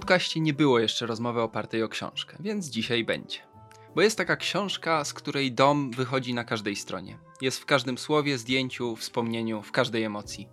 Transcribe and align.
Podcaście 0.00 0.40
nie 0.40 0.54
było 0.54 0.78
jeszcze 0.78 1.06
rozmowy 1.06 1.40
opartej 1.40 1.82
o 1.82 1.88
książkę, 1.88 2.36
więc 2.40 2.66
dzisiaj 2.66 3.04
będzie. 3.04 3.38
Bo 3.94 4.02
jest 4.02 4.18
taka 4.18 4.36
książka, 4.36 5.04
z 5.04 5.12
której 5.12 5.52
dom 5.52 5.90
wychodzi 5.90 6.34
na 6.34 6.44
każdej 6.44 6.76
stronie. 6.76 7.18
Jest 7.40 7.58
w 7.58 7.66
każdym 7.66 7.98
słowie, 7.98 8.38
zdjęciu, 8.38 8.96
wspomnieniu, 8.96 9.62
w 9.62 9.72
każdej 9.72 10.02
emocji. 10.02 10.48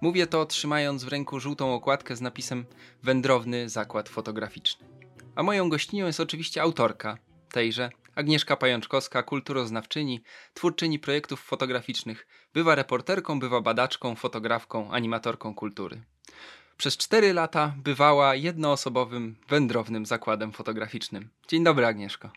Mówię 0.00 0.26
to 0.26 0.46
trzymając 0.46 1.04
w 1.04 1.08
ręku 1.08 1.40
żółtą 1.40 1.74
okładkę 1.74 2.16
z 2.16 2.20
napisem 2.20 2.66
Wędrowny 3.02 3.68
zakład 3.68 4.08
fotograficzny. 4.08 4.86
A 5.34 5.42
moją 5.42 5.68
gościnią 5.68 6.06
jest 6.06 6.20
oczywiście 6.20 6.62
autorka 6.62 7.18
tejże, 7.52 7.90
Agnieszka 8.14 8.56
Pajączkowska, 8.56 9.22
kulturoznawczyni, 9.22 10.22
twórczyni 10.54 10.98
projektów 10.98 11.40
fotograficznych. 11.40 12.26
Bywa 12.54 12.74
reporterką, 12.74 13.40
bywa 13.40 13.60
badaczką, 13.60 14.14
fotografką, 14.16 14.90
animatorką 14.90 15.54
kultury. 15.54 16.02
Przez 16.82 16.96
cztery 16.96 17.32
lata 17.32 17.74
bywała 17.76 18.34
jednoosobowym, 18.34 19.36
wędrownym 19.48 20.06
zakładem 20.06 20.52
fotograficznym. 20.52 21.28
Dzień 21.48 21.64
dobry, 21.64 21.86
Agnieszko. 21.86 22.30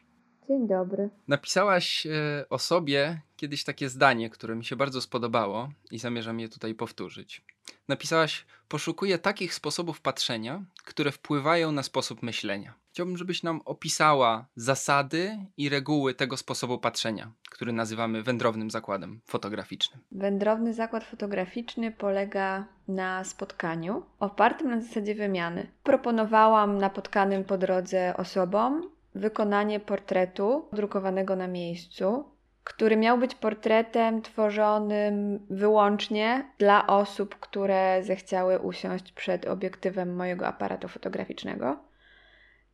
Dzień 0.48 0.68
dobry. 0.68 1.10
Napisałaś 1.28 2.06
e, 2.06 2.46
o 2.50 2.60
sobie 2.60 3.22
kiedyś 3.38 3.64
takie 3.64 3.90
zdanie, 3.90 4.30
które 4.30 4.56
mi 4.56 4.66
się 4.66 4.76
bardzo 4.76 5.02
spodobało 5.02 5.70
i 5.92 6.00
zamierzam 6.00 6.40
je 6.40 6.50
tutaj 6.50 6.76
powtórzyć. 6.76 7.42
Napisałaś: 7.88 8.46
Poszukuję 8.68 9.18
takich 9.18 9.54
sposobów 9.54 10.02
patrzenia, 10.02 10.64
które 10.86 11.12
wpływają 11.12 11.72
na 11.72 11.84
sposób 11.84 12.24
myślenia. 12.24 12.74
Chciałbym, 12.92 13.18
żebyś 13.18 13.44
nam 13.44 13.62
opisała 13.66 14.46
zasady 14.56 15.38
i 15.58 15.70
reguły 15.70 16.14
tego 16.14 16.38
sposobu 16.38 16.80
patrzenia, 16.80 17.32
który 17.52 17.74
nazywamy 17.74 18.24
wędrownym 18.24 18.72
zakładem 18.72 19.22
fotograficznym. 19.26 20.02
Wędrowny 20.12 20.74
zakład 20.74 21.04
fotograficzny 21.04 21.92
polega 21.92 22.66
na 22.88 23.24
spotkaniu 23.24 24.04
opartym 24.20 24.70
na 24.70 24.82
zasadzie 24.82 25.16
wymiany. 25.16 25.68
Proponowałam 25.84 26.78
napotkanym 26.78 27.44
po 27.44 27.58
drodze 27.58 28.18
osobom 28.18 28.90
wykonanie 29.16 29.80
portretu 29.80 30.66
drukowanego 30.74 31.36
na 31.36 31.48
miejscu, 31.48 32.26
który 32.66 32.98
miał 32.98 33.18
być 33.18 33.36
portretem 33.36 34.22
tworzonym 34.22 35.40
wyłącznie 35.50 36.46
dla 36.58 36.88
osób, 36.88 37.36
które 37.36 38.04
zechciały 38.04 38.60
usiąść 38.60 39.12
przed 39.12 39.46
obiektywem 39.46 40.16
mojego 40.16 40.48
aparatu 40.48 40.88
fotograficznego. 40.88 41.78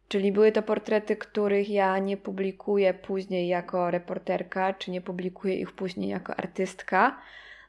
Czyli 0.08 0.32
były 0.32 0.52
to 0.52 0.62
portrety, 0.62 1.16
których 1.16 1.70
ja 1.70 2.00
nie 2.00 2.18
publikuję 2.18 2.94
później 2.94 3.48
jako 3.48 3.92
reporterka, 3.92 4.74
czy 4.74 4.92
nie 4.92 5.02
publikuję 5.02 5.56
ich 5.56 5.72
później 5.72 6.10
jako 6.10 6.36
artystka, 6.36 7.18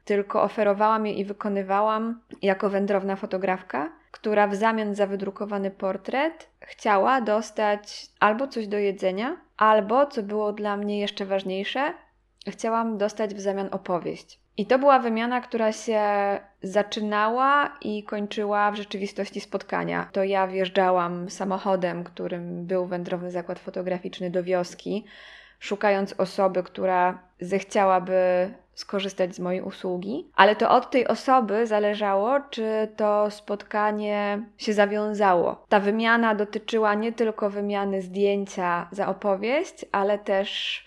tylko 0.05 0.43
oferowałam 0.43 1.07
je 1.07 1.13
i 1.13 1.25
wykonywałam 1.25 2.21
jako 2.43 2.71
wędrowna 2.71 3.17
fotografka, 3.17 3.93
która 4.11 4.47
w 4.47 4.55
zamian 4.55 4.95
za 4.95 5.07
wydrukowany 5.07 5.71
portret 5.71 6.49
chciała 6.61 7.21
dostać 7.21 8.07
albo 8.21 8.49
coś 8.49 8.67
do 8.67 8.79
jedzenia, 8.79 9.37
albo, 9.57 10.07
co 10.07 10.23
było 10.23 10.53
dla 10.53 10.77
mnie 10.77 11.01
jeszcze 11.01 11.27
ważniejsze, 11.27 11.95
chciałam 12.51 12.99
dostać 12.99 13.35
w 13.35 13.41
zamian 13.41 13.69
opowieść. 13.71 14.41
I 14.57 14.67
to 14.67 14.79
była 14.79 14.99
wymiana, 14.99 15.41
która 15.41 15.73
się 15.73 16.01
zaczynała 16.63 17.77
i 17.81 18.03
kończyła 18.05 18.71
w 18.71 18.77
rzeczywistości 18.77 19.41
spotkania. 19.41 20.09
To 20.13 20.25
ja 20.25 20.47
wjeżdżałam 20.47 21.31
samochodem, 21.31 22.05
którym 22.05 22.67
był 22.67 22.87
wędrowny 22.87 23.31
zakład 23.31 23.59
fotograficzny 23.59 24.31
do 24.31 24.43
wioski, 24.43 25.05
szukając 25.59 26.15
osoby, 26.21 26.63
która 26.63 27.19
zechciałaby 27.41 28.51
skorzystać 28.75 29.35
z 29.35 29.41
mojej 29.41 29.63
usługi, 29.63 30.31
ale 30.37 30.57
to 30.57 30.71
od 30.71 30.91
tej 30.91 31.09
osoby 31.09 31.67
zależało, 31.67 32.41
czy 32.51 32.89
to 32.97 33.31
spotkanie 33.31 34.43
się 34.59 34.73
zawiązało. 34.73 35.65
Ta 35.69 35.81
wymiana 35.81 36.35
dotyczyła 36.35 36.95
nie 36.95 37.13
tylko 37.13 37.51
wymiany 37.51 38.03
zdjęcia 38.03 38.89
za 38.91 39.09
opowieść, 39.09 39.85
ale 39.93 40.19
też 40.19 40.85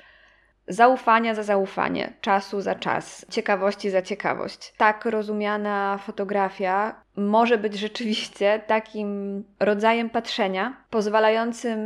zaufania 0.67 1.35
za 1.35 1.43
zaufanie, 1.43 2.13
czasu 2.21 2.61
za 2.61 2.75
czas, 2.75 3.25
ciekawości 3.29 3.89
za 3.89 4.01
ciekawość. 4.01 4.73
Tak 4.77 5.05
rozumiana 5.05 5.99
fotografia 6.05 7.05
może 7.17 7.57
być 7.57 7.79
rzeczywiście 7.79 8.63
takim 8.67 9.43
rodzajem 9.59 10.09
patrzenia, 10.09 10.85
pozwalającym 10.89 11.79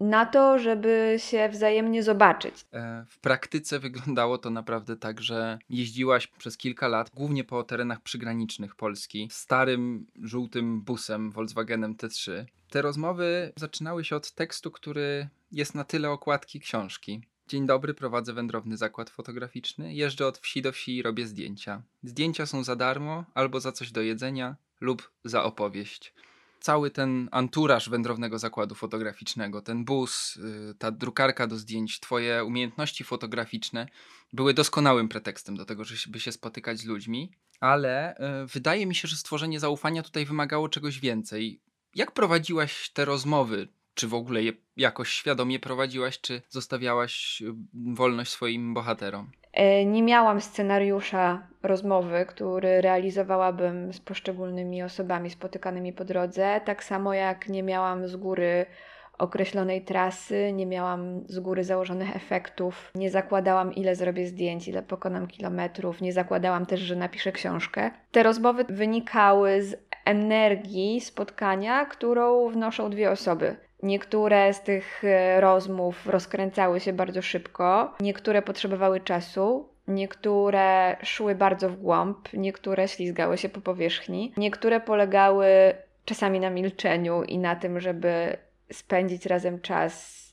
na 0.00 0.26
to, 0.26 0.58
żeby 0.58 1.16
się 1.18 1.48
wzajemnie 1.48 2.02
zobaczyć. 2.02 2.54
E, 2.72 3.04
w 3.08 3.18
praktyce 3.18 3.78
wyglądało 3.78 4.38
to 4.38 4.50
naprawdę 4.50 4.96
tak, 4.96 5.20
że 5.20 5.58
jeździłaś 5.70 6.26
przez 6.26 6.56
kilka 6.56 6.88
lat, 6.88 7.10
głównie 7.14 7.44
po 7.44 7.62
terenach 7.62 8.00
przygranicznych 8.00 8.76
Polski, 8.76 9.28
starym 9.32 10.06
żółtym 10.22 10.80
busem 10.80 11.30
Volkswagenem 11.30 11.94
T3. 11.94 12.44
Te 12.70 12.82
rozmowy 12.82 13.52
zaczynały 13.56 14.04
się 14.04 14.16
od 14.16 14.32
tekstu, 14.32 14.70
który 14.70 15.28
jest 15.52 15.74
na 15.74 15.84
tyle 15.84 16.10
okładki 16.10 16.60
książki. 16.60 17.22
Dzień 17.48 17.66
dobry, 17.66 17.94
prowadzę 17.94 18.32
wędrowny 18.32 18.76
zakład 18.76 19.10
fotograficzny. 19.10 19.94
Jeżdżę 19.94 20.26
od 20.26 20.38
wsi 20.38 20.62
do 20.62 20.72
wsi 20.72 20.96
i 20.96 21.02
robię 21.02 21.26
zdjęcia. 21.26 21.82
Zdjęcia 22.02 22.46
są 22.46 22.64
za 22.64 22.76
darmo, 22.76 23.24
albo 23.34 23.60
za 23.60 23.72
coś 23.72 23.92
do 23.92 24.02
jedzenia, 24.02 24.56
lub 24.80 25.10
za 25.24 25.44
opowieść. 25.44 26.14
Cały 26.60 26.90
ten 26.90 27.28
anturaż 27.32 27.88
wędrownego 27.88 28.38
zakładu 28.38 28.74
fotograficznego, 28.74 29.62
ten 29.62 29.84
bus, 29.84 30.36
y, 30.36 30.74
ta 30.78 30.90
drukarka 30.90 31.46
do 31.46 31.56
zdjęć, 31.56 32.00
twoje 32.00 32.44
umiejętności 32.44 33.04
fotograficzne 33.04 33.88
były 34.32 34.54
doskonałym 34.54 35.08
pretekstem 35.08 35.56
do 35.56 35.64
tego, 35.64 35.84
żeby 35.84 36.20
się 36.20 36.32
spotykać 36.32 36.78
z 36.78 36.84
ludźmi, 36.84 37.32
ale 37.60 38.16
y, 38.16 38.46
wydaje 38.46 38.86
mi 38.86 38.94
się, 38.94 39.08
że 39.08 39.16
stworzenie 39.16 39.60
zaufania 39.60 40.02
tutaj 40.02 40.24
wymagało 40.26 40.68
czegoś 40.68 41.00
więcej. 41.00 41.60
Jak 41.94 42.12
prowadziłaś 42.12 42.90
te 42.90 43.04
rozmowy? 43.04 43.68
Czy 43.94 44.08
w 44.08 44.14
ogóle 44.14 44.42
je 44.42 44.52
jakoś 44.76 45.08
świadomie 45.08 45.58
prowadziłaś, 45.58 46.20
czy 46.20 46.42
zostawiałaś 46.48 47.42
y, 47.42 47.54
wolność 47.94 48.30
swoim 48.30 48.74
bohaterom? 48.74 49.30
E, 49.52 49.84
nie 49.84 50.02
miałam 50.02 50.40
scenariusza 50.40 51.46
rozmowy, 51.62 52.26
który 52.28 52.80
realizowałabym 52.80 53.92
z 53.92 54.00
poszczególnymi 54.00 54.82
osobami 54.82 55.30
spotykanymi 55.30 55.92
po 55.92 56.04
drodze, 56.04 56.60
tak 56.64 56.84
samo 56.84 57.14
jak 57.14 57.48
nie 57.48 57.62
miałam 57.62 58.08
z 58.08 58.16
góry 58.16 58.66
określonej 59.18 59.84
trasy, 59.84 60.52
nie 60.52 60.66
miałam 60.66 61.24
z 61.28 61.38
góry 61.38 61.64
założonych 61.64 62.16
efektów, 62.16 62.90
nie 62.94 63.10
zakładałam, 63.10 63.74
ile 63.74 63.96
zrobię 63.96 64.26
zdjęć, 64.26 64.68
ile 64.68 64.82
pokonam 64.82 65.26
kilometrów, 65.26 66.00
nie 66.00 66.12
zakładałam 66.12 66.66
też, 66.66 66.80
że 66.80 66.96
napiszę 66.96 67.32
książkę. 67.32 67.90
Te 68.12 68.22
rozmowy 68.22 68.64
wynikały 68.68 69.62
z 69.62 69.76
energii 70.04 71.00
spotkania, 71.00 71.84
którą 71.84 72.48
wnoszą 72.48 72.90
dwie 72.90 73.10
osoby. 73.10 73.56
Niektóre 73.84 74.54
z 74.54 74.62
tych 74.62 75.04
e, 75.04 75.40
rozmów 75.40 76.06
rozkręcały 76.06 76.80
się 76.80 76.92
bardzo 76.92 77.22
szybko, 77.22 77.94
niektóre 78.00 78.42
potrzebowały 78.42 79.00
czasu, 79.00 79.68
niektóre 79.88 80.96
szły 81.02 81.34
bardzo 81.34 81.68
w 81.68 81.76
głąb, 81.76 82.28
niektóre 82.32 82.88
ślizgały 82.88 83.38
się 83.38 83.48
po 83.48 83.60
powierzchni, 83.60 84.32
niektóre 84.36 84.80
polegały 84.80 85.46
czasami 86.04 86.40
na 86.40 86.50
milczeniu 86.50 87.22
i 87.22 87.38
na 87.38 87.56
tym, 87.56 87.80
żeby 87.80 88.36
spędzić 88.72 89.26
razem 89.26 89.60
czas 89.60 90.24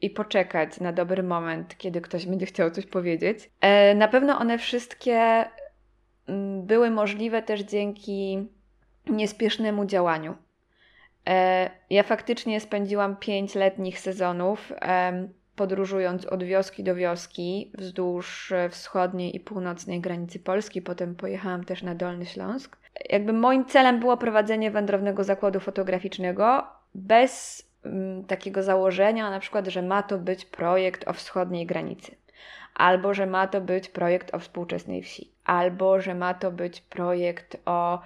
i 0.00 0.10
poczekać 0.10 0.80
na 0.80 0.92
dobry 0.92 1.22
moment, 1.22 1.78
kiedy 1.78 2.00
ktoś 2.00 2.26
będzie 2.26 2.46
chciał 2.46 2.70
coś 2.70 2.86
powiedzieć. 2.86 3.50
E, 3.60 3.94
na 3.94 4.08
pewno 4.08 4.38
one 4.38 4.58
wszystkie 4.58 5.44
mm, 6.26 6.66
były 6.66 6.90
możliwe 6.90 7.42
też 7.42 7.60
dzięki 7.60 8.48
niespiesznemu 9.06 9.84
działaniu. 9.84 10.34
E, 11.28 11.70
ja 11.90 12.02
faktycznie 12.02 12.60
spędziłam 12.60 13.16
pięć 13.16 13.54
letnich 13.54 14.00
sezonów 14.00 14.72
podróżując 15.58 16.26
od 16.26 16.42
wioski 16.42 16.84
do 16.84 16.94
wioski 16.94 17.72
wzdłuż 17.78 18.52
e, 18.52 18.68
wschodniej 18.68 19.36
i 19.36 19.40
północnej 19.40 20.00
granicy 20.00 20.38
Polski. 20.38 20.82
Potem 20.82 21.14
pojechałam 21.14 21.64
też 21.64 21.82
na 21.82 21.94
Dolny 21.94 22.26
Śląsk. 22.26 22.76
Jakby 23.10 23.32
moim 23.32 23.64
celem 23.64 24.00
było 24.00 24.16
prowadzenie 24.16 24.70
wędrownego 24.70 25.24
zakładu 25.24 25.60
fotograficznego 25.60 26.66
bez 26.94 27.62
mm, 27.84 28.24
takiego 28.24 28.62
założenia, 28.62 29.30
na 29.30 29.40
przykład, 29.40 29.66
że 29.66 29.82
ma 29.82 30.02
to 30.02 30.18
być 30.18 30.44
projekt 30.44 31.08
o 31.08 31.12
wschodniej 31.12 31.66
granicy, 31.66 32.16
albo 32.74 33.14
że 33.14 33.26
ma 33.26 33.46
to 33.46 33.60
być 33.60 33.88
projekt 33.88 34.34
o 34.34 34.38
współczesnej 34.38 35.02
wsi, 35.02 35.30
albo 35.44 36.00
że 36.00 36.14
ma 36.14 36.34
to 36.34 36.50
być 36.50 36.80
projekt 36.80 37.56
o 37.66 38.00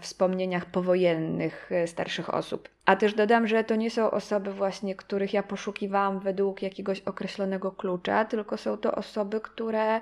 wspomnieniach 0.00 0.66
powojennych 0.66 1.72
e, 1.72 1.86
starszych 1.86 2.34
osób. 2.34 2.68
A 2.84 2.96
też 2.96 3.14
dodam, 3.14 3.46
że 3.46 3.64
to 3.64 3.76
nie 3.76 3.90
są 3.90 4.10
osoby 4.10 4.52
właśnie, 4.52 4.94
których 4.94 5.34
ja 5.34 5.42
poszukiwałam 5.42 6.20
według 6.20 6.62
jakiegoś 6.62 7.00
określonego 7.00 7.72
klucza, 7.72 8.24
tylko 8.24 8.56
są 8.56 8.76
to 8.76 8.94
osoby, 8.94 9.40
które 9.40 10.00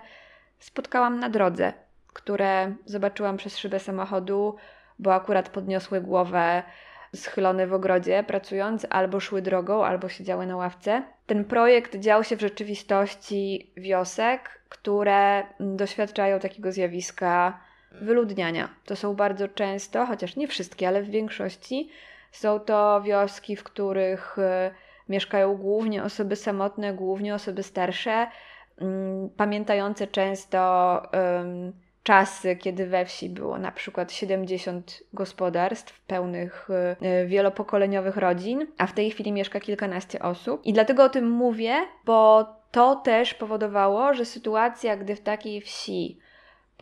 spotkałam 0.58 1.20
na 1.20 1.28
drodze, 1.28 1.72
które 2.12 2.74
zobaczyłam 2.84 3.36
przez 3.36 3.58
szybę 3.58 3.80
samochodu, 3.80 4.56
bo 4.98 5.14
akurat 5.14 5.48
podniosły 5.48 6.00
głowę 6.00 6.62
schylone 7.14 7.66
w 7.66 7.72
ogrodzie 7.72 8.24
pracując, 8.26 8.86
albo 8.90 9.20
szły 9.20 9.42
drogą, 9.42 9.84
albo 9.84 10.08
siedziały 10.08 10.46
na 10.46 10.56
ławce. 10.56 11.02
Ten 11.26 11.44
projekt 11.44 11.96
dział 11.96 12.24
się 12.24 12.36
w 12.36 12.40
rzeczywistości 12.40 13.72
wiosek, 13.76 14.60
które 14.68 15.42
doświadczają 15.60 16.38
takiego 16.38 16.72
zjawiska 16.72 17.60
wyludniania. 18.00 18.68
To 18.84 18.96
są 18.96 19.14
bardzo 19.14 19.48
często, 19.48 20.06
chociaż 20.06 20.36
nie 20.36 20.48
wszystkie, 20.48 20.88
ale 20.88 21.02
w 21.02 21.10
większości, 21.10 21.90
są 22.32 22.60
to 22.60 23.02
wioski, 23.02 23.56
w 23.56 23.64
których 23.64 24.38
e, 24.38 24.70
mieszkają 25.08 25.56
głównie 25.56 26.02
osoby 26.02 26.36
samotne, 26.36 26.94
głównie 26.94 27.34
osoby 27.34 27.62
starsze, 27.62 28.26
mm, 28.80 29.30
pamiętające 29.36 30.06
często 30.06 31.02
czasy, 32.04 32.56
kiedy 32.56 32.86
we 32.86 33.04
wsi 33.04 33.28
było 33.28 33.58
na 33.58 33.72
przykład 33.72 34.12
70 34.12 35.02
gospodarstw 35.12 36.00
pełnych 36.00 36.68
e, 37.00 37.26
wielopokoleniowych 37.26 38.16
rodzin, 38.16 38.66
a 38.78 38.86
w 38.86 38.92
tej 38.92 39.10
chwili 39.10 39.32
mieszka 39.32 39.60
kilkanaście 39.60 40.22
osób. 40.22 40.60
I 40.64 40.72
dlatego 40.72 41.04
o 41.04 41.08
tym 41.08 41.30
mówię, 41.30 41.74
bo 42.04 42.46
to 42.70 42.96
też 42.96 43.34
powodowało, 43.34 44.14
że 44.14 44.24
sytuacja, 44.24 44.96
gdy 44.96 45.16
w 45.16 45.20
takiej 45.20 45.60
wsi 45.60 46.18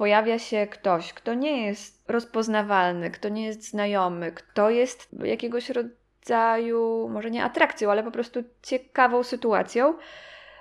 pojawia 0.02 0.38
się 0.38 0.66
ktoś, 0.66 1.12
kto 1.12 1.34
nie 1.34 1.66
jest 1.66 2.10
rozpoznawalny, 2.10 3.10
kto 3.10 3.28
nie 3.28 3.46
jest 3.46 3.68
znajomy, 3.70 4.32
kto 4.32 4.70
jest 4.70 5.08
jakiegoś 5.24 5.70
rodzaju, 5.70 7.08
może 7.08 7.30
nie 7.30 7.44
atrakcją, 7.44 7.90
ale 7.90 8.02
po 8.02 8.10
prostu 8.10 8.40
ciekawą 8.62 9.22
sytuacją, 9.22 9.94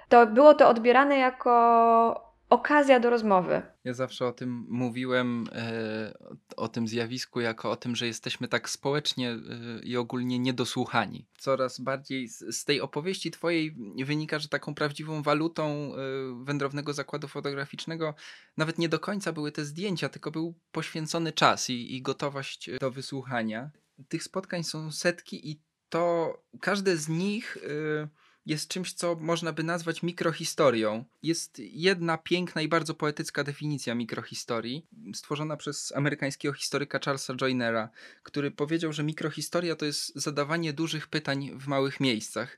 to 0.09 0.27
było 0.27 0.53
to 0.53 0.69
odbierane 0.69 1.17
jako 1.17 2.30
okazja 2.51 2.99
do 2.99 3.09
rozmowy. 3.09 3.61
Ja 3.83 3.93
zawsze 3.93 4.27
o 4.27 4.31
tym 4.31 4.65
mówiłem, 4.69 5.47
e, 5.51 6.13
o 6.57 6.67
tym 6.67 6.87
zjawisku, 6.87 7.39
jako 7.39 7.71
o 7.71 7.75
tym, 7.75 7.95
że 7.95 8.07
jesteśmy 8.07 8.47
tak 8.47 8.69
społecznie 8.69 9.31
e, 9.31 9.39
i 9.83 9.97
ogólnie 9.97 10.39
niedosłuchani. 10.39 11.25
Coraz 11.37 11.79
bardziej 11.79 12.27
z, 12.27 12.65
tej 12.65 12.81
opowieści 12.81 13.31
Twojej 13.31 13.75
wynika, 14.05 14.39
że 14.39 14.47
taką 14.47 14.75
prawdziwą 14.75 15.23
walutą 15.23 15.65
e, 15.65 15.97
wędrownego 16.43 16.93
zakładu 16.93 17.27
fotograficznego 17.27 18.15
nawet 18.57 18.77
nie 18.77 18.89
do 18.89 18.99
końca 18.99 19.33
były 19.33 19.51
te 19.51 19.65
zdjęcia, 19.65 20.09
tylko 20.09 20.31
był 20.31 20.55
poświęcony 20.71 21.31
czas 21.31 21.69
i, 21.69 21.95
i 21.95 22.01
gotowość 22.01 22.69
do 22.79 22.91
wysłuchania. 22.91 23.69
Tych 24.09 24.23
spotkań 24.23 24.63
są 24.63 24.91
setki, 24.91 25.51
i 25.51 25.61
to 25.89 26.33
każde 26.61 26.97
z 26.97 27.09
nich. 27.09 27.57
E, 27.57 28.20
jest 28.45 28.67
czymś, 28.67 28.93
co 28.93 29.15
można 29.15 29.53
by 29.53 29.63
nazwać 29.63 30.03
mikrohistorią. 30.03 31.05
Jest 31.23 31.59
jedna 31.59 32.17
piękna 32.17 32.61
i 32.61 32.67
bardzo 32.67 32.93
poetycka 32.93 33.43
definicja 33.43 33.95
mikrohistorii, 33.95 34.85
stworzona 35.13 35.57
przez 35.57 35.93
amerykańskiego 35.95 36.53
historyka 36.53 36.99
Charlesa 37.05 37.33
Joynera, 37.35 37.89
który 38.23 38.51
powiedział, 38.51 38.93
że 38.93 39.03
mikrohistoria 39.03 39.75
to 39.75 39.85
jest 39.85 40.15
zadawanie 40.15 40.73
dużych 40.73 41.07
pytań 41.07 41.51
w 41.55 41.67
małych 41.67 41.99
miejscach. 41.99 42.57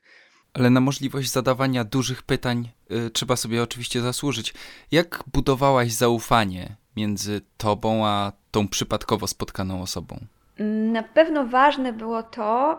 Ale 0.54 0.70
na 0.70 0.80
możliwość 0.80 1.30
zadawania 1.30 1.84
dużych 1.84 2.22
pytań 2.22 2.70
y, 3.06 3.10
trzeba 3.10 3.36
sobie 3.36 3.62
oczywiście 3.62 4.00
zasłużyć. 4.00 4.54
Jak 4.90 5.24
budowałaś 5.32 5.92
zaufanie 5.92 6.76
między 6.96 7.40
tobą 7.56 8.06
a 8.06 8.32
tą 8.50 8.68
przypadkowo 8.68 9.26
spotkaną 9.26 9.82
osobą? 9.82 10.26
Na 10.92 11.02
pewno 11.02 11.46
ważne 11.46 11.92
było 11.92 12.22
to, 12.22 12.78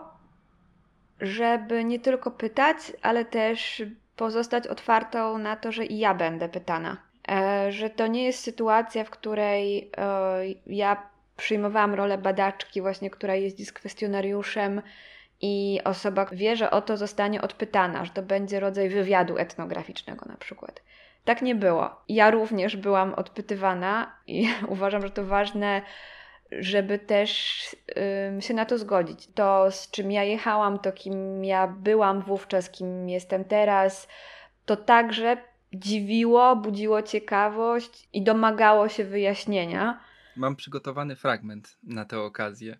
żeby 1.20 1.84
nie 1.84 2.00
tylko 2.00 2.30
pytać, 2.30 2.76
ale 3.02 3.24
też 3.24 3.82
pozostać 4.16 4.66
otwartą 4.66 5.38
na 5.38 5.56
to, 5.56 5.72
że 5.72 5.84
i 5.84 5.98
ja 5.98 6.14
będę 6.14 6.48
pytana. 6.48 6.96
E, 7.28 7.72
że 7.72 7.90
to 7.90 8.06
nie 8.06 8.24
jest 8.24 8.40
sytuacja, 8.40 9.04
w 9.04 9.10
której 9.10 9.90
e, 9.96 10.38
ja 10.66 11.02
przyjmowałam 11.36 11.94
rolę 11.94 12.18
badaczki, 12.18 12.80
właśnie, 12.80 13.10
która 13.10 13.34
jeździ 13.34 13.64
z 13.64 13.72
kwestionariuszem 13.72 14.82
i 15.40 15.80
osoba 15.84 16.26
wie, 16.32 16.56
że 16.56 16.70
o 16.70 16.82
to 16.82 16.96
zostanie 16.96 17.42
odpytana, 17.42 18.04
że 18.04 18.10
to 18.10 18.22
będzie 18.22 18.60
rodzaj 18.60 18.88
wywiadu 18.88 19.38
etnograficznego 19.38 20.26
na 20.28 20.36
przykład. 20.36 20.82
Tak 21.24 21.42
nie 21.42 21.54
było. 21.54 21.90
Ja 22.08 22.30
również 22.30 22.76
byłam 22.76 23.14
odpytywana 23.14 24.12
i 24.26 24.48
uważam, 24.68 25.02
że 25.02 25.10
to 25.10 25.24
ważne 25.24 25.82
żeby 26.52 26.98
też 26.98 27.30
się 28.40 28.54
na 28.54 28.64
to 28.64 28.78
zgodzić. 28.78 29.28
To, 29.34 29.70
z 29.70 29.90
czym 29.90 30.12
ja 30.12 30.24
jechałam, 30.24 30.78
to 30.78 30.92
kim 30.92 31.44
ja 31.44 31.66
byłam 31.66 32.22
wówczas, 32.22 32.70
kim 32.70 33.08
jestem 33.08 33.44
teraz, 33.44 34.08
to 34.64 34.76
także 34.76 35.36
dziwiło, 35.72 36.56
budziło 36.56 37.02
ciekawość 37.02 38.08
i 38.12 38.22
domagało 38.22 38.88
się 38.88 39.04
wyjaśnienia. 39.04 40.00
Mam 40.36 40.56
przygotowany 40.56 41.16
fragment 41.16 41.78
na 41.82 42.04
tę 42.04 42.20
okazję. 42.20 42.78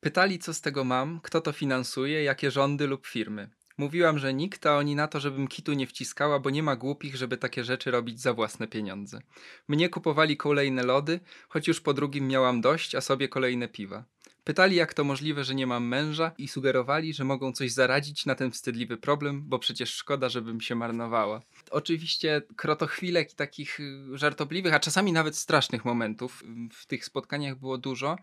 Pytali, 0.00 0.38
co 0.38 0.54
z 0.54 0.60
tego 0.60 0.84
mam, 0.84 1.20
kto 1.22 1.40
to 1.40 1.52
finansuje, 1.52 2.24
jakie 2.24 2.50
rządy 2.50 2.86
lub 2.86 3.06
firmy. 3.06 3.50
Mówiłam, 3.78 4.18
że 4.18 4.34
nikt, 4.34 4.66
a 4.66 4.76
oni 4.76 4.94
na 4.94 5.08
to, 5.08 5.20
żebym 5.20 5.48
kitu 5.48 5.72
nie 5.72 5.86
wciskała, 5.86 6.38
bo 6.38 6.50
nie 6.50 6.62
ma 6.62 6.76
głupich, 6.76 7.16
żeby 7.16 7.36
takie 7.36 7.64
rzeczy 7.64 7.90
robić 7.90 8.20
za 8.20 8.34
własne 8.34 8.68
pieniądze. 8.68 9.20
Mnie 9.68 9.88
kupowali 9.88 10.36
kolejne 10.36 10.82
lody, 10.82 11.20
choć 11.48 11.68
już 11.68 11.80
po 11.80 11.94
drugim 11.94 12.28
miałam 12.28 12.60
dość, 12.60 12.94
a 12.94 13.00
sobie 13.00 13.28
kolejne 13.28 13.68
piwa. 13.68 14.04
Pytali, 14.44 14.76
jak 14.76 14.94
to 14.94 15.04
możliwe, 15.04 15.44
że 15.44 15.54
nie 15.54 15.66
mam 15.66 15.86
męża 15.88 16.32
i 16.38 16.48
sugerowali, 16.48 17.14
że 17.14 17.24
mogą 17.24 17.52
coś 17.52 17.72
zaradzić 17.72 18.26
na 18.26 18.34
ten 18.34 18.50
wstydliwy 18.50 18.96
problem, 18.96 19.42
bo 19.46 19.58
przecież 19.58 19.94
szkoda, 19.94 20.28
żebym 20.28 20.60
się 20.60 20.74
marnowała. 20.74 21.42
Oczywiście 21.70 22.42
krotochwilek 22.56 23.32
i 23.32 23.36
takich 23.36 23.80
y, 23.80 24.18
żartobliwych, 24.18 24.74
a 24.74 24.80
czasami 24.80 25.12
nawet 25.12 25.36
strasznych 25.36 25.84
momentów 25.84 26.42
w 26.72 26.86
tych 26.86 27.04
spotkaniach 27.04 27.58
było 27.58 27.78
dużo, 27.78 28.16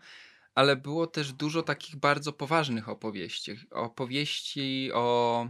ale 0.54 0.76
było 0.76 1.06
też 1.06 1.32
dużo 1.32 1.62
takich 1.62 1.96
bardzo 1.96 2.32
poważnych 2.32 2.88
opowieści. 2.88 3.56
Opowieści 3.70 4.90
o, 4.94 5.48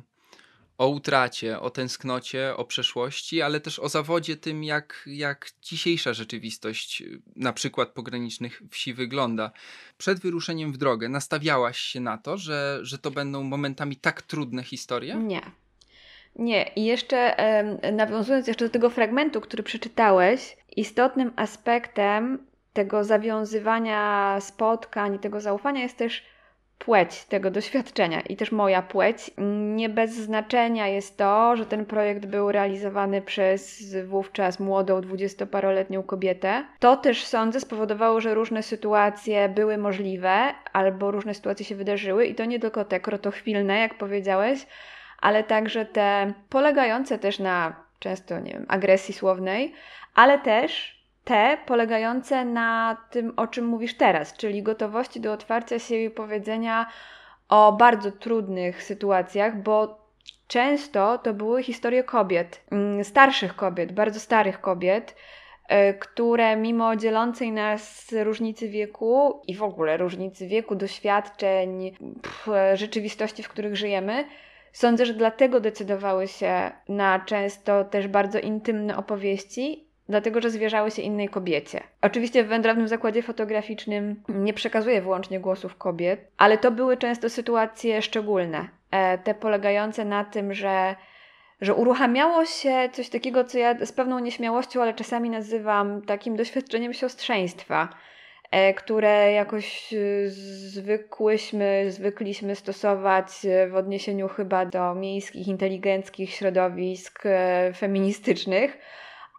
o 0.78 0.88
utracie, 0.88 1.60
o 1.60 1.70
tęsknocie, 1.70 2.56
o 2.56 2.64
przeszłości, 2.64 3.42
ale 3.42 3.60
też 3.60 3.78
o 3.78 3.88
zawodzie 3.88 4.36
tym, 4.36 4.64
jak, 4.64 5.04
jak 5.06 5.50
dzisiejsza 5.62 6.12
rzeczywistość, 6.12 7.02
na 7.36 7.52
przykład 7.52 7.88
pogranicznych 7.88 8.62
wsi, 8.70 8.94
wygląda. 8.94 9.50
Przed 9.98 10.20
wyruszeniem 10.20 10.72
w 10.72 10.76
drogę 10.76 11.08
nastawiałaś 11.08 11.78
się 11.78 12.00
na 12.00 12.18
to, 12.18 12.36
że, 12.38 12.78
że 12.82 12.98
to 12.98 13.10
będą 13.10 13.42
momentami 13.42 13.96
tak 13.96 14.22
trudne 14.22 14.62
historie? 14.62 15.14
Nie. 15.14 15.42
Nie, 16.36 16.70
i 16.76 16.84
jeszcze 16.84 17.36
nawiązując 17.92 18.46
jeszcze 18.46 18.64
do 18.64 18.70
tego 18.70 18.90
fragmentu, 18.90 19.40
który 19.40 19.62
przeczytałeś, 19.62 20.56
istotnym 20.76 21.32
aspektem 21.36 22.46
tego 22.72 23.04
zawiązywania 23.04 24.36
spotkań, 24.40 25.18
tego 25.18 25.40
zaufania 25.40 25.82
jest 25.82 25.96
też 25.96 26.32
płeć 26.84 27.24
tego 27.24 27.50
doświadczenia 27.50 28.20
i 28.20 28.36
też 28.36 28.52
moja 28.52 28.82
płeć. 28.82 29.30
Nie 29.74 29.88
bez 29.88 30.14
znaczenia 30.14 30.88
jest 30.88 31.16
to, 31.16 31.56
że 31.56 31.66
ten 31.66 31.86
projekt 31.86 32.26
był 32.26 32.52
realizowany 32.52 33.22
przez 33.22 33.94
wówczas 34.06 34.60
młodą, 34.60 35.00
dwudziestoparoletnią 35.00 36.02
kobietę. 36.02 36.64
To 36.78 36.96
też 36.96 37.24
sądzę 37.24 37.60
spowodowało, 37.60 38.20
że 38.20 38.34
różne 38.34 38.62
sytuacje 38.62 39.48
były 39.48 39.78
możliwe 39.78 40.54
albo 40.72 41.10
różne 41.10 41.34
sytuacje 41.34 41.66
się 41.66 41.74
wydarzyły 41.74 42.26
i 42.26 42.34
to 42.34 42.44
nie 42.44 42.60
tylko 42.60 42.84
te 42.84 43.00
krotochwilne, 43.00 43.78
jak 43.78 43.98
powiedziałeś, 43.98 44.66
ale 45.20 45.44
także 45.44 45.86
te 45.86 46.32
polegające 46.48 47.18
też 47.18 47.38
na 47.38 47.76
często, 47.98 48.40
nie 48.40 48.52
wiem, 48.52 48.66
agresji 48.68 49.14
słownej, 49.14 49.72
ale 50.14 50.38
też 50.38 51.01
te 51.24 51.58
polegające 51.66 52.44
na 52.44 52.96
tym, 53.10 53.32
o 53.36 53.46
czym 53.46 53.66
mówisz 53.66 53.96
teraz, 53.96 54.36
czyli 54.36 54.62
gotowości 54.62 55.20
do 55.20 55.32
otwarcia 55.32 55.78
się 55.78 55.96
i 55.96 56.10
powiedzenia 56.10 56.86
o 57.48 57.72
bardzo 57.72 58.12
trudnych 58.12 58.82
sytuacjach, 58.82 59.62
bo 59.62 60.02
często 60.46 61.18
to 61.18 61.34
były 61.34 61.62
historie 61.62 62.04
kobiet, 62.04 62.64
mm, 62.70 63.04
starszych 63.04 63.56
kobiet, 63.56 63.92
bardzo 63.92 64.20
starych 64.20 64.60
kobiet, 64.60 65.16
e, 65.68 65.94
które 65.94 66.56
mimo 66.56 66.96
dzielącej 66.96 67.52
nas 67.52 68.12
różnicy 68.22 68.68
wieku 68.68 69.42
i 69.46 69.56
w 69.56 69.62
ogóle 69.62 69.96
różnicy 69.96 70.46
wieku, 70.46 70.74
doświadczeń, 70.74 71.96
rzeczywistości, 72.74 73.42
w 73.42 73.48
których 73.48 73.76
żyjemy, 73.76 74.24
sądzę, 74.72 75.06
że 75.06 75.14
dlatego 75.14 75.60
decydowały 75.60 76.28
się 76.28 76.70
na 76.88 77.20
często 77.20 77.84
też 77.84 78.08
bardzo 78.08 78.38
intymne 78.38 78.96
opowieści 78.96 79.91
dlatego 80.12 80.40
że 80.40 80.50
zwierzały 80.50 80.90
się 80.90 81.02
innej 81.02 81.28
kobiecie. 81.28 81.80
Oczywiście 82.02 82.44
w 82.44 82.48
wędrownym 82.48 82.88
zakładzie 82.88 83.22
fotograficznym 83.22 84.22
nie 84.28 84.54
przekazuję 84.54 85.02
wyłącznie 85.02 85.40
głosów 85.40 85.76
kobiet, 85.76 86.20
ale 86.38 86.58
to 86.58 86.70
były 86.70 86.96
często 86.96 87.30
sytuacje 87.30 88.02
szczególne, 88.02 88.68
e, 88.90 89.18
te 89.18 89.34
polegające 89.34 90.04
na 90.04 90.24
tym, 90.24 90.54
że 90.54 90.96
że 91.62 91.74
uruchamiało 91.74 92.44
się 92.44 92.88
coś 92.92 93.08
takiego, 93.08 93.44
co 93.44 93.58
ja 93.58 93.86
z 93.86 93.92
pewną 93.92 94.18
nieśmiałością, 94.18 94.82
ale 94.82 94.94
czasami 94.94 95.30
nazywam 95.30 96.02
takim 96.02 96.36
doświadczeniem 96.36 96.92
siostrzeństwa. 96.92 97.88
e, 98.50 98.74
które 98.74 99.32
jakoś 99.32 99.94
e, 99.94 99.98
zwykłyśmy, 100.28 101.86
zwykliśmy 101.88 102.56
stosować 102.56 103.26
e, 103.46 103.68
w 103.68 103.76
odniesieniu 103.76 104.28
chyba 104.28 104.66
do 104.66 104.94
miejskich, 104.94 105.48
inteligenckich 105.48 106.30
środowisk 106.30 107.22
feministycznych. 107.76 108.78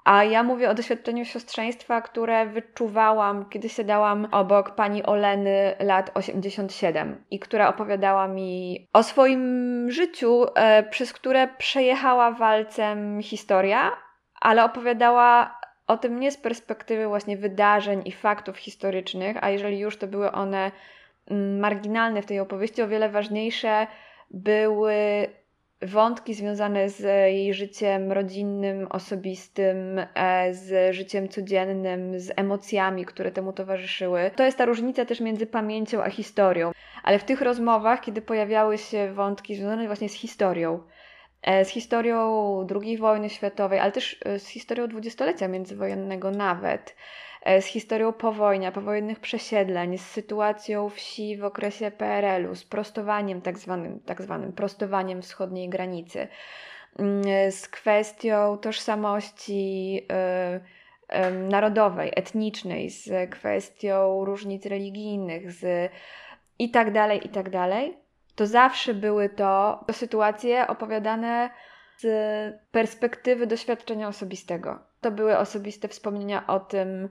A 0.03 0.24
ja 0.24 0.43
mówię 0.43 0.69
o 0.69 0.74
doświadczeniu 0.74 1.25
siostrzeństwa, 1.25 2.01
które 2.01 2.45
wyczuwałam, 2.45 3.50
kiedy 3.50 3.69
siadałam 3.69 4.27
obok 4.31 4.75
pani 4.75 5.03
Oleny 5.03 5.75
lat 5.79 6.12
87 6.13 7.24
i 7.31 7.39
która 7.39 7.69
opowiadała 7.69 8.27
mi 8.27 8.88
o 8.93 9.03
swoim 9.03 9.91
życiu, 9.91 10.45
przez 10.89 11.13
które 11.13 11.48
przejechała 11.57 12.31
walcem 12.31 13.22
historia, 13.22 13.91
ale 14.41 14.63
opowiadała 14.63 15.60
o 15.88 15.98
tym 15.98 16.19
nie 16.19 16.31
z 16.31 16.38
perspektywy 16.38 17.07
właśnie 17.07 17.38
wydarzeń 17.38 18.01
i 18.05 18.12
faktów 18.12 18.57
historycznych, 18.57 19.38
a 19.41 19.50
jeżeli 19.50 19.79
już 19.79 19.98
to 19.98 20.07
były 20.07 20.31
one 20.31 20.72
mm, 21.31 21.60
marginalne 21.60 22.22
w 22.22 22.25
tej 22.25 22.39
opowieści, 22.39 22.81
o 22.81 22.88
wiele 22.88 23.10
ważniejsze 23.10 23.88
były 24.31 24.93
wątki 25.85 26.33
związane 26.33 26.89
z 26.89 27.01
jej 27.33 27.53
życiem 27.53 28.11
rodzinnym, 28.11 28.87
osobistym, 28.87 30.01
e, 30.15 30.53
z 30.53 30.95
życiem 30.95 31.29
codziennym, 31.29 32.19
z 32.19 32.31
emocjami, 32.35 33.05
które 33.05 33.31
temu 33.31 33.53
towarzyszyły. 33.53 34.31
To 34.35 34.43
jest 34.43 34.57
ta 34.57 34.65
różnica 34.65 35.05
też 35.05 35.19
między 35.19 35.45
pamięcią 35.45 36.03
a 36.03 36.09
historią. 36.09 36.71
Ale 37.03 37.19
w 37.19 37.23
tych 37.23 37.41
rozmowach, 37.41 38.01
kiedy 38.01 38.21
pojawiały 38.21 38.77
się 38.77 39.13
wątki 39.13 39.55
związane 39.55 39.87
właśnie 39.87 40.09
z 40.09 40.13
historią, 40.13 40.79
E, 41.43 41.65
z 41.65 41.69
historią 41.69 42.67
II 42.81 42.97
wojny 42.97 43.29
światowej, 43.29 43.79
ale 43.79 43.91
też 43.91 44.17
e, 44.25 44.39
z 44.39 44.47
historią 44.47 44.87
dwudziestolecia 44.87 45.47
międzywojennego 45.47 46.31
nawet, 46.31 46.95
z 47.45 47.65
historią 47.65 48.13
powojnia, 48.13 48.71
powojennych 48.71 49.19
przesiedleń, 49.19 49.97
z 49.97 50.05
sytuacją 50.05 50.89
wsi 50.89 51.38
w 51.38 51.43
okresie 51.43 51.91
PRL-u, 51.91 52.55
z 52.55 52.63
prostowaniem 52.63 53.41
tak 53.41 53.59
zwanym, 53.59 54.00
tak 54.00 54.21
zwanym 54.21 54.53
prostowaniem 54.53 55.21
wschodniej 55.21 55.69
granicy, 55.69 56.27
mm, 57.00 57.51
z 57.51 57.67
kwestią 57.67 58.57
tożsamości 58.57 60.01
narodowej, 61.50 62.12
etnicznej, 62.15 62.89
z 62.89 63.29
kwestią 63.29 64.25
różnic 64.25 64.65
religijnych, 64.65 65.51
z 65.51 65.91
i 66.59 66.71
tak 66.71 66.91
dalej, 66.91 67.27
i 67.27 67.29
tak 67.29 67.50
dalej 67.50 67.97
to 68.35 68.47
zawsze 68.47 68.93
były 68.93 69.29
to, 69.29 69.83
to 69.88 69.93
sytuacje 69.93 70.67
opowiadane 70.67 71.50
z 71.97 72.05
perspektywy 72.71 73.47
doświadczenia 73.47 74.07
osobistego. 74.07 74.92
To 75.03 75.12
były 75.12 75.38
osobiste 75.38 75.88
wspomnienia 75.88 76.48
o 76.48 76.60
tym, 76.60 77.10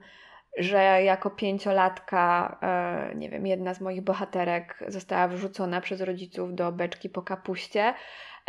że 0.57 1.03
jako 1.03 1.29
pięciolatka, 1.29 2.57
e, 2.61 3.15
nie 3.15 3.29
wiem, 3.29 3.47
jedna 3.47 3.73
z 3.73 3.81
moich 3.81 4.01
bohaterek 4.01 4.83
została 4.87 5.27
wrzucona 5.27 5.81
przez 5.81 6.01
rodziców 6.01 6.55
do 6.55 6.71
beczki 6.71 7.09
po 7.09 7.21
kapuście 7.21 7.93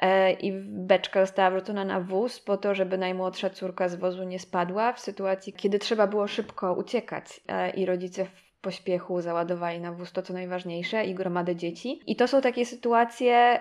e, 0.03 0.33
i 0.33 0.53
beczka 0.67 1.21
została 1.21 1.51
wrzucona 1.51 1.85
na 1.85 2.01
wóz 2.01 2.41
po 2.41 2.57
to, 2.57 2.75
żeby 2.75 2.99
najmłodsza 2.99 3.51
córka 3.51 3.89
z 3.89 3.95
wozu 3.95 4.25
nie 4.25 4.39
spadła 4.39 4.93
w 4.93 5.01
sytuacji, 5.01 5.53
kiedy 5.53 5.79
trzeba 5.79 6.07
było 6.07 6.27
szybko 6.27 6.73
uciekać 6.73 7.41
e, 7.49 7.71
i 7.71 7.87
rodzice 7.87 8.27
pośpiechu 8.61 9.21
załadowali 9.21 9.81
na 9.81 9.93
wóz 9.93 10.13
to, 10.13 10.23
co 10.23 10.33
najważniejsze 10.33 11.05
i 11.05 11.15
gromadę 11.15 11.57
dzieci. 11.57 12.01
I 12.07 12.17
to 12.17 12.29
są 12.29 12.41
takie 12.41 12.67
sytuacje, 12.67 13.61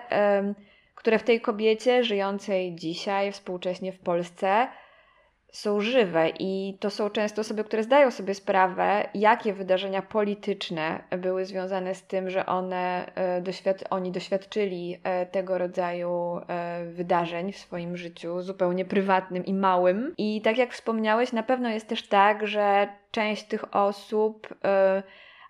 które 0.94 1.18
w 1.18 1.22
tej 1.22 1.40
kobiecie 1.40 2.04
żyjącej 2.04 2.74
dzisiaj, 2.74 3.32
współcześnie 3.32 3.92
w 3.92 3.98
Polsce, 3.98 4.68
są 5.54 5.80
żywe 5.80 6.28
i 6.38 6.78
to 6.80 6.90
są 6.90 7.10
często 7.10 7.40
osoby, 7.40 7.64
które 7.64 7.82
zdają 7.82 8.10
sobie 8.10 8.34
sprawę, 8.34 9.08
jakie 9.14 9.52
wydarzenia 9.52 10.02
polityczne 10.02 11.04
były 11.18 11.44
związane 11.44 11.94
z 11.94 12.06
tym, 12.06 12.30
że 12.30 12.46
one, 12.46 13.12
e, 13.14 13.40
doświad 13.40 13.84
oni 13.90 14.12
doświadczyli 14.12 15.00
e, 15.02 15.26
tego 15.26 15.58
rodzaju 15.58 16.40
e, 16.48 16.84
wydarzeń 16.84 17.52
w 17.52 17.58
swoim 17.58 17.96
życiu, 17.96 18.42
zupełnie 18.42 18.84
prywatnym 18.84 19.44
i 19.44 19.54
małym. 19.54 20.14
I 20.18 20.42
tak 20.42 20.58
jak 20.58 20.72
wspomniałeś, 20.72 21.32
na 21.32 21.42
pewno 21.42 21.68
jest 21.68 21.88
też 21.88 22.08
tak, 22.08 22.46
że 22.46 22.88
część 23.10 23.44
tych 23.44 23.74
osób 23.76 24.48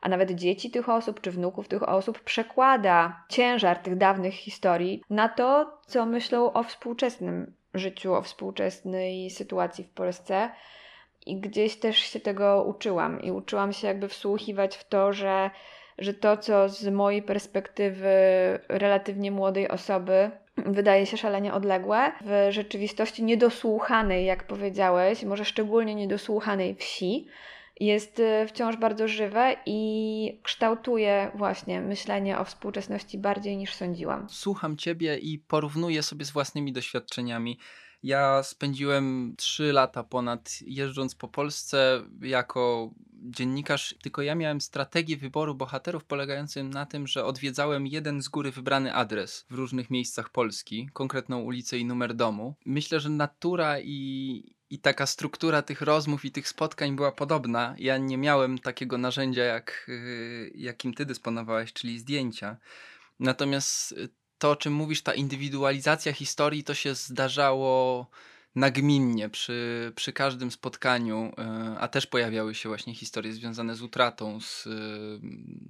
a 0.01 0.09
nawet 0.09 0.31
dzieci 0.31 0.71
tych 0.71 0.89
osób 0.89 1.21
czy 1.21 1.31
wnuków 1.31 1.69
tych 1.69 1.89
osób 1.89 2.21
przekłada 2.21 3.25
ciężar 3.29 3.79
tych 3.79 3.97
dawnych 3.97 4.35
historii 4.35 5.03
na 5.11 5.29
to, 5.29 5.79
co 5.87 6.07
myślą 6.07 6.53
o 6.53 6.63
współczesnym 6.63 7.55
życiu, 7.75 8.15
o 8.15 8.23
współczesnej 8.23 9.31
sytuacji 9.31 9.85
w 9.85 9.91
Polsce. 9.91 10.51
I 11.27 11.41
gdzieś 11.41 11.77
też 11.77 11.99
się 11.99 12.21
tego 12.21 12.65
uczyłam 12.65 13.23
i 13.23 13.31
uczyłam 13.31 13.73
się 13.73 13.87
jakby 13.87 14.09
wsłuchiwać 14.09 14.77
w 14.77 14.89
to, 14.89 15.13
że, 15.13 15.51
że 15.99 16.15
to, 16.15 16.37
co 16.37 16.69
z 16.69 16.89
mojej 16.89 17.23
perspektywy 17.23 18.09
relatywnie 18.69 19.31
młodej 19.31 19.69
osoby 19.69 20.31
wydaje 20.57 21.07
się 21.07 21.17
szalenie 21.17 21.55
odległe, 21.55 22.13
w 22.21 22.47
rzeczywistości 22.51 23.25
niedosłuchanej, 23.25 24.27
jak 24.27 24.47
powiedziałeś, 24.47 25.23
może 25.23 25.45
szczególnie 25.45 25.95
niedosłuchanej 25.95 26.75
wsi, 26.75 27.27
jest 27.81 28.19
y, 28.19 28.47
wciąż 28.49 28.77
bardzo 28.77 29.09
żywe 29.09 29.57
i 29.67 30.41
kształtuje 30.43 31.31
właśnie 31.35 31.81
myślenie 31.81 32.39
o 32.39 32.45
współczesności 32.45 33.19
bardziej 33.19 33.57
niż 33.57 33.75
sądziłam. 33.75 34.27
Słucham 34.31 34.77
ciebie 34.77 35.19
i 35.19 35.39
porównuję 35.39 36.03
sobie 36.03 36.25
z 36.25 36.31
własnymi 36.31 36.73
doświadczeniami. 36.73 37.59
Ja 38.03 38.43
spędziłem 38.43 39.35
3 39.39 39.73
lata 39.73 40.05
ponad 40.05 40.59
jeżdżąc 40.67 41.15
po 41.15 41.29
Polsce 41.29 42.03
jako 42.23 42.91
dziennikarz, 43.13 43.95
tylko 44.03 44.23
ja 44.23 44.35
miałem 44.35 44.61
strategię 44.61 45.17
wyboru 45.17 45.55
bohaterów 45.55 46.05
polegającą 46.05 46.65
na 46.65 46.87
tym, 46.87 47.07
że 47.07 47.25
odwiedzałem 47.25 47.87
jeden 47.87 48.23
z 48.23 48.29
góry 48.29 48.51
wybrany 48.51 48.95
adres 48.95 49.47
w 49.51 49.55
różnych 49.55 49.91
miejscach 49.91 50.31
Polski, 50.31 50.89
konkretną 50.93 51.41
ulicę 51.41 51.79
i 51.79 51.85
numer 51.85 52.15
domu. 52.15 52.55
Myślę, 52.67 53.01
że 53.01 53.09
natura 53.09 53.81
i, 53.81 54.55
i 54.75 54.79
taka 54.79 55.07
struktura 55.07 55.63
tych 55.63 55.81
rozmów 55.81 56.25
i 56.25 56.31
tych 56.31 56.49
spotkań 56.49 56.97
była 56.97 57.13
podobna. 57.13 57.75
Ja 57.79 57.99
nie 57.99 58.19
miałem 58.19 58.59
takiego 58.59 58.99
narzędzia, 58.99 59.45
jak, 59.45 59.87
y, 59.89 60.53
jakim 60.55 60.95
ty 60.95 61.07
dysponowałeś, 61.07 61.73
czyli 61.73 61.99
zdjęcia. 61.99 62.57
Natomiast 63.21 63.93
y, 63.93 64.09
to, 64.39 64.51
o 64.51 64.57
czym 64.57 64.73
mówisz, 64.73 65.03
ta 65.03 65.15
indywidualizacja 65.15 66.13
historii, 66.13 66.65
to 66.65 66.75
się 66.75 66.95
zdarzało 66.95 68.07
nagminnie 68.55 69.29
przy, 69.29 69.93
przy 69.97 70.13
każdym 70.13 70.51
spotkaniu, 70.51 71.33
y, 71.75 71.79
a 71.79 71.89
też 71.89 72.07
pojawiały 72.07 72.55
się 72.55 72.69
właśnie 72.69 72.95
historie 72.95 73.33
związane 73.33 73.75
z 73.75 73.83
utratą, 73.83 74.41
z 74.41 74.69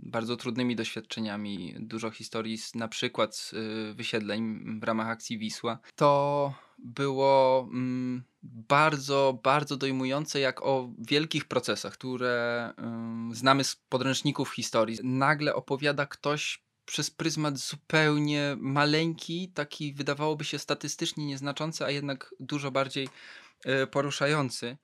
bardzo 0.02 0.36
trudnymi 0.36 0.76
doświadczeniami, 0.76 1.74
dużo 1.78 2.10
historii 2.10 2.58
z, 2.58 2.74
na 2.74 2.88
przykład 2.88 3.36
z 3.36 3.54
wysiedleń 3.96 4.64
w 4.80 4.84
ramach 4.84 5.08
akcji 5.08 5.38
Wisła. 5.38 5.78
To 5.96 6.54
było 6.78 7.60
mm, 7.72 8.22
bardzo, 8.42 9.40
bardzo 9.42 9.76
dojmujące, 9.76 10.40
jak 10.40 10.62
o 10.62 10.90
wielkich 10.98 11.44
procesach, 11.44 11.92
które 11.92 12.72
mm, 12.76 13.34
znamy 13.34 13.64
z 13.64 13.76
podręczników 13.88 14.54
historii. 14.54 14.98
Nagle 15.02 15.54
opowiada 15.54 16.06
ktoś 16.06 16.64
przez 16.84 17.10
pryzmat 17.10 17.58
zupełnie 17.58 18.56
maleńki, 18.58 19.48
taki 19.54 19.92
wydawałoby 19.92 20.44
się 20.44 20.58
statystycznie 20.58 21.26
nieznaczący, 21.26 21.84
a 21.84 21.90
jednak 21.90 22.34
dużo 22.40 22.70
bardziej 22.70 23.08
y, 23.66 23.86
poruszający. 23.86 24.76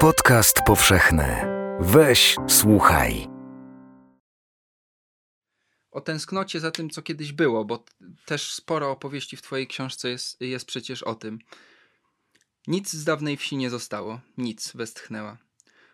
Podcast 0.00 0.62
powszechny. 0.66 1.58
Weź, 1.80 2.36
słuchaj 2.48 3.37
o 5.90 6.00
tęsknocie 6.00 6.60
za 6.60 6.70
tym, 6.70 6.90
co 6.90 7.02
kiedyś 7.02 7.32
było, 7.32 7.64
bo 7.64 7.84
też 8.24 8.52
sporo 8.52 8.90
opowieści 8.90 9.36
w 9.36 9.42
Twojej 9.42 9.66
książce 9.66 10.08
jest, 10.08 10.40
jest 10.40 10.66
przecież 10.66 11.02
o 11.02 11.14
tym. 11.14 11.38
Nic 12.66 12.92
z 12.92 13.04
dawnej 13.04 13.36
wsi 13.36 13.56
nie 13.56 13.70
zostało, 13.70 14.20
nic, 14.38 14.72
westchnęła. 14.74 15.38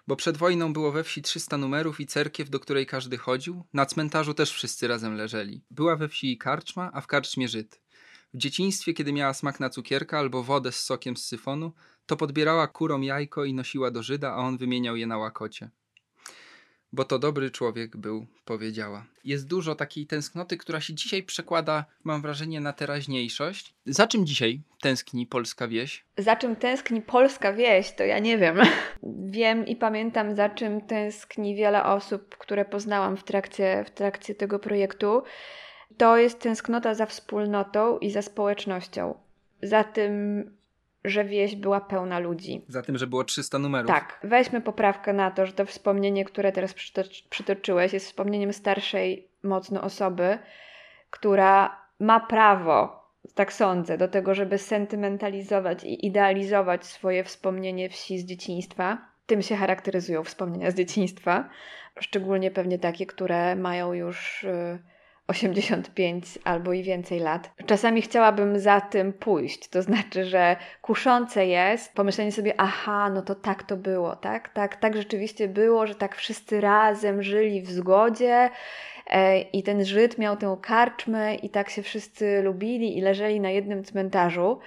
Bo 0.06 0.16
przed 0.16 0.36
wojną 0.36 0.72
było 0.72 0.92
we 0.92 1.04
wsi 1.04 1.22
300 1.22 1.56
numerów 1.56 2.00
i 2.00 2.06
cerkiew, 2.06 2.50
do 2.50 2.60
której 2.60 2.86
każdy 2.86 3.18
chodził. 3.18 3.64
Na 3.72 3.86
cmentarzu 3.86 4.34
też 4.34 4.52
wszyscy 4.52 4.88
razem 4.88 5.14
leżeli. 5.14 5.62
Była 5.70 5.96
we 5.96 6.08
wsi 6.08 6.38
karczma, 6.38 6.90
a 6.92 7.00
w 7.00 7.06
karczmie 7.06 7.48
Żyd. 7.48 7.80
W 8.34 8.38
dzieciństwie, 8.38 8.94
kiedy 8.94 9.12
miała 9.12 9.34
smak 9.34 9.60
na 9.60 9.70
cukierka 9.70 10.18
albo 10.18 10.42
wodę 10.42 10.72
z 10.72 10.82
sokiem 10.82 11.16
z 11.16 11.24
syfonu, 11.24 11.72
to 12.06 12.16
podbierała 12.16 12.66
kurom 12.66 13.04
jajko 13.04 13.44
i 13.44 13.54
nosiła 13.54 13.90
do 13.90 14.02
Żyda, 14.02 14.32
a 14.32 14.36
on 14.36 14.56
wymieniał 14.56 14.96
je 14.96 15.06
na 15.06 15.18
łakocie 15.18 15.70
bo 16.94 17.04
to 17.04 17.18
dobry 17.18 17.50
człowiek 17.50 17.96
był, 17.96 18.26
powiedziała. 18.44 19.04
Jest 19.24 19.46
dużo 19.46 19.74
takiej 19.74 20.06
tęsknoty, 20.06 20.56
która 20.56 20.80
się 20.80 20.94
dzisiaj 20.94 21.22
przekłada, 21.22 21.84
mam 22.04 22.22
wrażenie, 22.22 22.60
na 22.60 22.72
teraźniejszość. 22.72 23.74
Za 23.86 24.06
czym 24.06 24.26
dzisiaj 24.26 24.60
tęskni 24.80 25.26
polska 25.26 25.68
wieś? 25.68 26.04
Za 26.18 26.36
czym 26.36 26.56
tęskni 26.56 27.02
polska 27.02 27.52
wieś, 27.52 27.92
to 27.92 28.04
ja 28.04 28.18
nie 28.18 28.38
wiem. 28.38 28.56
wiem 29.38 29.66
i 29.66 29.76
pamiętam, 29.76 30.34
za 30.36 30.48
czym 30.48 30.80
tęskni 30.80 31.56
wiele 31.56 31.84
osób, 31.84 32.36
które 32.36 32.64
poznałam 32.64 33.16
w 33.16 33.24
trakcie, 33.24 33.84
w 33.86 33.90
trakcie 33.90 34.34
tego 34.34 34.58
projektu. 34.58 35.22
To 35.96 36.16
jest 36.16 36.40
tęsknota 36.40 36.94
za 36.94 37.06
wspólnotą 37.06 37.98
i 37.98 38.10
za 38.10 38.22
społecznością. 38.22 39.14
Za 39.62 39.84
tym, 39.84 40.44
że 41.04 41.24
wieś 41.24 41.56
była 41.56 41.80
pełna 41.80 42.18
ludzi. 42.18 42.64
Za 42.68 42.82
tym, 42.82 42.98
że 42.98 43.06
było 43.06 43.24
300 43.24 43.58
numerów. 43.58 43.88
Tak, 43.88 44.20
weźmy 44.24 44.60
poprawkę 44.60 45.12
na 45.12 45.30
to, 45.30 45.46
że 45.46 45.52
to 45.52 45.66
wspomnienie, 45.66 46.24
które 46.24 46.52
teraz 46.52 46.74
przytocz- 46.74 47.28
przytoczyłeś, 47.28 47.92
jest 47.92 48.06
wspomnieniem 48.06 48.52
starszej 48.52 49.28
mocno 49.42 49.82
osoby, 49.82 50.38
która 51.10 51.80
ma 52.00 52.20
prawo, 52.20 53.04
tak 53.34 53.52
sądzę, 53.52 53.98
do 53.98 54.08
tego, 54.08 54.34
żeby 54.34 54.58
sentymentalizować 54.58 55.84
i 55.84 56.06
idealizować 56.06 56.86
swoje 56.86 57.24
wspomnienie 57.24 57.88
wsi 57.88 58.18
z 58.18 58.24
dzieciństwa. 58.24 58.98
Tym 59.26 59.42
się 59.42 59.56
charakteryzują 59.56 60.24
wspomnienia 60.24 60.70
z 60.70 60.74
dzieciństwa, 60.74 61.48
szczególnie 62.00 62.50
pewnie 62.50 62.78
takie, 62.78 63.06
które 63.06 63.56
mają 63.56 63.92
już. 63.92 64.42
Yy, 64.42 64.93
85 65.28 66.38
albo 66.44 66.72
i 66.72 66.82
więcej 66.82 67.20
lat. 67.20 67.50
Czasami 67.66 68.02
chciałabym 68.02 68.58
za 68.58 68.80
tym 68.80 69.12
pójść, 69.12 69.68
to 69.68 69.82
znaczy, 69.82 70.24
że 70.24 70.56
kuszące 70.82 71.46
jest 71.46 71.94
pomyślenie 71.94 72.32
sobie, 72.32 72.54
aha, 72.58 73.10
no 73.10 73.22
to 73.22 73.34
tak 73.34 73.62
to 73.62 73.76
było, 73.76 74.16
tak? 74.16 74.48
Tak, 74.48 74.76
tak 74.76 74.96
rzeczywiście 74.96 75.48
było, 75.48 75.86
że 75.86 75.94
tak 75.94 76.16
wszyscy 76.16 76.60
razem 76.60 77.22
żyli 77.22 77.62
w 77.62 77.70
zgodzie 77.70 78.50
e, 79.06 79.40
i 79.40 79.62
ten 79.62 79.84
Żyd 79.84 80.18
miał 80.18 80.36
tę 80.36 80.56
karczmę 80.62 81.34
i 81.34 81.50
tak 81.50 81.70
się 81.70 81.82
wszyscy 81.82 82.42
lubili 82.42 82.98
i 82.98 83.00
leżeli 83.00 83.40
na 83.40 83.50
jednym 83.50 83.84
cmentarzu. 83.84 84.58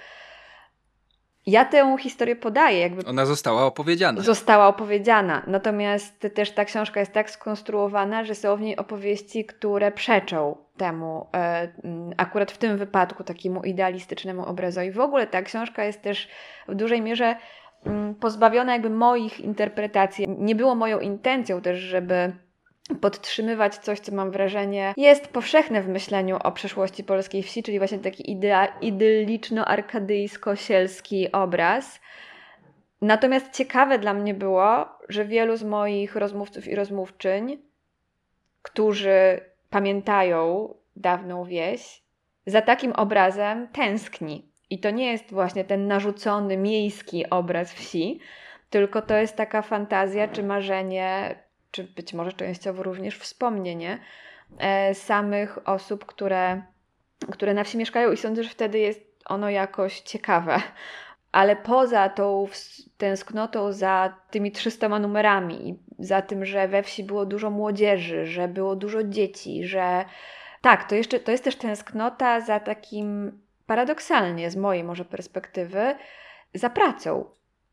Ja 1.48 1.64
tę 1.64 1.96
historię 2.00 2.36
podaję, 2.36 2.78
jakby. 2.80 3.04
Ona 3.04 3.26
została 3.26 3.66
opowiedziana. 3.66 4.20
Została 4.20 4.68
opowiedziana. 4.68 5.42
Natomiast 5.46 6.26
też 6.34 6.50
ta 6.50 6.64
książka 6.64 7.00
jest 7.00 7.12
tak 7.12 7.30
skonstruowana, 7.30 8.24
że 8.24 8.34
są 8.34 8.56
w 8.56 8.60
niej 8.60 8.76
opowieści, 8.76 9.44
które 9.44 9.92
przeczą 9.92 10.56
temu, 10.76 11.26
e, 11.34 11.68
akurat 12.16 12.52
w 12.52 12.58
tym 12.58 12.78
wypadku, 12.78 13.24
takiemu 13.24 13.62
idealistycznemu 13.62 14.44
obrazowi. 14.46 14.90
W 14.90 15.00
ogóle 15.00 15.26
ta 15.26 15.42
książka 15.42 15.84
jest 15.84 16.02
też 16.02 16.28
w 16.68 16.74
dużej 16.74 17.02
mierze 17.02 17.36
pozbawiona 18.20 18.72
jakby 18.72 18.90
moich 18.90 19.40
interpretacji. 19.40 20.26
Nie 20.38 20.54
było 20.54 20.74
moją 20.74 21.00
intencją 21.00 21.60
też, 21.60 21.78
żeby 21.78 22.32
podtrzymywać 23.00 23.76
coś, 23.76 24.00
co 24.00 24.14
mam 24.14 24.30
wrażenie 24.30 24.94
jest 24.96 25.28
powszechne 25.28 25.82
w 25.82 25.88
myśleniu 25.88 26.38
o 26.44 26.52
przeszłości 26.52 27.04
polskiej 27.04 27.42
wsi, 27.42 27.62
czyli 27.62 27.78
właśnie 27.78 27.98
taki 27.98 28.38
idylliczno-arkadyjsko-sielski 28.80 31.32
obraz. 31.32 32.00
Natomiast 33.02 33.52
ciekawe 33.52 33.98
dla 33.98 34.14
mnie 34.14 34.34
było, 34.34 34.88
że 35.08 35.24
wielu 35.24 35.56
z 35.56 35.62
moich 35.62 36.16
rozmówców 36.16 36.68
i 36.68 36.74
rozmówczyń, 36.74 37.58
którzy 38.62 39.40
pamiętają 39.70 40.74
dawną 40.96 41.44
wieś, 41.44 42.02
za 42.46 42.62
takim 42.62 42.92
obrazem 42.92 43.68
tęskni. 43.68 44.48
I 44.70 44.78
to 44.78 44.90
nie 44.90 45.12
jest 45.12 45.32
właśnie 45.32 45.64
ten 45.64 45.86
narzucony 45.86 46.56
miejski 46.56 47.30
obraz 47.30 47.72
wsi, 47.72 48.20
tylko 48.70 49.02
to 49.02 49.16
jest 49.16 49.36
taka 49.36 49.62
fantazja 49.62 50.28
czy 50.28 50.42
marzenie 50.42 51.38
czy 51.70 51.84
być 51.84 52.14
może 52.14 52.32
częściowo 52.32 52.82
również 52.82 53.18
wspomnienie 53.18 53.98
e, 54.58 54.94
samych 54.94 55.68
osób, 55.68 56.04
które, 56.04 56.62
które 57.32 57.54
na 57.54 57.64
wsi 57.64 57.78
mieszkają 57.78 58.12
i 58.12 58.16
sądzę, 58.16 58.42
że 58.42 58.50
wtedy 58.50 58.78
jest 58.78 59.00
ono 59.24 59.50
jakoś 59.50 60.00
ciekawe. 60.00 60.62
Ale 61.32 61.56
poza 61.56 62.08
tą 62.08 62.46
tęsknotą 62.98 63.72
za 63.72 64.14
tymi 64.30 64.52
300 64.52 64.88
numerami 64.98 65.68
i 65.68 65.78
za 65.98 66.22
tym, 66.22 66.44
że 66.44 66.68
we 66.68 66.82
wsi 66.82 67.04
było 67.04 67.26
dużo 67.26 67.50
młodzieży, 67.50 68.26
że 68.26 68.48
było 68.48 68.76
dużo 68.76 69.02
dzieci, 69.02 69.64
że 69.64 70.04
tak, 70.60 70.88
to 70.88 70.94
jeszcze 70.94 71.20
to 71.20 71.30
jest 71.30 71.44
też 71.44 71.56
tęsknota 71.56 72.40
za 72.40 72.60
takim 72.60 73.40
paradoksalnie 73.66 74.50
z 74.50 74.56
mojej 74.56 74.84
może 74.84 75.04
perspektywy 75.04 75.94
za 76.54 76.70
pracą, 76.70 77.24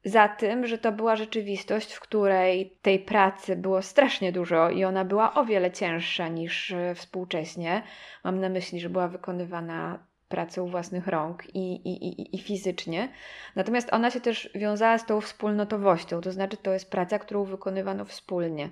za 0.05 0.27
tym, 0.27 0.67
że 0.67 0.77
to 0.77 0.91
była 0.91 1.15
rzeczywistość, 1.15 1.93
w 1.93 1.99
której 1.99 2.77
tej 2.81 2.99
pracy 2.99 3.55
było 3.55 3.81
strasznie 3.81 4.31
dużo 4.31 4.69
i 4.69 4.83
ona 4.83 5.05
była 5.05 5.33
o 5.33 5.45
wiele 5.45 5.71
cięższa 5.71 6.27
niż 6.27 6.71
e, 6.71 6.95
współcześnie. 6.95 7.83
Mam 8.23 8.39
na 8.39 8.49
myśli, 8.49 8.79
że 8.79 8.89
była 8.89 9.07
wykonywana 9.07 9.99
pracą 10.29 10.67
własnych 10.67 11.07
rąk 11.07 11.55
i, 11.55 11.75
i, 11.75 12.07
i, 12.07 12.35
i 12.35 12.39
fizycznie. 12.39 13.09
Natomiast 13.55 13.93
ona 13.93 14.11
się 14.11 14.21
też 14.21 14.49
wiązała 14.55 14.97
z 14.97 15.05
tą 15.05 15.21
wspólnotowością, 15.21 16.21
to 16.21 16.31
znaczy 16.31 16.57
to 16.57 16.73
jest 16.73 16.91
praca, 16.91 17.19
którą 17.19 17.43
wykonywano 17.43 18.05
wspólnie. 18.05 18.69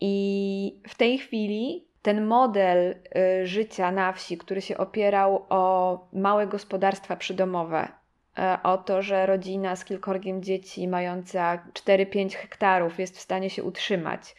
I 0.00 0.82
w 0.88 0.94
tej 0.94 1.18
chwili 1.18 1.88
ten 2.02 2.26
model 2.26 2.94
y, 3.42 3.46
życia 3.46 3.90
na 3.92 4.12
wsi, 4.12 4.38
który 4.38 4.60
się 4.60 4.76
opierał 4.76 5.46
o 5.48 6.08
małe 6.12 6.46
gospodarstwa 6.46 7.16
przydomowe, 7.16 7.88
E, 7.88 7.97
o 8.62 8.78
to, 8.78 9.02
że 9.02 9.26
rodzina 9.26 9.76
z 9.76 9.84
kilkorgiem 9.84 10.42
dzieci 10.42 10.88
mająca 10.88 11.58
4-5 11.72 12.34
hektarów 12.34 12.98
jest 12.98 13.16
w 13.16 13.20
stanie 13.20 13.50
się 13.50 13.62
utrzymać, 13.62 14.36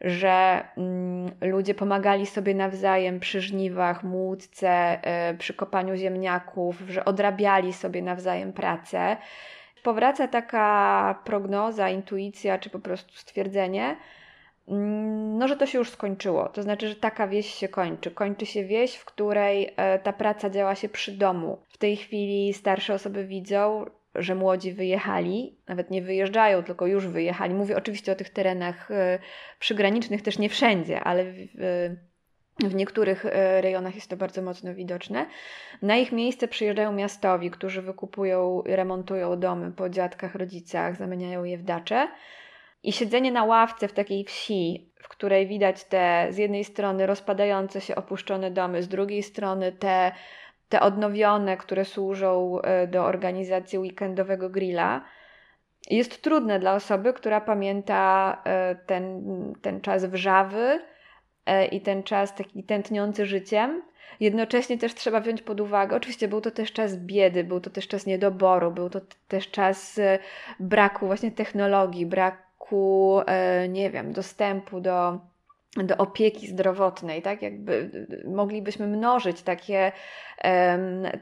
że 0.00 0.64
mm, 0.76 1.30
ludzie 1.40 1.74
pomagali 1.74 2.26
sobie 2.26 2.54
nawzajem 2.54 3.20
przy 3.20 3.40
żniwach, 3.40 4.04
młódce, 4.04 4.68
e, 5.02 5.34
przy 5.34 5.54
kopaniu 5.54 5.96
ziemniaków, 5.96 6.82
że 6.88 7.04
odrabiali 7.04 7.72
sobie 7.72 8.02
nawzajem 8.02 8.52
pracę. 8.52 9.16
Powraca 9.82 10.28
taka 10.28 11.14
prognoza, 11.24 11.88
intuicja 11.88 12.58
czy 12.58 12.70
po 12.70 12.78
prostu 12.78 13.14
stwierdzenie, 13.14 13.96
no, 14.70 15.48
że 15.48 15.56
to 15.56 15.66
się 15.66 15.78
już 15.78 15.90
skończyło. 15.90 16.48
To 16.48 16.62
znaczy, 16.62 16.88
że 16.88 16.94
taka 16.94 17.28
wieś 17.28 17.54
się 17.54 17.68
kończy. 17.68 18.10
Kończy 18.10 18.46
się 18.46 18.64
wieś, 18.64 18.96
w 18.96 19.04
której 19.04 19.74
e, 19.76 19.98
ta 19.98 20.12
praca 20.12 20.50
działa 20.50 20.74
się 20.74 20.88
przy 20.88 21.12
domu. 21.12 21.58
W 21.68 21.78
tej 21.78 21.96
chwili 21.96 22.54
starsze 22.54 22.94
osoby 22.94 23.24
widzą, 23.24 23.86
że 24.14 24.34
młodzi 24.34 24.72
wyjechali, 24.72 25.56
nawet 25.68 25.90
nie 25.90 26.02
wyjeżdżają, 26.02 26.62
tylko 26.62 26.86
już 26.86 27.06
wyjechali. 27.06 27.54
Mówię 27.54 27.76
oczywiście 27.76 28.12
o 28.12 28.16
tych 28.16 28.30
terenach 28.30 28.90
e, 28.90 29.18
przygranicznych, 29.58 30.22
też 30.22 30.38
nie 30.38 30.48
wszędzie, 30.48 31.00
ale 31.00 31.24
w, 31.24 31.46
w 32.58 32.74
niektórych 32.74 33.26
e, 33.26 33.60
rejonach 33.60 33.94
jest 33.94 34.10
to 34.10 34.16
bardzo 34.16 34.42
mocno 34.42 34.74
widoczne. 34.74 35.26
Na 35.82 35.96
ich 35.96 36.12
miejsce 36.12 36.48
przyjeżdżają 36.48 36.92
miastowi, 36.92 37.50
którzy 37.50 37.82
wykupują 37.82 38.62
remontują 38.66 39.40
domy 39.40 39.72
po 39.72 39.88
dziadkach, 39.88 40.34
rodzicach, 40.34 40.96
zamieniają 40.96 41.44
je 41.44 41.58
w 41.58 41.62
dacze. 41.62 42.08
I 42.82 42.92
siedzenie 42.92 43.32
na 43.32 43.44
ławce 43.44 43.88
w 43.88 43.92
takiej 43.92 44.24
wsi, 44.24 44.90
w 45.02 45.08
której 45.08 45.46
widać 45.46 45.84
te 45.84 46.26
z 46.30 46.38
jednej 46.38 46.64
strony 46.64 47.06
rozpadające 47.06 47.80
się 47.80 47.94
opuszczone 47.94 48.50
domy, 48.50 48.82
z 48.82 48.88
drugiej 48.88 49.22
strony 49.22 49.72
te, 49.72 50.12
te 50.68 50.80
odnowione, 50.80 51.56
które 51.56 51.84
służą 51.84 52.60
e, 52.60 52.86
do 52.86 53.04
organizacji 53.04 53.78
weekendowego 53.78 54.50
grilla, 54.50 55.04
jest 55.90 56.22
trudne 56.22 56.58
dla 56.58 56.74
osoby, 56.74 57.12
która 57.12 57.40
pamięta 57.40 58.42
e, 58.44 58.74
ten, 58.74 59.22
ten 59.62 59.80
czas 59.80 60.04
wrzawy 60.04 60.80
e, 61.46 61.66
i 61.66 61.80
ten 61.80 62.02
czas 62.02 62.34
taki 62.34 62.64
tętniący 62.64 63.26
życiem. 63.26 63.82
Jednocześnie 64.20 64.78
też 64.78 64.94
trzeba 64.94 65.20
wziąć 65.20 65.42
pod 65.42 65.60
uwagę, 65.60 65.96
oczywiście 65.96 66.28
był 66.28 66.40
to 66.40 66.50
też 66.50 66.72
czas 66.72 66.96
biedy, 66.96 67.44
był 67.44 67.60
to 67.60 67.70
też 67.70 67.88
czas 67.88 68.06
niedoboru, 68.06 68.70
był 68.70 68.90
to 68.90 69.00
też 69.28 69.50
czas 69.50 70.00
braku 70.60 71.06
właśnie 71.06 71.30
technologii, 71.30 72.06
braku 72.06 72.49
braku, 72.70 73.20
e, 73.26 73.68
nie 73.68 73.90
wiem, 73.90 74.12
dostępu 74.12 74.80
do, 74.80 75.18
do 75.76 75.96
opieki 75.96 76.46
zdrowotnej, 76.46 77.22
tak? 77.22 77.42
Jakby 77.42 77.90
moglibyśmy 78.24 78.86
mnożyć 78.86 79.42
takie, 79.42 79.92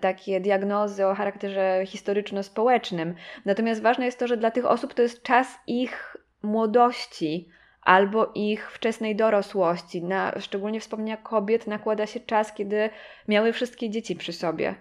takie 0.01 0.41
diagnozy 0.41 1.07
o 1.07 1.15
charakterze 1.15 1.83
historyczno-społecznym. 1.87 3.15
Natomiast 3.45 3.83
ważne 3.83 4.05
jest 4.07 4.19
to, 4.19 4.27
że 4.27 4.37
dla 4.37 4.51
tych 4.51 4.67
osób 4.67 4.95
to 4.95 5.03
jest 5.03 5.23
czas 5.23 5.59
ich 5.67 6.17
młodości 6.43 7.49
albo 7.83 8.33
ich 8.35 8.73
wczesnej 8.73 9.17
dorosłości. 9.17 10.03
Na 10.03 10.41
szczególnie 10.41 10.81
wspomnienia 10.81 11.17
kobiet 11.17 11.67
nakłada 11.67 12.07
się 12.07 12.21
czas, 12.21 12.53
kiedy 12.53 12.91
miały 13.29 13.53
wszystkie 13.53 13.91
dzieci 13.91 14.17
przy 14.17 14.33
sobie. 14.33 14.75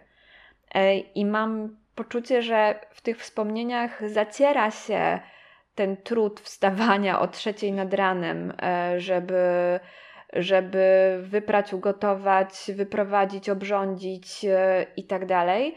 E, 0.73 0.97
I 0.97 1.25
mam 1.25 1.77
poczucie, 1.95 2.41
że 2.41 2.79
w 2.91 3.01
tych 3.01 3.19
wspomnieniach 3.19 4.09
zaciera 4.09 4.71
się 4.71 5.19
ten 5.77 5.97
trud 5.97 6.39
wstawania 6.39 7.19
o 7.19 7.27
trzeciej 7.27 7.71
nad 7.71 7.93
ranem, 7.93 8.53
e, 8.61 8.99
żeby, 8.99 9.43
żeby 10.33 11.17
wyprać, 11.21 11.73
ugotować, 11.73 12.71
wyprowadzić, 12.75 13.49
obrządzić 13.49 14.45
e, 14.45 14.85
i 14.97 15.03
tak 15.03 15.25
dalej. 15.25 15.75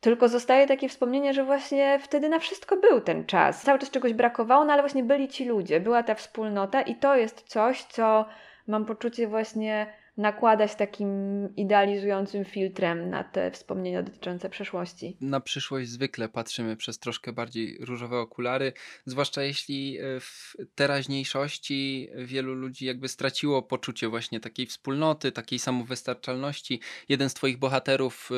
Tylko 0.00 0.28
zostaje 0.28 0.66
takie 0.66 0.88
wspomnienie, 0.88 1.34
że 1.34 1.44
właśnie 1.44 1.98
wtedy 1.98 2.28
na 2.28 2.38
wszystko 2.38 2.76
był 2.76 3.00
ten 3.00 3.26
czas. 3.26 3.62
Cały 3.62 3.78
czas 3.78 3.90
czegoś 3.90 4.12
brakowało, 4.12 4.64
no 4.64 4.72
ale 4.72 4.82
właśnie 4.82 5.04
byli 5.04 5.28
ci 5.28 5.44
ludzie, 5.44 5.80
była 5.80 6.02
ta 6.02 6.14
wspólnota 6.14 6.82
i 6.82 6.94
to 6.94 7.16
jest 7.16 7.42
coś, 7.42 7.82
co 7.82 8.26
mam 8.66 8.84
poczucie 8.84 9.28
właśnie 9.28 9.86
nakładać 10.16 10.74
takim 10.74 11.08
idealizującym 11.56 12.44
filtrem 12.44 13.10
na 13.10 13.24
te 13.24 13.50
wspomnienia 13.50 14.02
dotyczące 14.02 14.50
przeszłości. 14.50 15.16
Na 15.20 15.40
przyszłość 15.40 15.88
zwykle 15.88 16.28
patrzymy 16.28 16.76
przez 16.76 16.98
troszkę 16.98 17.32
bardziej 17.32 17.78
różowe 17.80 18.18
okulary, 18.18 18.72
zwłaszcza 19.04 19.42
jeśli 19.42 19.98
e, 19.98 20.20
w 20.20 20.54
teraźniejszości 20.74 22.08
wielu 22.16 22.54
ludzi 22.54 22.86
jakby 22.86 23.08
straciło 23.08 23.62
poczucie 23.62 24.08
właśnie 24.08 24.40
takiej 24.40 24.66
wspólnoty, 24.66 25.32
takiej 25.32 25.58
samowystarczalności. 25.58 26.80
Jeden 27.08 27.28
z 27.30 27.34
twoich 27.34 27.58
bohaterów, 27.58 28.30
e, 28.30 28.34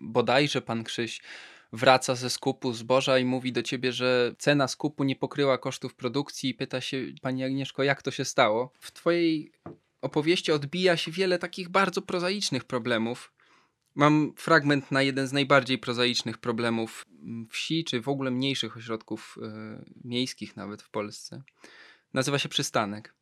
bodajże 0.00 0.62
pan 0.62 0.84
Krzyś, 0.84 1.20
wraca 1.72 2.14
ze 2.14 2.30
skupu 2.30 2.72
zboża 2.72 3.18
i 3.18 3.24
mówi 3.24 3.52
do 3.52 3.62
ciebie, 3.62 3.92
że 3.92 4.34
cena 4.38 4.68
skupu 4.68 5.04
nie 5.04 5.16
pokryła 5.16 5.58
kosztów 5.58 5.94
produkcji 5.94 6.50
i 6.50 6.54
pyta 6.54 6.80
się 6.80 7.06
pani 7.22 7.44
Agnieszko, 7.44 7.82
jak 7.82 8.02
to 8.02 8.10
się 8.10 8.24
stało. 8.24 8.72
W 8.80 8.92
twojej 8.92 9.52
opowieści 10.02 10.52
odbija 10.52 10.96
się 10.96 11.10
wiele 11.10 11.38
takich 11.38 11.68
bardzo 11.68 12.02
prozaicznych 12.02 12.64
problemów. 12.64 13.32
Mam 13.94 14.32
fragment 14.36 14.90
na 14.90 15.02
jeden 15.02 15.26
z 15.26 15.32
najbardziej 15.32 15.78
prozaicznych 15.78 16.38
problemów 16.38 17.06
wsi, 17.50 17.84
czy 17.84 18.00
w 18.00 18.08
ogóle 18.08 18.30
mniejszych 18.30 18.76
ośrodków 18.76 19.38
y, 19.42 19.84
miejskich 20.04 20.56
nawet 20.56 20.82
w 20.82 20.90
Polsce. 20.90 21.42
Nazywa 22.14 22.38
się 22.38 22.48
przystanek. 22.48 23.14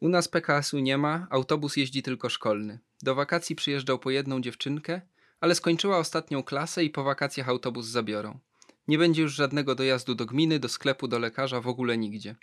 U 0.00 0.08
nas 0.08 0.28
PKS-u 0.28 0.78
nie 0.78 0.98
ma, 0.98 1.26
autobus 1.30 1.76
jeździ 1.76 2.02
tylko 2.02 2.28
szkolny. 2.28 2.78
Do 3.02 3.14
wakacji 3.14 3.56
przyjeżdżał 3.56 3.98
po 3.98 4.10
jedną 4.10 4.40
dziewczynkę, 4.40 5.00
ale 5.40 5.54
skończyła 5.54 5.98
ostatnią 5.98 6.42
klasę 6.42 6.84
i 6.84 6.90
po 6.90 7.04
wakacjach 7.04 7.48
autobus 7.48 7.86
zabiorą. 7.86 8.38
Nie 8.88 8.98
będzie 8.98 9.22
już 9.22 9.34
żadnego 9.34 9.74
dojazdu 9.74 10.14
do 10.14 10.26
gminy, 10.26 10.58
do 10.58 10.68
sklepu, 10.68 11.08
do 11.08 11.18
lekarza, 11.18 11.60
w 11.60 11.68
ogóle 11.68 11.98
nigdzie. 11.98 12.36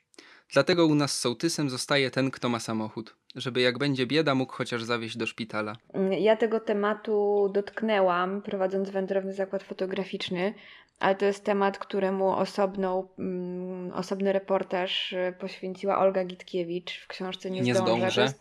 Dlatego 0.54 0.86
u 0.86 0.96
nas 0.96 1.20
sołtysem 1.20 1.70
zostaje 1.70 2.12
ten, 2.12 2.32
kto 2.32 2.50
ma 2.50 2.60
samochód, 2.60 3.16
żeby 3.38 3.62
jak 3.62 3.78
będzie 3.78 4.06
bieda, 4.06 4.36
mógł 4.36 4.54
chociaż 4.54 4.84
zawieźć 4.84 5.18
do 5.18 5.26
szpitala. 5.26 5.76
Ja 6.20 6.36
tego 6.36 6.60
tematu 6.60 7.50
dotknęłam, 7.54 8.42
prowadząc 8.42 8.90
wędrowny 8.90 9.34
zakład 9.34 9.64
fotograficzny, 9.64 10.54
ale 11.00 11.16
to 11.16 11.26
jest 11.26 11.44
temat, 11.44 11.78
któremu 11.78 12.30
osobną, 12.30 13.08
mm, 13.20 13.94
osobny 13.94 14.34
reportaż 14.34 15.14
y, 15.14 15.34
poświęciła 15.40 16.00
Olga 16.00 16.26
Gitkiewicz 16.26 17.02
w 17.04 17.08
książce 17.08 17.52
Nie, 17.52 17.62
Nie 17.62 17.76
zdążę. 17.76 18.12
zdążę. 18.12 18.34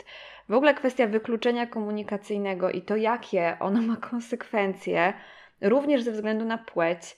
W 0.49 0.53
ogóle 0.53 0.75
kwestia 0.75 1.07
wykluczenia 1.07 1.67
komunikacyjnego 1.67 2.71
i 2.71 2.83
to, 2.83 2.97
jakie 2.97 3.57
ono 3.61 3.83
ma 3.83 3.97
konsekwencje, 4.11 5.13
również 5.61 6.03
ze 6.03 6.13
względu 6.13 6.45
na 6.45 6.59
płeć 6.59 7.17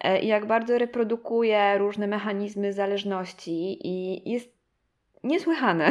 e, 0.00 0.20
i 0.20 0.26
jak 0.26 0.46
bardzo 0.46 0.78
reprodukuje 0.78 1.78
różne 1.78 2.06
mechanizmy 2.06 2.72
zależności 2.72 3.88
i 3.88 4.30
jest 4.30 4.57
niesłychane. 5.24 5.90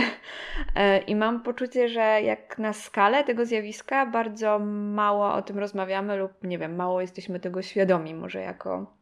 E, 0.76 0.98
I 0.98 1.16
mam 1.16 1.44
poczucie, 1.44 1.90
że 1.90 2.22
jak 2.22 2.60
na 2.60 2.74
skalę 2.74 3.24
tego 3.24 3.46
zjawiska 3.46 4.06
bardzo 4.06 4.60
mało 4.60 5.34
o 5.34 5.42
tym 5.42 5.60
rozmawiamy 5.60 6.18
lub 6.18 6.32
nie 6.44 6.58
wiem, 6.58 6.76
mało 6.76 7.02
jesteśmy 7.02 7.40
tego 7.40 7.62
świadomi, 7.62 8.14
może 8.16 8.42
jako 8.42 8.94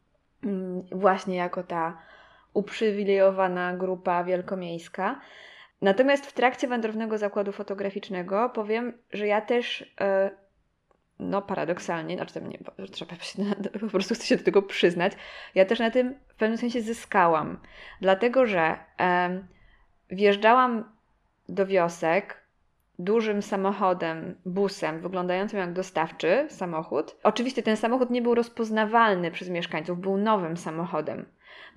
mm, 0.44 0.82
właśnie 0.92 1.36
jako 1.36 1.62
ta 1.62 1.98
uprzywilejowana 2.54 3.76
grupa 3.76 4.24
wielkomiejska. 4.24 5.20
Natomiast 5.82 6.26
w 6.26 6.32
trakcie 6.32 6.68
wędrownego 6.68 7.18
zakładu 7.18 7.52
fotograficznego 7.52 8.48
powiem, 8.48 8.92
że 9.12 9.26
ja 9.26 9.40
też 9.40 9.94
e, 10.00 10.30
no 11.18 11.42
paradoksalnie, 11.42 12.16
znaczy 12.16 12.42
nie, 12.42 12.58
trzeba 12.92 13.14
się, 13.16 13.42
po 13.80 13.86
prostu 13.86 14.14
chcę 14.14 14.26
się 14.26 14.36
do 14.36 14.44
tego 14.44 14.62
przyznać, 14.62 15.12
ja 15.54 15.64
też 15.64 15.78
na 15.78 15.90
tym 15.90 16.14
w 16.28 16.34
pewnym 16.34 16.58
sensie 16.58 16.80
zyskałam, 16.80 17.58
dlatego 18.00 18.46
że 18.46 18.76
wjeżdżałam 20.10 20.84
do 21.48 21.66
wiosek 21.66 22.46
dużym 22.98 23.42
samochodem, 23.42 24.34
busem, 24.46 25.00
wyglądającym 25.00 25.58
jak 25.58 25.72
dostawczy 25.72 26.46
samochód. 26.48 27.16
Oczywiście 27.22 27.62
ten 27.62 27.76
samochód 27.76 28.10
nie 28.10 28.22
był 28.22 28.34
rozpoznawalny 28.34 29.30
przez 29.30 29.48
mieszkańców, 29.48 30.00
był 30.00 30.16
nowym 30.16 30.56
samochodem. 30.56 31.26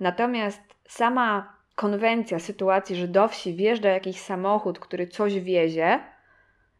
Natomiast 0.00 0.60
sama 0.88 1.56
konwencja 1.74 2.38
sytuacji, 2.38 2.96
że 2.96 3.08
do 3.08 3.28
wsi 3.28 3.54
wjeżdża 3.54 3.88
jakiś 3.88 4.20
samochód, 4.20 4.78
który 4.78 5.06
coś 5.06 5.40
wiezie, 5.40 6.00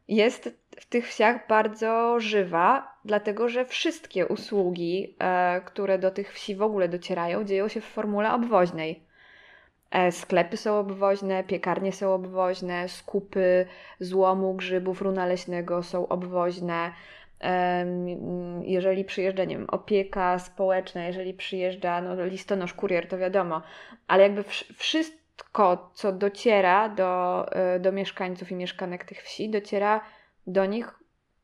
jest 0.08 0.60
w 0.76 0.86
tych 0.86 1.08
wsiach 1.08 1.46
bardzo 1.48 2.20
żywa, 2.20 2.94
dlatego 3.04 3.48
że 3.48 3.64
wszystkie 3.64 4.26
usługi, 4.26 5.16
e, 5.18 5.60
które 5.60 5.98
do 5.98 6.10
tych 6.10 6.32
wsi 6.32 6.56
w 6.56 6.62
ogóle 6.62 6.88
docierają, 6.88 7.44
dzieją 7.44 7.68
się 7.68 7.80
w 7.80 7.84
formule 7.84 8.32
obwoźnej. 8.32 9.02
E, 9.90 10.12
sklepy 10.12 10.56
są 10.56 10.78
obwoźne, 10.78 11.44
piekarnie 11.44 11.92
są 11.92 12.14
obwoźne, 12.14 12.88
skupy 12.88 13.66
złomu, 14.00 14.54
grzybów, 14.54 15.02
runa 15.02 15.26
leśnego 15.26 15.82
są 15.82 16.08
obwoźne. 16.08 16.92
Jeżeli 18.62 19.04
przyjeżdża, 19.04 19.44
nie 19.44 19.56
wiem, 19.56 19.66
opieka 19.70 20.38
społeczna, 20.38 21.06
jeżeli 21.06 21.34
przyjeżdża 21.34 22.00
no, 22.00 22.24
listonosz, 22.24 22.74
kurier, 22.74 23.08
to 23.08 23.18
wiadomo, 23.18 23.62
ale 24.08 24.22
jakby 24.22 24.44
wszystko, 24.76 25.90
co 25.94 26.12
dociera 26.12 26.88
do, 26.88 27.46
e, 27.52 27.80
do 27.80 27.92
mieszkańców 27.92 28.50
i 28.50 28.54
mieszkanek 28.54 29.04
tych 29.04 29.22
wsi, 29.22 29.50
dociera 29.50 30.00
do 30.46 30.66
nich 30.66 30.94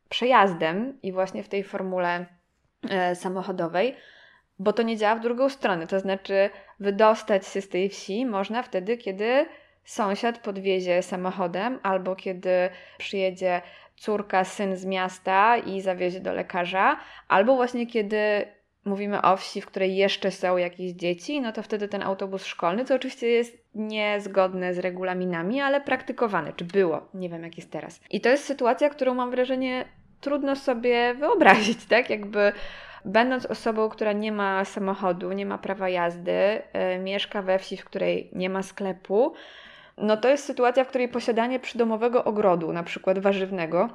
przejazdem 0.08 0.98
i 1.02 1.12
właśnie 1.12 1.42
w 1.42 1.48
tej 1.48 1.64
formule 1.64 2.26
e, 2.90 3.14
samochodowej 3.14 3.96
bo 4.58 4.72
to 4.72 4.82
nie 4.82 4.96
działa 4.96 5.16
w 5.16 5.20
drugą 5.20 5.48
stronę. 5.48 5.86
To 5.86 6.00
znaczy, 6.00 6.50
wydostać 6.80 7.46
się 7.46 7.60
z 7.60 7.68
tej 7.68 7.88
wsi 7.88 8.26
można 8.26 8.62
wtedy, 8.62 8.96
kiedy 8.96 9.46
sąsiad 9.84 10.38
podwiezie 10.38 11.02
samochodem, 11.02 11.78
albo 11.82 12.16
kiedy 12.16 12.50
przyjedzie 12.98 13.62
córka, 13.96 14.44
syn 14.44 14.76
z 14.76 14.84
miasta 14.84 15.56
i 15.56 15.80
zawiezie 15.80 16.20
do 16.20 16.32
lekarza, 16.32 16.96
albo 17.28 17.56
właśnie 17.56 17.86
kiedy 17.86 18.46
mówimy 18.84 19.22
o 19.22 19.36
wsi, 19.36 19.60
w 19.60 19.66
której 19.66 19.96
jeszcze 19.96 20.30
są 20.30 20.56
jakieś 20.56 20.92
dzieci, 20.92 21.40
no 21.40 21.52
to 21.52 21.62
wtedy 21.62 21.88
ten 21.88 22.02
autobus 22.02 22.44
szkolny, 22.44 22.84
co 22.84 22.94
oczywiście 22.94 23.28
jest 23.28 23.58
niezgodne 23.74 24.74
z 24.74 24.78
regulaminami, 24.78 25.60
ale 25.60 25.80
praktykowane, 25.80 26.52
czy 26.52 26.64
było, 26.64 27.08
nie 27.14 27.28
wiem 27.28 27.42
jak 27.42 27.56
jest 27.56 27.70
teraz. 27.70 28.00
I 28.10 28.20
to 28.20 28.28
jest 28.28 28.44
sytuacja, 28.44 28.90
którą 28.90 29.14
mam 29.14 29.30
wrażenie 29.30 29.84
trudno 30.20 30.56
sobie 30.56 31.14
wyobrazić, 31.14 31.86
tak? 31.86 32.10
Jakby 32.10 32.52
będąc 33.06 33.46
osobą, 33.46 33.88
która 33.88 34.12
nie 34.12 34.32
ma 34.32 34.64
samochodu, 34.64 35.32
nie 35.32 35.46
ma 35.46 35.58
prawa 35.58 35.88
jazdy, 35.88 36.62
yy, 36.74 36.98
mieszka 36.98 37.42
we 37.42 37.58
wsi, 37.58 37.76
w 37.76 37.84
której 37.84 38.30
nie 38.32 38.50
ma 38.50 38.62
sklepu, 38.62 39.34
no 39.96 40.16
to 40.16 40.28
jest 40.28 40.44
sytuacja, 40.44 40.84
w 40.84 40.88
której 40.88 41.08
posiadanie 41.08 41.60
przydomowego 41.60 42.24
ogrodu, 42.24 42.72
na 42.72 42.82
przykład 42.82 43.18
warzywnego, 43.18 43.88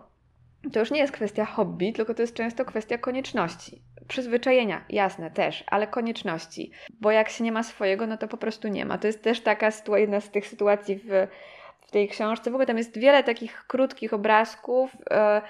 to 0.74 0.80
już 0.80 0.92
nie 0.92 1.00
jest 1.00 1.14
kwestia 1.14 1.46
hobby, 1.46 1.94
tylko 1.94 2.14
to 2.14 2.22
jest 2.22 2.36
często 2.36 2.66
kwestia 2.66 2.98
konieczności. 2.98 3.82
Przyzwyczajenia, 4.08 4.86
jasne 4.90 5.32
też, 5.32 5.64
ale 5.68 5.88
konieczności. 5.88 6.72
Bo 7.00 7.12
jak 7.12 7.30
się 7.30 7.44
nie 7.44 7.52
ma 7.52 7.64
swojego, 7.64 8.08
no 8.08 8.18
to 8.18 8.28
po 8.28 8.38
prostu 8.38 8.68
nie 8.68 8.86
ma. 8.86 8.98
To 8.98 9.08
jest 9.08 9.24
też 9.24 9.42
taka 9.42 9.72
jedna 9.96 10.22
z 10.22 10.30
tych 10.30 10.48
sytuacji 10.48 10.96
w, 10.96 11.28
w 11.82 11.92
tej 11.92 12.08
książce. 12.08 12.52
W 12.52 12.54
ogóle 12.54 12.66
tam 12.66 12.78
jest 12.78 12.98
wiele 12.98 13.24
takich 13.24 13.64
krótkich 13.68 14.14
obrazków. 14.14 14.94
Yy, 14.94 15.42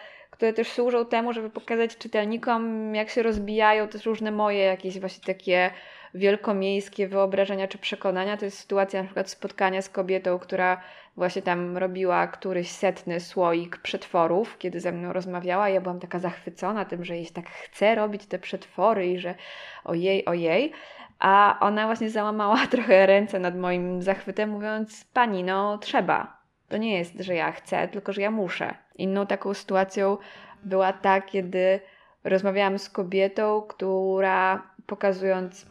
które 0.41 0.53
też 0.53 0.71
służą 0.71 1.05
temu, 1.05 1.33
żeby 1.33 1.49
pokazać 1.49 1.97
czytelnikom, 1.97 2.95
jak 2.95 3.09
się 3.09 3.23
rozbijają 3.23 3.87
też 3.87 4.05
różne 4.05 4.31
moje 4.31 4.59
jakieś 4.59 4.99
właśnie 4.99 5.23
takie 5.25 5.71
wielkomiejskie 6.13 7.07
wyobrażenia 7.07 7.67
czy 7.67 7.77
przekonania. 7.77 8.37
To 8.37 8.45
jest 8.45 8.57
sytuacja 8.57 8.99
na 9.01 9.05
przykład 9.05 9.29
spotkania 9.29 9.81
z 9.81 9.89
kobietą, 9.89 10.39
która 10.39 10.81
właśnie 11.17 11.41
tam 11.41 11.77
robiła 11.77 12.27
któryś 12.27 12.71
setny 12.71 13.19
słoik 13.19 13.77
przetworów, 13.77 14.57
kiedy 14.57 14.79
ze 14.79 14.91
mną 14.91 15.13
rozmawiała. 15.13 15.69
Ja 15.69 15.81
byłam 15.81 15.99
taka 15.99 16.19
zachwycona 16.19 16.85
tym, 16.85 17.05
że 17.05 17.15
jej 17.15 17.27
tak 17.27 17.49
chce 17.49 17.95
robić 17.95 18.25
te 18.25 18.39
przetwory 18.39 19.07
i 19.07 19.19
że 19.19 19.35
ojej, 19.83 20.25
ojej. 20.25 20.71
A 21.19 21.57
ona 21.59 21.85
właśnie 21.85 22.09
załamała 22.09 22.67
trochę 22.71 23.05
ręce 23.05 23.39
nad 23.39 23.57
moim 23.57 24.01
zachwytem, 24.01 24.49
mówiąc: 24.49 25.05
Pani, 25.13 25.43
no 25.43 25.77
trzeba, 25.77 26.41
to 26.69 26.77
nie 26.77 26.97
jest, 26.97 27.19
że 27.19 27.35
ja 27.35 27.51
chcę, 27.51 27.87
tylko 27.87 28.13
że 28.13 28.21
ja 28.21 28.31
muszę. 28.31 28.73
Inną 28.95 29.27
taką 29.27 29.53
sytuacją 29.53 30.17
była 30.63 30.93
ta, 30.93 31.21
kiedy 31.21 31.79
rozmawiałam 32.23 32.79
z 32.79 32.89
kobietą, 32.89 33.61
która 33.61 34.63
pokazując 34.85 35.65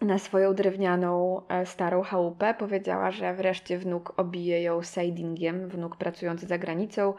na 0.00 0.18
swoją 0.18 0.54
drewnianą 0.54 1.42
e, 1.48 1.66
starą 1.66 2.02
chałupę, 2.02 2.54
powiedziała, 2.54 3.10
że 3.10 3.34
wreszcie 3.34 3.78
wnuk 3.78 4.14
obije 4.16 4.62
ją 4.62 4.82
sidingiem, 4.82 5.68
wnuk 5.68 5.96
pracujący 5.96 6.46
za 6.46 6.58
granicą, 6.58 7.14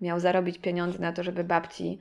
miał 0.00 0.20
zarobić 0.20 0.58
pieniądze 0.58 0.98
na 0.98 1.12
to, 1.12 1.22
żeby 1.22 1.44
babci 1.44 1.98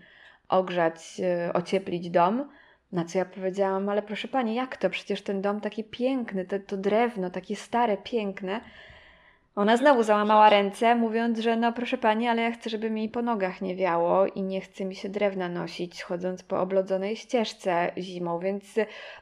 ogrzać, 0.50 1.22
e, 1.24 1.54
ocieplić 1.54 2.10
dom. 2.10 2.50
Na 2.92 3.06
co 3.06 3.18
ja 3.18 3.26
powiedziałam, 3.26 3.90
ale 3.90 4.02
proszę 4.02 4.28
pani, 4.28 4.56
jak 4.56 4.78
to? 4.78 4.90
Przecież 4.90 5.22
ten 5.22 5.42
dom 5.42 5.62
taki 5.62 5.84
piękny, 5.84 6.46
to, 6.46 6.60
to 6.60 6.78
drewno, 6.78 7.30
takie 7.30 7.56
stare, 7.56 7.98
piękne. 7.98 8.62
Ona 9.56 9.78
znowu 9.78 10.04
załamała 10.04 10.50
ręce, 10.50 10.96
mówiąc, 10.96 11.40
że 11.40 11.56
no 11.56 11.74
proszę 11.74 11.98
pani, 11.98 12.28
ale 12.28 12.42
ja 12.42 12.52
chcę, 12.52 12.70
żeby 12.70 12.90
mi 12.90 13.10
po 13.10 13.22
nogach 13.22 13.62
nie 13.62 13.76
wiało 13.76 14.26
i 14.26 14.44
nie 14.44 14.62
chce 14.62 14.86
mi 14.86 14.96
się 14.96 15.10
drewna 15.10 15.50
nosić, 15.50 16.04
chodząc 16.04 16.44
po 16.44 16.60
oblodzonej 16.60 17.16
ścieżce 17.16 17.92
zimą. 17.98 18.40
Więc 18.40 18.64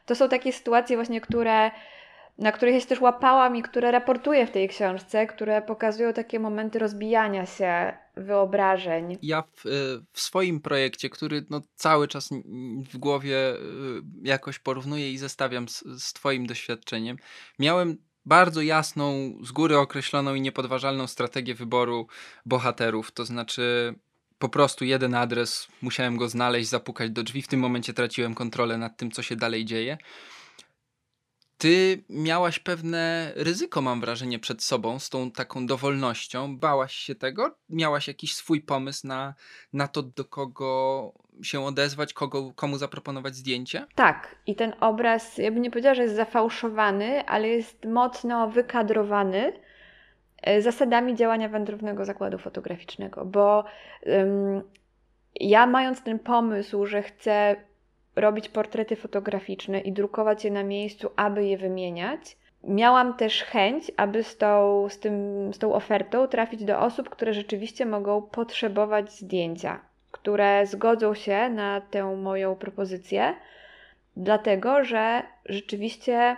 to 0.05 0.15
są 0.15 0.29
takie 0.29 0.53
sytuacje 0.53 0.97
właśnie, 0.97 1.21
które 1.21 1.71
na 2.39 2.51
których 2.51 2.73
ja 2.73 2.81
się 2.81 2.87
też 2.87 3.01
łapałam 3.01 3.55
i 3.55 3.61
które 3.61 3.91
raportuję 3.91 4.47
w 4.47 4.51
tej 4.51 4.69
książce, 4.69 5.27
które 5.27 5.61
pokazują 5.61 6.13
takie 6.13 6.39
momenty 6.39 6.79
rozbijania 6.79 7.45
się 7.45 7.93
wyobrażeń. 8.17 9.17
Ja 9.21 9.43
w, 9.55 9.65
y, 9.65 9.69
w 10.13 10.19
swoim 10.19 10.59
projekcie, 10.59 11.09
który 11.09 11.45
no 11.49 11.61
cały 11.75 12.07
czas 12.07 12.29
w 12.91 12.97
głowie 12.97 13.53
y, 13.53 13.57
jakoś 14.23 14.59
porównuję 14.59 15.11
i 15.11 15.17
zestawiam 15.17 15.69
z, 15.69 15.83
z 15.97 16.13
Twoim 16.13 16.45
doświadczeniem, 16.45 17.17
miałem 17.59 17.97
bardzo 18.25 18.61
jasną, 18.61 19.33
z 19.43 19.51
góry 19.51 19.77
określoną 19.77 20.35
i 20.35 20.41
niepodważalną 20.41 21.07
strategię 21.07 21.55
wyboru 21.55 22.07
bohaterów. 22.45 23.11
To 23.11 23.25
znaczy, 23.25 23.95
po 24.39 24.49
prostu 24.49 24.85
jeden 24.85 25.15
adres, 25.15 25.67
musiałem 25.81 26.17
go 26.17 26.29
znaleźć, 26.29 26.69
zapukać 26.69 27.11
do 27.11 27.23
drzwi. 27.23 27.41
W 27.41 27.47
tym 27.47 27.59
momencie 27.59 27.93
traciłem 27.93 28.35
kontrolę 28.35 28.77
nad 28.77 28.97
tym, 28.97 29.11
co 29.11 29.21
się 29.21 29.35
dalej 29.35 29.65
dzieje. 29.65 29.97
Ty 31.57 32.03
miałaś 32.09 32.59
pewne 32.59 33.31
ryzyko, 33.35 33.81
mam 33.81 34.01
wrażenie, 34.01 34.39
przed 34.39 34.63
sobą 34.63 34.99
z 34.99 35.09
tą 35.09 35.31
taką 35.31 35.65
dowolnością. 35.65 36.57
Bałaś 36.57 36.95
się 36.95 37.15
tego? 37.15 37.55
Miałaś 37.69 38.07
jakiś 38.07 38.35
swój 38.35 38.61
pomysł 38.61 39.07
na, 39.07 39.33
na 39.73 39.87
to, 39.87 40.03
do 40.03 40.25
kogo 40.25 41.13
się 41.43 41.65
odezwać, 41.65 42.13
kogo, 42.13 42.53
komu 42.55 42.77
zaproponować 42.77 43.35
zdjęcie? 43.35 43.85
Tak. 43.95 44.35
I 44.47 44.55
ten 44.55 44.73
obraz, 44.79 45.37
ja 45.37 45.51
bym 45.51 45.61
nie 45.61 45.71
powiedziała, 45.71 45.95
że 45.95 46.03
jest 46.03 46.15
zafałszowany, 46.15 47.25
ale 47.25 47.47
jest 47.47 47.85
mocno 47.85 48.49
wykadrowany 48.49 49.53
e, 50.41 50.61
zasadami 50.61 51.15
działania 51.15 51.49
wędrownego 51.49 52.05
zakładu 52.05 52.37
fotograficznego, 52.37 53.25
bo 53.25 53.63
ja 55.35 55.67
mając 55.67 56.03
ten 56.03 56.19
pomysł, 56.19 56.85
że 56.85 57.01
chcę 57.01 57.55
robić 58.15 58.49
portrety 58.49 58.95
fotograficzne 58.95 59.79
i 59.79 59.91
drukować 59.91 60.45
je 60.45 60.51
na 60.51 60.63
miejscu, 60.63 61.09
aby 61.15 61.45
je 61.45 61.57
wymieniać. 61.57 62.37
Miałam 62.63 63.13
też 63.13 63.43
chęć, 63.43 63.91
aby 63.97 64.23
z 64.23 64.37
tą, 64.37 64.85
z, 64.89 64.99
tym, 64.99 65.13
z 65.53 65.57
tą 65.57 65.73
ofertą 65.73 66.27
trafić 66.27 66.63
do 66.63 66.79
osób, 66.79 67.09
które 67.09 67.33
rzeczywiście 67.33 67.85
mogą 67.85 68.21
potrzebować 68.21 69.11
zdjęcia, 69.11 69.79
które 70.21 70.65
zgodzą 70.65 71.13
się 71.13 71.49
na 71.49 71.81
tę 71.81 72.15
moją 72.15 72.55
propozycję, 72.55 73.35
dlatego 74.17 74.83
że 74.83 75.23
rzeczywiście 75.45 76.37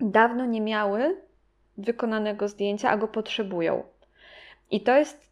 dawno 0.00 0.46
nie 0.46 0.60
miały 0.60 1.16
wykonanego 1.78 2.48
zdjęcia, 2.48 2.90
a 2.90 2.96
go 2.96 3.08
potrzebują. 3.08 3.82
I 4.70 4.80
to 4.80 4.96
jest 4.96 5.30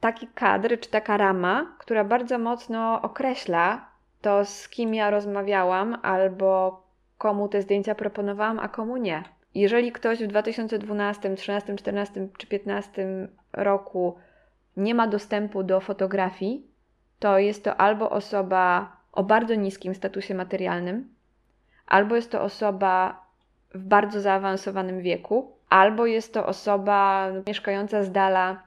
taki 0.00 0.28
kadr, 0.34 0.80
czy 0.80 0.90
taka 0.90 1.16
rama, 1.16 1.76
która 1.78 2.04
bardzo 2.04 2.38
mocno 2.38 3.02
określa 3.02 3.92
to 4.20 4.44
z 4.44 4.68
kim 4.68 4.94
ja 4.94 5.10
rozmawiałam 5.10 5.98
albo 6.02 6.82
komu 7.18 7.48
te 7.48 7.62
zdjęcia 7.62 7.94
proponowałam, 7.94 8.58
a 8.58 8.68
komu 8.68 8.96
nie. 8.96 9.22
Jeżeli 9.54 9.92
ktoś 9.92 10.18
w 10.18 10.26
2012, 10.26 11.34
13, 11.34 11.76
14 11.76 12.28
czy 12.38 12.46
15 12.46 13.28
roku 13.52 14.16
nie 14.76 14.94
ma 14.94 15.06
dostępu 15.06 15.62
do 15.62 15.80
fotografii, 15.80 16.71
to 17.22 17.38
jest 17.38 17.64
to 17.64 17.80
albo 17.80 18.10
osoba 18.10 18.96
o 19.12 19.22
bardzo 19.22 19.54
niskim 19.54 19.94
statusie 19.94 20.34
materialnym, 20.34 21.14
albo 21.86 22.16
jest 22.16 22.30
to 22.30 22.42
osoba 22.42 23.26
w 23.74 23.84
bardzo 23.84 24.20
zaawansowanym 24.20 25.02
wieku, 25.02 25.52
albo 25.68 26.06
jest 26.06 26.34
to 26.34 26.46
osoba 26.46 27.28
mieszkająca 27.46 28.02
z 28.02 28.12
dala 28.12 28.62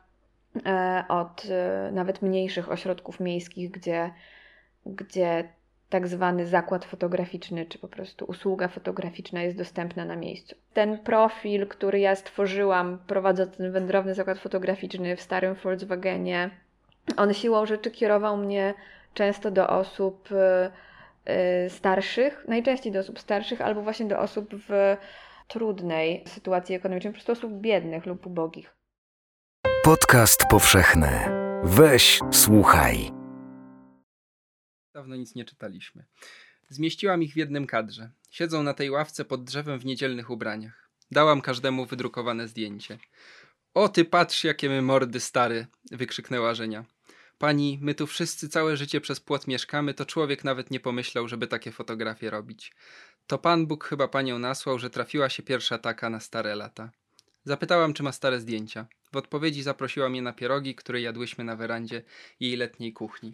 e, 0.65 1.03
od 1.07 1.47
e, 1.49 1.91
nawet 1.91 2.21
mniejszych 2.21 2.71
ośrodków 2.71 3.19
miejskich, 3.19 3.71
gdzie 3.71 4.11
gdzie 4.85 5.49
tak 5.89 6.07
zwany 6.07 6.45
zakład 6.45 6.85
fotograficzny, 6.85 7.65
czy 7.65 7.79
po 7.79 7.87
prostu 7.87 8.25
usługa 8.25 8.67
fotograficzna 8.67 9.41
jest 9.41 9.57
dostępna 9.57 10.05
na 10.05 10.15
miejscu. 10.15 10.55
Ten 10.73 10.97
profil, 10.97 11.67
który 11.67 11.99
ja 11.99 12.15
stworzyłam, 12.15 12.99
prowadząc 13.07 13.57
ten 13.57 13.71
wędrowny 13.71 14.13
zakład 14.13 14.39
fotograficzny 14.39 15.15
w 15.15 15.21
starym 15.21 15.55
Volkswagenie, 15.55 16.49
on 17.17 17.33
siłą 17.33 17.65
rzeczy 17.65 17.91
kierował 17.91 18.37
mnie 18.37 18.73
często 19.13 19.51
do 19.51 19.67
osób 19.67 20.29
y, 20.31 21.69
starszych, 21.69 22.45
najczęściej 22.47 22.91
do 22.91 22.99
osób 22.99 23.19
starszych, 23.19 23.61
albo 23.61 23.81
właśnie 23.81 24.05
do 24.05 24.19
osób 24.19 24.49
w 24.69 24.97
trudnej 25.47 26.23
sytuacji 26.27 26.75
ekonomicznej, 26.75 27.13
po 27.13 27.15
prostu 27.15 27.31
osób 27.31 27.53
biednych 27.61 28.05
lub 28.05 28.25
ubogich. 28.25 28.75
Podcast 29.83 30.45
powszechny. 30.49 31.09
Weź, 31.63 32.19
słuchaj. 32.31 33.11
Dawno 34.93 35.15
nic 35.15 35.35
nie 35.35 35.45
czytaliśmy. 35.45 36.05
Zmieściłam 36.69 37.23
ich 37.23 37.33
w 37.33 37.37
jednym 37.37 37.67
kadrze. 37.67 38.11
Siedzą 38.29 38.63
na 38.63 38.73
tej 38.73 38.89
ławce 38.89 39.25
pod 39.25 39.43
drzewem 39.43 39.79
w 39.79 39.85
niedzielnych 39.85 40.29
ubraniach. 40.29 40.89
Dałam 41.11 41.41
każdemu 41.41 41.85
wydrukowane 41.85 42.47
zdjęcie. 42.47 42.97
O 43.73 43.89
ty 43.89 44.05
patrz, 44.05 44.43
jakie 44.43 44.69
my 44.69 44.81
mordy 44.81 45.19
stary! 45.19 45.67
wykrzyknęła 45.91 46.53
Żenia. 46.53 46.85
Pani, 47.37 47.79
my 47.81 47.95
tu 47.95 48.07
wszyscy 48.07 48.49
całe 48.49 48.77
życie 48.77 49.01
przez 49.01 49.19
płot 49.19 49.47
mieszkamy, 49.47 49.93
to 49.93 50.05
człowiek 50.05 50.43
nawet 50.43 50.71
nie 50.71 50.79
pomyślał, 50.79 51.27
żeby 51.27 51.47
takie 51.47 51.71
fotografie 51.71 52.29
robić. 52.29 52.73
To 53.27 53.37
Pan 53.37 53.67
Bóg 53.67 53.83
chyba 53.83 54.07
panią 54.07 54.39
nasłał, 54.39 54.79
że 54.79 54.89
trafiła 54.89 55.29
się 55.29 55.43
pierwsza 55.43 55.77
taka 55.77 56.09
na 56.09 56.19
stare 56.19 56.55
lata. 56.55 56.91
Zapytałam, 57.43 57.93
czy 57.93 58.03
ma 58.03 58.11
stare 58.11 58.39
zdjęcia. 58.39 58.87
W 59.15 59.17
odpowiedzi 59.17 59.63
zaprosiła 59.63 60.09
mnie 60.09 60.21
na 60.21 60.33
pierogi, 60.33 60.75
które 60.75 61.01
jadłyśmy 61.01 61.43
na 61.43 61.55
werandzie 61.55 62.03
jej 62.39 62.57
letniej 62.57 62.93
kuchni. 62.93 63.33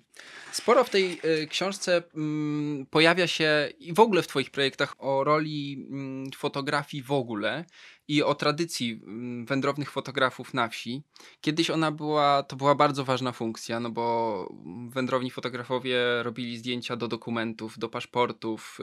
Sporo 0.52 0.84
w 0.84 0.90
tej 0.90 1.20
y, 1.44 1.48
książce 1.48 2.04
mm, 2.16 2.86
pojawia 2.86 3.28
się 3.28 3.70
i 3.80 3.94
w 3.94 4.00
ogóle 4.00 4.22
w 4.22 4.28
Twoich 4.28 4.52
projektach 4.52 4.96
o 4.98 5.24
roli 5.24 5.88
mm, 5.90 6.32
fotografii 6.32 7.04
w 7.04 7.12
ogóle 7.12 7.66
i 8.08 8.24
o 8.24 8.36
tradycji 8.36 9.02
mm, 9.04 9.46
wędrownych 9.46 9.92
fotografów 9.92 10.54
na 10.54 10.68
wsi. 10.68 11.04
Kiedyś 11.42 11.70
ona 11.70 11.92
była, 11.92 12.44
to 12.44 12.56
była 12.56 12.76
bardzo 12.76 13.06
ważna 13.06 13.32
funkcja, 13.32 13.80
no 13.80 13.90
bo 13.90 14.56
wędrowni 14.90 15.32
fotografowie 15.32 16.00
robili 16.24 16.58
zdjęcia 16.58 16.96
do 16.96 17.08
dokumentów, 17.08 17.80
do 17.80 17.90
paszportów, 17.90 18.78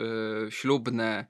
y, 0.47 0.51
ślubne 0.51 1.27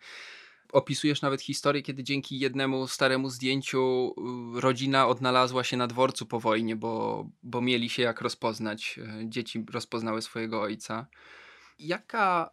opisujesz 0.73 1.23
nawet 1.23 1.43
historię, 1.43 1.83
kiedy 1.83 2.05
dzięki 2.05 2.39
jednemu 2.39 2.87
staremu 2.87 3.31
zdjęciu 3.31 4.15
y, 4.57 4.61
rodzina 4.61 5.09
odnalazła 5.09 5.65
się 5.65 5.77
na 5.77 5.87
dworcu 5.87 6.27
po 6.27 6.41
wojnie, 6.41 6.77
bo, 6.77 7.27
bo 7.43 7.61
mieli 7.61 7.89
się 7.89 8.03
jak 8.03 8.21
rozpoznać. 8.21 8.99
E, 8.99 9.29
dzieci 9.29 9.65
rozpoznały 9.73 10.23
swojego 10.23 10.61
ojca. 10.61 11.07
Jaka 11.79 12.51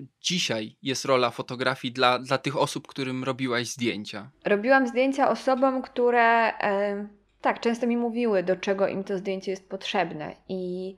y, 0.00 0.06
dzisiaj 0.20 0.76
jest 0.82 1.04
rola 1.04 1.30
fotografii 1.30 1.92
dla, 1.92 2.18
dla 2.18 2.38
tych 2.38 2.56
osób, 2.56 2.86
którym 2.86 3.24
robiłaś 3.24 3.66
zdjęcia? 3.66 4.30
Robiłam 4.44 4.88
zdjęcia 4.88 5.30
osobom, 5.30 5.82
które 5.82 6.58
e, 6.58 7.08
tak 7.40 7.60
często 7.60 7.86
mi 7.86 7.96
mówiły, 7.96 8.42
do 8.42 8.56
czego 8.56 8.88
im 8.88 9.04
to 9.04 9.18
zdjęcie 9.18 9.50
jest 9.50 9.68
potrzebne. 9.68 10.36
I 10.48 10.96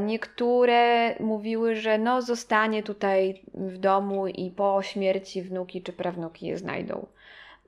niektóre 0.00 1.14
mówiły, 1.20 1.74
że 1.74 1.98
no 1.98 2.22
zostanie 2.22 2.82
tutaj 2.82 3.42
w 3.54 3.78
domu 3.78 4.26
i 4.26 4.50
po 4.50 4.82
śmierci 4.82 5.42
wnuki 5.42 5.82
czy 5.82 5.92
prawnuki 5.92 6.46
je 6.46 6.58
znajdą. 6.58 7.06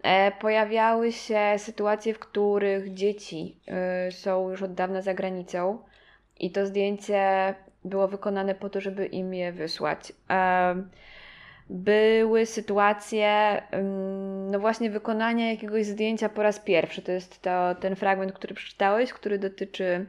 E, 0.03 0.33
pojawiały 0.33 1.13
się 1.13 1.41
sytuacje, 1.57 2.15
w 2.15 2.19
których 2.19 2.95
dzieci 2.95 3.57
y, 4.09 4.13
są 4.13 4.51
już 4.51 4.63
od 4.63 4.75
dawna 4.75 5.03
za 5.03 5.15
granicą 5.15 5.79
i 6.41 6.51
to 6.51 6.67
zdjęcie 6.67 7.55
było 7.85 8.09
wykonane 8.09 8.55
po 8.55 8.71
to, 8.71 8.81
żeby 8.81 9.07
im 9.07 9.35
je 9.35 9.53
wysłać. 9.53 10.13
E, 10.31 10.75
były 11.71 12.47
sytuacje, 12.47 13.63
no 14.51 14.61
właśnie, 14.61 14.91
wykonania 14.91 15.51
jakiegoś 15.51 15.87
zdjęcia 15.87 16.29
po 16.29 16.43
raz 16.43 16.61
pierwszy. 16.61 17.03
To 17.03 17.13
jest 17.13 17.43
to, 17.43 17.75
ten 17.75 17.97
fragment, 17.97 18.33
który 18.33 18.55
przeczytałeś, 18.55 19.13
który 19.13 19.39
dotyczy 19.39 20.07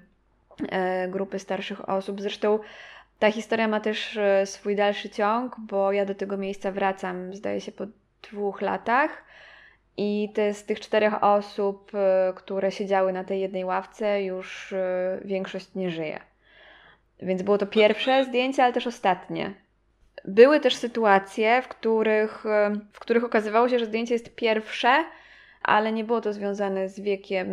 grupy 1.10 1.40
starszych 1.40 1.90
osób. 1.90 2.22
Zresztą 2.22 2.60
ta 3.20 3.32
historia 3.32 3.68
ma 3.68 3.80
też 3.80 4.18
e, 4.18 4.46
swój 4.46 4.76
dalszy 4.76 5.10
ciąg, 5.10 5.56
bo 5.60 5.92
ja 5.92 6.06
do 6.06 6.16
tego 6.16 6.38
miejsca 6.38 6.72
wracam, 6.72 7.36
zdaje 7.36 7.62
się, 7.62 7.72
po 7.72 7.84
dwóch 8.32 8.62
latach. 8.62 9.24
I 9.98 10.32
te, 10.34 10.54
z 10.54 10.66
tych 10.66 10.80
czterech 10.80 11.24
osób, 11.24 11.92
e, 11.96 12.34
które 12.36 12.72
siedziały 12.72 13.14
na 13.14 13.24
tej 13.24 13.42
jednej 13.42 13.66
ławce, 13.66 14.24
już 14.24 14.74
większość 15.26 15.76
nie 15.76 15.90
żyje. 15.92 16.20
Więc 17.20 17.42
było 17.42 17.58
to 17.58 17.66
pierwsze 17.66 18.26
zdjęcie, 18.26 18.64
ale 18.64 18.74
też 18.74 18.88
ostatnie. 18.88 19.54
Były 20.26 20.60
też 20.60 20.76
sytuacje, 20.76 21.62
w 21.62 21.68
których, 21.68 22.44
w 22.94 23.00
których 23.00 23.24
okazywało 23.24 23.70
się, 23.70 23.80
że 23.80 23.86
zdjęcie 23.86 24.14
jest 24.14 24.36
pierwsze, 24.36 25.04
ale 25.64 25.92
nie 25.92 26.04
było 26.04 26.22
to 26.22 26.34
związane 26.34 26.90
z 26.90 27.00
wiekiem 27.00 27.48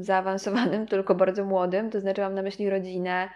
zaawansowanym, 0.00 0.86
tylko 0.92 1.14
bardzo 1.14 1.44
młodym. 1.44 1.90
To 1.90 2.00
znaczy, 2.00 2.20
mam 2.20 2.34
na 2.34 2.42
myśli 2.42 2.70
rodzinę, 2.70 3.28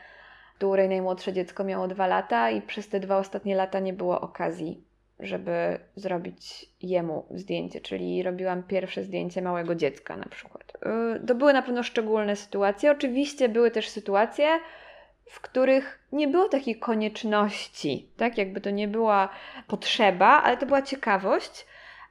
której 0.57 0.89
najmłodsze 0.89 1.33
dziecko 1.33 1.65
miało 1.65 1.89
dwa 1.89 2.07
lata, 2.07 2.51
i 2.51 2.63
przez 2.63 2.89
te 2.89 3.01
dwa 3.01 3.19
ostatnie 3.19 3.55
lata 3.55 3.81
nie 3.81 3.93
było 3.93 4.21
okazji, 4.21 4.85
żeby 5.21 5.79
zrobić 5.97 6.67
jemu 6.83 7.27
zdjęcie, 7.31 7.81
czyli 7.81 8.23
robiłam 8.23 8.63
pierwsze 8.63 9.05
zdjęcie 9.05 9.43
małego 9.43 9.75
dziecka 9.75 10.17
na 10.17 10.27
przykład. 10.27 10.73
Y, 11.17 11.27
to 11.27 11.35
były 11.35 11.53
na 11.53 11.63
pewno 11.63 11.83
szczególne 11.83 12.37
sytuacje. 12.37 12.91
Oczywiście 12.91 13.49
były 13.49 13.71
też 13.71 13.89
sytuacje, 13.89 14.47
w 15.27 15.41
których 15.41 16.09
nie 16.13 16.29
było 16.29 16.49
takiej 16.49 16.79
konieczności, 16.79 18.09
tak? 18.17 18.39
Jakby 18.39 18.61
to 18.61 18.71
nie 18.71 18.89
była 18.89 19.29
potrzeba, 19.67 20.43
ale 20.43 20.57
to 20.57 20.67
była 20.67 20.83
ciekawość 20.83 21.67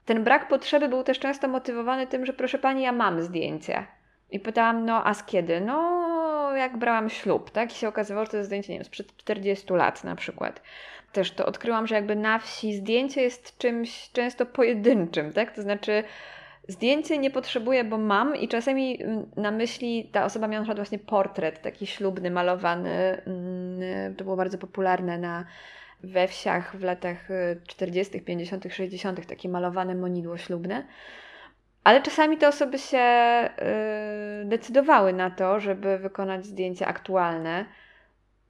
ten 0.05 0.23
brak 0.23 0.47
potrzeby 0.47 0.89
był 0.89 1.03
też 1.03 1.19
często 1.19 1.47
motywowany 1.47 2.07
tym, 2.07 2.25
że 2.25 2.33
proszę 2.33 2.57
pani, 2.59 2.81
ja 2.81 2.91
mam 2.91 3.21
zdjęcie. 3.21 3.85
I 4.31 4.39
pytałam, 4.39 4.85
no 4.85 5.07
a 5.07 5.13
z 5.13 5.23
kiedy? 5.23 5.61
No, 5.61 6.55
jak 6.55 6.77
brałam 6.77 7.09
ślub, 7.09 7.51
tak? 7.51 7.71
I 7.71 7.75
się 7.75 7.87
okazywało, 7.87 8.25
że 8.25 8.31
to 8.31 8.37
jest 8.37 8.47
zdjęcie, 8.47 8.73
nie 8.73 8.79
wiem, 8.79 8.85
sprzed 8.85 9.17
40 9.17 9.73
lat 9.73 10.03
na 10.03 10.15
przykład. 10.15 10.61
Też 11.11 11.31
to 11.31 11.45
odkryłam, 11.45 11.87
że 11.87 11.95
jakby 11.95 12.15
na 12.15 12.39
wsi 12.39 12.73
zdjęcie 12.73 13.21
jest 13.21 13.57
czymś 13.57 14.11
często 14.11 14.45
pojedynczym, 14.45 15.33
tak? 15.33 15.55
To 15.55 15.61
znaczy, 15.61 16.03
Zdjęcie 16.67 17.17
nie 17.17 17.31
potrzebuję, 17.31 17.83
bo 17.83 17.97
mam 17.97 18.35
i 18.35 18.47
czasami 18.47 19.03
mm, 19.03 19.25
na 19.35 19.51
myśli 19.51 20.09
ta 20.11 20.25
osoba 20.25 20.47
miała 20.47 20.59
na 20.59 20.63
przykład 20.63 20.77
właśnie 20.77 20.99
portret 20.99 21.61
taki 21.61 21.87
ślubny, 21.87 22.31
malowany. 22.31 23.21
Mm, 23.27 24.15
to 24.15 24.23
było 24.23 24.35
bardzo 24.35 24.57
popularne 24.57 25.17
na, 25.17 25.45
we 26.03 26.27
wsiach 26.27 26.75
w 26.77 26.83
latach 26.83 27.27
40., 27.67 28.21
50., 28.21 28.65
60., 28.69 29.25
takie 29.25 29.49
malowane 29.49 29.95
monidło 29.95 30.37
ślubne. 30.37 30.85
Ale 31.83 32.01
czasami 32.01 32.37
te 32.37 32.47
osoby 32.47 32.79
się 32.79 32.97
yy, 34.37 34.45
decydowały 34.45 35.13
na 35.13 35.29
to, 35.29 35.59
żeby 35.59 35.97
wykonać 35.97 36.45
zdjęcia 36.45 36.87
aktualne. 36.87 37.65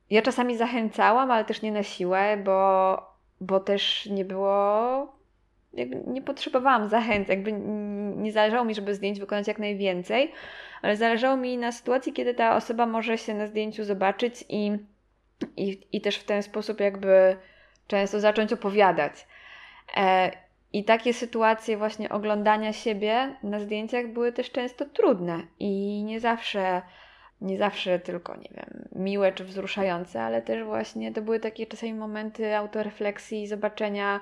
Ja 0.09 0.21
czasami 0.21 0.57
zachęcałam, 0.57 1.31
ale 1.31 1.45
też 1.45 1.61
nie 1.61 1.71
na 1.71 1.83
siłę, 1.83 2.37
bo, 2.37 2.97
bo 3.41 3.59
też 3.59 4.05
nie 4.05 4.25
było. 4.25 5.13
nie 6.07 6.21
potrzebowałam 6.21 6.89
zachęt, 6.89 7.29
jakby 7.29 7.51
nie 8.17 8.31
zależało 8.31 8.65
mi, 8.65 8.75
żeby 8.75 8.95
zdjęć 8.95 9.19
wykonać 9.19 9.47
jak 9.47 9.59
najwięcej, 9.59 10.31
ale 10.81 10.97
zależało 10.97 11.37
mi 11.37 11.57
na 11.57 11.71
sytuacji, 11.71 12.13
kiedy 12.13 12.33
ta 12.33 12.55
osoba 12.55 12.85
może 12.85 13.17
się 13.17 13.33
na 13.33 13.47
zdjęciu 13.47 13.83
zobaczyć 13.83 14.45
i, 14.49 14.71
i, 15.57 15.87
i 15.91 16.01
też 16.01 16.17
w 16.17 16.23
ten 16.23 16.43
sposób 16.43 16.79
jakby 16.79 17.37
często 17.87 18.19
zacząć 18.19 18.53
opowiadać. 18.53 19.27
E, 19.97 20.31
I 20.73 20.83
takie 20.83 21.13
sytuacje 21.13 21.77
właśnie 21.77 22.09
oglądania 22.09 22.73
siebie 22.73 23.35
na 23.43 23.59
zdjęciach 23.59 24.07
były 24.07 24.31
też 24.31 24.51
często 24.51 24.85
trudne 24.85 25.41
i 25.59 26.03
nie 26.03 26.19
zawsze 26.19 26.81
nie 27.43 27.57
zawsze 27.57 27.99
tylko, 27.99 28.35
nie 28.35 28.49
wiem, 28.57 28.89
miłe 28.95 29.31
czy 29.31 29.43
wzruszające, 29.43 30.21
ale 30.21 30.41
też 30.41 30.63
właśnie 30.63 31.11
to 31.11 31.21
były 31.21 31.39
takie 31.39 31.67
czasami 31.67 31.93
momenty 31.93 32.55
autorefleksji, 32.55 33.47
zobaczenia, 33.47 34.19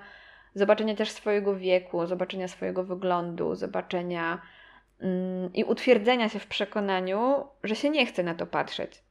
zobaczenia 0.55 0.95
też 0.95 1.11
swojego 1.11 1.55
wieku, 1.55 2.05
zobaczenia 2.05 2.47
swojego 2.47 2.83
wyglądu, 2.83 3.55
zobaczenia 3.55 4.41
mm, 5.01 5.53
i 5.53 5.63
utwierdzenia 5.63 6.29
się 6.29 6.39
w 6.39 6.47
przekonaniu, 6.47 7.47
że 7.63 7.75
się 7.75 7.89
nie 7.89 8.05
chce 8.05 8.23
na 8.23 8.35
to 8.35 8.47
patrzeć, 8.47 9.03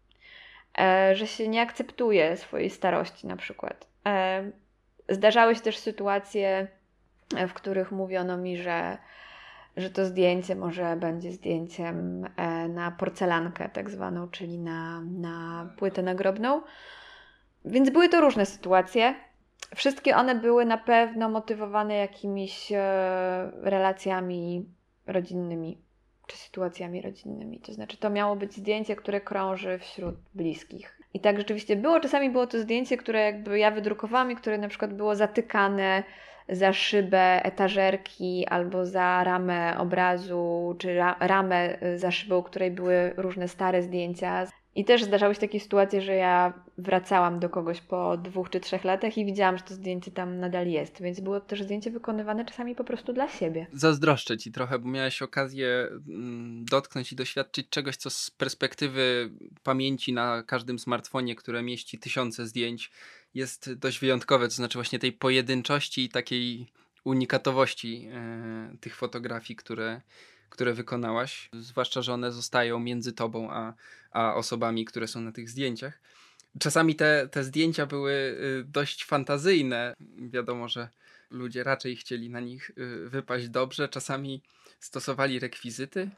że 1.13 1.27
się 1.27 1.49
nie 1.49 1.63
akceptuje 1.63 2.37
swojej 2.37 2.71
starości 2.71 3.27
na 3.27 3.37
przykład. 3.37 3.87
E, 4.07 4.51
zdarzały 5.09 5.55
się 5.55 5.61
też 5.61 5.79
sytuacje, 5.79 6.69
e, 7.37 7.49
w 7.49 7.55
których 7.55 7.93
mówiono 7.93 8.37
mi, 8.37 8.57
że 8.57 8.99
że 9.77 9.91
to 9.91 10.05
zdjęcie 10.05 10.57
może 10.57 10.97
będzie 10.97 11.33
zdjęciem 11.33 12.25
e, 12.37 12.69
na 12.69 12.91
porcelankę, 12.91 13.69
tak 13.69 13.91
zwaną, 13.91 14.29
czyli 14.29 14.59
na, 14.59 15.01
na 15.01 15.69
płytę 15.77 16.03
nagrobną. 16.03 16.63
Więc 17.65 17.91
były 17.91 18.09
to 18.09 18.21
różne 18.21 18.47
sytuacje. 18.47 19.15
Wszystkie 19.75 20.17
one 20.17 20.35
były 20.35 20.65
na 20.65 20.79
pewno 20.79 21.29
motywowane 21.29 21.95
jakimiś 21.95 22.73
e, 22.73 23.51
relacjami 23.63 24.67
rodzinnymi 25.07 25.79
czy 26.31 26.37
sytuacjami 26.37 27.03
rodzinnymi. 27.03 27.61
To 27.61 27.73
znaczy, 27.73 27.97
to 27.97 28.11
miało 28.11 28.37
być 28.37 28.53
zdjęcie, 28.53 28.97
które 28.97 29.21
krąży 29.21 29.79
wśród 29.79 30.15
bliskich. 30.35 31.01
I 31.15 31.21
tak 31.21 31.39
rzeczywiście 31.39 31.77
było. 31.77 32.01
Czasami 32.01 32.31
było 32.31 32.47
to 32.47 32.59
zdjęcie, 32.59 32.97
które 32.97 33.21
jakby 33.21 33.59
ja 33.59 33.71
wydrukowałam 33.71 34.31
i 34.31 34.37
które 34.37 34.59
na 34.59 34.69
przykład 34.69 34.95
było 34.95 35.17
zatykane 35.17 36.03
za 36.49 36.73
szybę 36.73 37.45
etażerki 37.45 38.47
albo 38.47 38.87
za 38.87 39.25
ramę 39.25 39.79
obrazu, 39.79 40.75
czy 40.79 40.95
ra 40.95 41.17
ramę 41.21 41.83
y, 41.83 41.99
za 41.99 42.11
szybą, 42.11 42.43
której 42.43 42.71
były 42.71 43.13
różne 43.17 43.49
stare 43.49 43.83
zdjęcia. 43.83 44.47
I 44.75 44.85
też 44.85 45.05
zdarzały 45.05 45.35
się 45.35 45.41
takie 45.41 45.61
sytuacje, 45.61 46.03
że 46.03 46.15
ja 46.15 46.53
wracałam 46.79 47.41
do 47.41 47.49
kogoś 47.49 47.81
po 47.81 48.17
dwóch 48.17 48.51
czy 48.51 48.61
trzech 48.61 48.85
latach 48.85 49.19
i 49.19 49.25
widziałam, 49.25 49.57
że 49.59 49.63
to 49.63 49.75
zdjęcie 49.75 50.11
tam 50.11 50.41
nadal 50.41 50.69
jest, 50.69 51.03
więc 51.03 51.21
było 51.21 51.41
też 51.41 51.63
zdjęcie 51.63 51.91
wykonywane 51.91 52.45
czasami 52.45 52.75
po 52.75 52.85
prostu 52.85 53.13
dla 53.13 53.29
siebie. 53.29 53.67
Zazdroszczę 53.73 54.39
ci 54.39 54.53
trochę, 54.53 54.79
bo 54.79 54.89
miałeś 54.89 55.23
okazję 55.23 55.89
mm, 56.09 56.65
dotknąć 56.65 57.13
i 57.13 57.17
doświadczyć 57.17 57.69
czegoś, 57.69 57.97
co 57.97 58.11
z 58.11 58.31
perspektywy 58.31 59.31
pamięci 59.63 60.13
na 60.13 60.43
każdym 60.43 60.79
smartfonie, 60.79 61.35
które 61.35 61.63
mieści 61.63 61.99
tysiące 61.99 62.47
zdjęć, 62.47 62.91
jest 63.35 63.73
dość 63.73 63.99
wyjątkowe, 63.99 64.49
to 64.49 64.55
znaczy 64.55 64.79
właśnie 64.79 64.99
tej 64.99 65.13
pojedynczości 65.13 66.05
i 66.05 66.09
takiej 66.09 66.67
unikatowości 67.05 68.09
e, 68.13 68.77
tych 68.81 68.97
fotografii, 68.97 69.57
które, 69.57 70.01
które 70.51 70.75
wykonałaś, 70.75 71.51
zwłaszcza, 71.53 72.03
że 72.03 72.13
one 72.13 72.33
zostają 72.33 72.79
między 72.79 73.13
tobą 73.13 73.51
a, 73.51 73.75
a 74.11 74.35
osobami, 74.35 74.85
które 74.85 75.09
są 75.09 75.21
na 75.21 75.33
tych 75.33 75.51
zdjęciach. 75.51 76.01
Czasami 76.59 76.95
te, 76.95 77.29
te 77.29 77.45
zdjęcia 77.45 77.87
były 77.87 78.13
y, 78.13 78.65
dość 78.65 79.05
fantazyjne. 79.05 79.95
Wiadomo, 80.19 80.69
że 80.69 80.89
ludzie 81.31 81.65
raczej 81.65 81.97
chcieli 81.97 82.31
na 82.31 82.41
nich 82.41 82.71
y, 82.71 83.09
wypaść 83.09 83.49
dobrze, 83.49 83.89
czasami 83.89 84.43
stosowali 84.81 85.39
rekwizyty, 85.39 86.11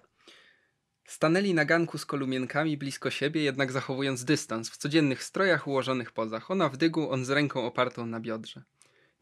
Stanęli 1.04 1.54
na 1.54 1.64
ganku 1.64 1.98
z 1.98 2.06
kolumienkami 2.06 2.76
blisko 2.76 3.10
siebie, 3.10 3.42
jednak 3.42 3.72
zachowując 3.72 4.24
dystans, 4.24 4.70
w 4.70 4.76
codziennych 4.76 5.24
strojach 5.24 5.66
ułożonych 5.66 6.12
pozach. 6.12 6.50
Ona 6.50 6.68
w 6.68 6.76
dygu, 6.76 7.10
on 7.10 7.24
z 7.24 7.30
ręką 7.30 7.66
opartą 7.66 8.06
na 8.06 8.20
biodrze. 8.20 8.62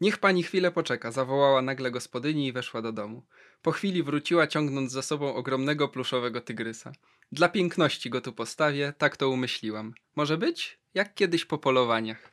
Niech 0.01 0.17
pani 0.17 0.43
chwilę 0.43 0.71
poczeka, 0.71 1.11
zawołała 1.11 1.61
nagle 1.61 1.91
gospodyni 1.91 2.47
i 2.47 2.51
weszła 2.51 2.81
do 2.81 2.91
domu. 2.91 3.23
Po 3.61 3.71
chwili 3.71 4.03
wróciła, 4.03 4.47
ciągnąc 4.47 4.91
za 4.91 5.01
sobą 5.01 5.35
ogromnego 5.35 5.87
pluszowego 5.87 6.41
tygrysa. 6.41 6.91
Dla 7.31 7.49
piękności 7.49 8.09
go 8.09 8.21
tu 8.21 8.33
postawię, 8.33 8.93
tak 8.97 9.17
to 9.17 9.29
umyśliłam. 9.29 9.93
Może 10.15 10.37
być? 10.37 10.79
Jak 10.93 11.13
kiedyś 11.13 11.45
po 11.45 11.57
polowaniach 11.57 12.31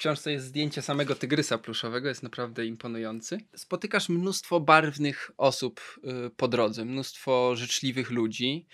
książce 0.00 0.32
jest 0.32 0.46
zdjęcie 0.46 0.82
samego 0.82 1.14
tygrysa 1.14 1.58
pluszowego, 1.58 2.08
jest 2.08 2.22
naprawdę 2.22 2.66
imponujący. 2.66 3.38
Spotykasz 3.56 4.08
mnóstwo 4.08 4.60
barwnych 4.60 5.30
osób 5.36 5.80
y, 6.26 6.30
po 6.30 6.48
drodze, 6.48 6.84
mnóstwo 6.84 7.56
życzliwych 7.56 8.10
ludzi. 8.10 8.66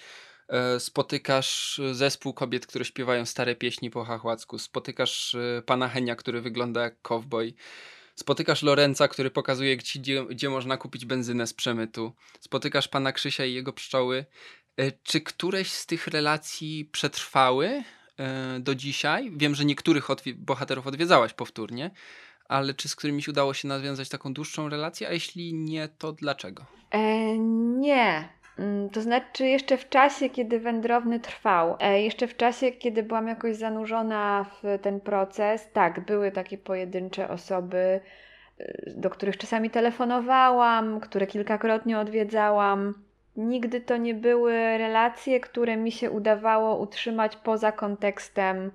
E, 0.49 0.81
spotykasz 0.81 1.81
zespół 1.93 2.35
kobiet, 2.35 2.67
które 2.67 2.85
śpiewają 2.85 3.27
stare 3.27 3.55
pieśni 3.57 3.91
po 3.91 4.05
hachłacku. 4.05 4.59
Spotykasz 4.59 5.35
y, 5.35 5.63
pana 5.67 5.89
Henia, 5.89 6.17
który 6.17 6.41
wygląda 6.41 6.83
jak 6.83 7.03
cowboy. 7.03 7.55
Spotykasz 8.15 8.63
Lorenza, 8.63 9.09
który 9.09 9.31
pokazuje, 9.31 9.77
gdzie, 9.77 10.25
gdzie 10.25 10.51
można 10.51 10.77
kupić 10.77 11.05
benzynę 11.07 11.47
z 11.47 11.55
przemytu. 11.55 12.13
Spotykasz 12.41 12.89
pana 12.89 13.13
Krzysia 13.13 13.45
i 13.45 13.55
jego 13.55 13.73
pszczoły. 13.73 14.25
E, 14.77 14.93
czy 14.93 15.21
któreś 15.21 15.73
z 15.73 15.87
tych 15.87 16.07
relacji 16.07 16.89
przetrwały? 16.93 17.83
E, 18.19 18.61
do 18.61 18.75
dzisiaj. 18.75 19.33
Wiem, 19.37 19.55
że 19.55 19.65
niektórych 19.65 20.07
odwi- 20.09 20.35
bohaterów 20.35 20.87
odwiedzałaś 20.87 21.33
powtórnie, 21.33 21.91
ale 22.49 22.75
czy 22.75 22.89
z 22.89 22.97
którymiś 22.97 23.29
udało 23.29 23.55
się 23.55 23.69
nawiązać 23.69 24.09
taką 24.09 24.33
dłuższą 24.33 24.69
relację? 24.69 25.09
A 25.09 25.13
jeśli 25.13 25.55
nie, 25.55 25.89
to 25.89 26.13
dlaczego? 26.13 26.67
E, 26.91 27.39
nie. 27.79 28.29
Mm, 28.59 28.91
to 28.91 29.01
znaczy, 29.01 29.47
jeszcze 29.47 29.77
w 29.77 29.89
czasie, 29.89 30.31
kiedy 30.31 30.61
wędrowny 30.61 31.21
trwał, 31.21 31.77
e, 31.81 32.03
jeszcze 32.03 32.27
w 32.27 32.37
czasie, 32.37 32.73
kiedy 32.73 33.03
byłam 33.03 33.29
jakoś 33.29 33.57
zanurzona 33.57 34.47
w 34.63 34.79
ten 34.83 35.01
proces, 35.01 35.73
tak, 35.73 36.01
były 36.01 36.33
takie 36.33 36.59
pojedyncze 36.59 37.29
osoby, 37.29 38.01
e, 38.59 38.91
do 38.97 39.11
których 39.11 39.37
czasami 39.37 39.71
telefonowałam, 39.71 41.01
które 41.01 41.27
kilkakrotnie 41.27 41.99
odwiedzałam 41.99 43.07
nigdy 43.37 43.81
to 43.81 43.97
nie 43.97 44.15
były 44.15 44.79
relacje, 44.79 45.41
które 45.41 45.77
mi 45.77 45.93
się 45.93 46.11
udawało 46.11 46.79
utrzymać 46.79 47.37
poza 47.37 47.73
kontekstem 47.73 48.71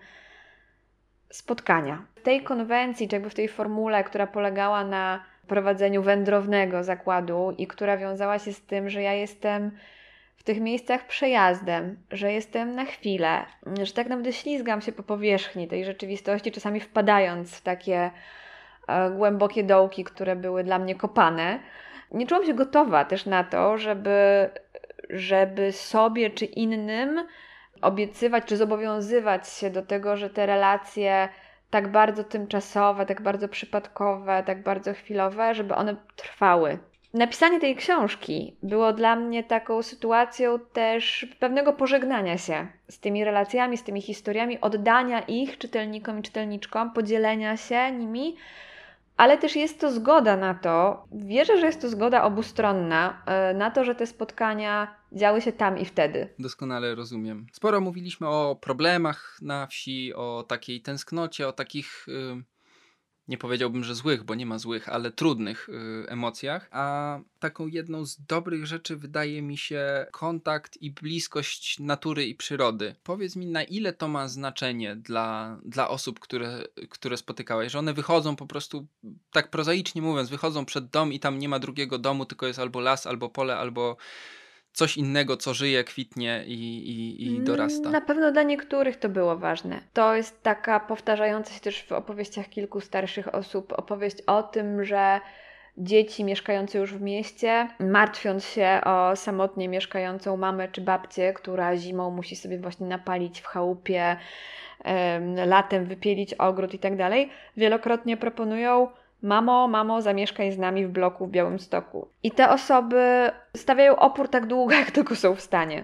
spotkania. 1.30 2.06
W 2.16 2.22
tej 2.22 2.44
konwencji, 2.44 3.08
czy 3.08 3.16
jakby 3.16 3.30
w 3.30 3.36
tej 3.36 3.48
formule, 3.48 4.04
która 4.04 4.28
polegała 4.28 4.84
na 4.84 5.24
prowadzeniu 5.52 6.04
wędrownego 6.04 6.84
zakładu 6.84 7.56
i 7.58 7.68
która 7.68 7.98
wiązała 7.98 8.40
się 8.40 8.54
z 8.54 8.62
tym, 8.62 8.90
że 8.90 9.02
ja 9.02 9.14
jestem 9.14 9.72
w 10.36 10.44
tych 10.44 10.60
miejscach 10.60 11.08
przejazdem, 11.08 11.98
że 12.12 12.34
jestem 12.34 12.76
na 12.76 12.86
chwilę, 12.86 13.46
że 13.84 13.94
tak 13.94 14.08
naprawdę 14.08 14.34
ślizgam 14.34 14.82
się 14.82 14.92
po 14.92 15.04
powierzchni 15.04 15.68
tej 15.68 15.86
rzeczywistości, 15.86 16.52
czasami 16.52 16.80
wpadając 16.80 17.58
w 17.58 17.62
takie 17.62 18.12
e, 18.88 19.12
głębokie 19.12 19.64
dołki, 19.64 20.04
które 20.04 20.36
były 20.36 20.64
dla 20.64 20.80
mnie 20.80 20.96
kopane. 20.96 21.60
Nie 22.12 22.28
czułam 22.28 22.46
się 22.46 22.54
gotowa 22.54 23.06
też 23.06 23.26
na 23.26 23.44
to, 23.44 23.78
żeby, 23.78 24.50
żeby 25.10 25.72
sobie 25.72 26.30
czy 26.30 26.46
innym 26.46 27.28
obiecywać, 27.82 28.46
czy 28.46 28.58
zobowiązywać 28.58 29.50
się 29.50 29.70
do 29.70 29.82
tego, 29.82 30.18
że 30.18 30.30
te 30.30 30.46
relacje 30.46 31.30
tak 31.72 31.92
bardzo 31.92 32.24
tymczasowe, 32.24 33.06
tak 33.06 33.22
bardzo 33.22 33.48
przypadkowe, 33.48 34.44
tak 34.46 34.64
bardzo 34.64 34.94
chwilowe, 34.94 35.56
żeby 35.56 35.76
one 35.76 35.96
trwały. 36.16 36.80
Napisanie 37.14 37.60
tej 37.60 37.76
książki 37.76 38.56
było 38.64 38.94
dla 38.94 39.16
mnie 39.16 39.44
taką 39.44 39.82
sytuacją 39.82 40.60
też 40.74 41.28
pewnego 41.40 41.74
pożegnania 41.74 42.38
się 42.38 42.68
z 42.88 43.00
tymi 43.00 43.24
relacjami, 43.24 43.78
z 43.78 43.84
tymi 43.84 44.02
historiami, 44.02 44.62
oddania 44.62 45.20
ich 45.20 45.58
czytelnikom 45.58 46.20
i 46.20 46.22
czytelniczkom, 46.22 46.92
podzielenia 46.94 47.58
się 47.58 47.92
nimi 47.92 48.36
ale 49.18 49.38
też 49.38 49.56
jest 49.56 49.80
to 49.80 49.92
zgoda 49.92 50.38
na 50.38 50.54
to, 50.54 51.08
wierzę, 51.12 51.58
że 51.60 51.66
jest 51.66 51.82
to 51.82 51.90
zgoda 51.90 52.24
obustronna, 52.24 53.24
e, 53.26 53.54
na 53.54 53.72
to, 53.72 53.84
że 53.84 53.96
te 53.96 54.08
spotkania 54.08 54.96
działy 55.12 55.42
się 55.42 55.52
tam 55.52 55.78
i 55.78 55.86
wtedy. 55.86 56.34
Doskonale 56.40 56.96
rozumiem. 56.96 57.46
Sporo 57.54 57.82
mówiliśmy 57.82 58.28
o 58.28 58.56
problemach 58.62 59.38
na 59.42 59.68
wsi, 59.68 60.14
o 60.14 60.46
takiej 60.48 60.82
tęsknocie, 60.82 61.48
o 61.48 61.54
takich. 61.54 62.06
Nie 63.32 63.38
powiedziałbym, 63.38 63.84
że 63.84 63.96
złych, 63.96 64.24
bo 64.24 64.36
nie 64.36 64.46
ma 64.46 64.60
złych, 64.60 64.90
ale 64.90 65.12
trudnych 65.12 65.70
y, 65.70 66.10
emocjach. 66.10 66.68
A 66.72 67.20
taką 67.40 67.68
jedną 67.68 68.06
z 68.06 68.22
dobrych 68.22 68.68
rzeczy 68.68 68.98
wydaje 68.98 69.42
mi 69.42 69.58
się 69.58 70.06
kontakt 70.12 70.78
i 70.82 70.92
bliskość 70.92 71.80
natury 71.80 72.26
i 72.26 72.36
przyrody. 72.36 72.96
Powiedz 73.04 73.36
mi, 73.36 73.48
na 73.48 73.64
ile 73.64 73.94
to 73.94 74.08
ma 74.08 74.28
znaczenie 74.28 74.96
dla, 74.96 75.58
dla 75.66 75.90
osób, 75.90 76.20
które, 76.20 76.64
które 76.90 77.18
spotykałeś, 77.18 77.72
że 77.72 77.80
one 77.80 77.94
wychodzą 77.94 78.36
po 78.36 78.48
prostu, 78.48 78.88
tak 79.32 79.50
prozaicznie 79.50 80.02
mówiąc, 80.02 80.30
wychodzą 80.30 80.66
przed 80.66 80.90
dom 80.90 81.14
i 81.14 81.20
tam 81.20 81.40
nie 81.40 81.50
ma 81.50 81.60
drugiego 81.60 81.98
domu, 81.98 82.26
tylko 82.26 82.48
jest 82.48 82.60
albo 82.60 82.80
las, 82.80 83.08
albo 83.08 83.30
pole, 83.30 83.58
albo 83.58 83.98
coś 84.74 84.98
innego, 84.98 85.38
co 85.38 85.54
żyje, 85.54 85.84
kwitnie 85.84 86.44
i, 86.48 86.54
i, 86.54 87.26
i 87.26 87.42
dorasta. 87.42 87.90
Na 87.90 88.02
pewno 88.02 88.32
dla 88.32 88.44
niektórych 88.44 88.98
to 88.98 89.10
było 89.10 89.38
ważne. 89.38 89.82
To 89.94 90.16
jest 90.16 90.44
taka 90.44 90.80
powtarzająca 90.80 91.54
się 91.54 91.60
też 91.60 91.84
w 91.84 91.92
opowieściach 91.92 92.50
kilku 92.50 92.82
starszych 92.82 93.36
osób 93.36 93.74
opowieść 93.74 94.18
o 94.28 94.44
tym, 94.44 94.86
że 94.86 95.20
dzieci 95.78 96.24
mieszkające 96.24 96.78
już 96.78 96.94
w 96.94 97.02
mieście, 97.02 97.68
martwiąc 97.80 98.46
się 98.46 98.82
o 98.86 99.16
samotnie 99.16 99.70
mieszkającą 99.70 100.38
mamę 100.38 100.68
czy 100.68 100.82
babcię, 100.82 101.34
która 101.34 101.78
zimą 101.78 102.12
musi 102.12 102.36
sobie 102.36 102.60
właśnie 102.60 102.88
napalić 102.88 103.42
w 103.42 103.46
chałupie, 103.46 104.16
latem 105.46 105.86
wypielić 105.86 106.34
ogród 106.34 106.74
i 106.74 106.80
tak 106.80 106.98
dalej, 106.98 107.30
wielokrotnie 107.58 108.18
proponują 108.18 108.88
Mamo, 109.22 109.68
mamo, 109.68 110.02
zamieszkaj 110.02 110.52
z 110.52 110.58
nami 110.58 110.86
w 110.86 110.90
bloku 110.90 111.28
w 111.28 111.32
Białymstoku. 111.32 112.08
I 112.24 112.32
te 112.32 112.50
osoby 112.50 113.32
stawiają 113.58 113.96
opór 113.96 114.30
tak 114.30 114.46
długo, 114.46 114.74
jak 114.76 114.92
tylko 114.92 115.16
są 115.16 115.36
w 115.36 115.42
stanie. 115.42 115.84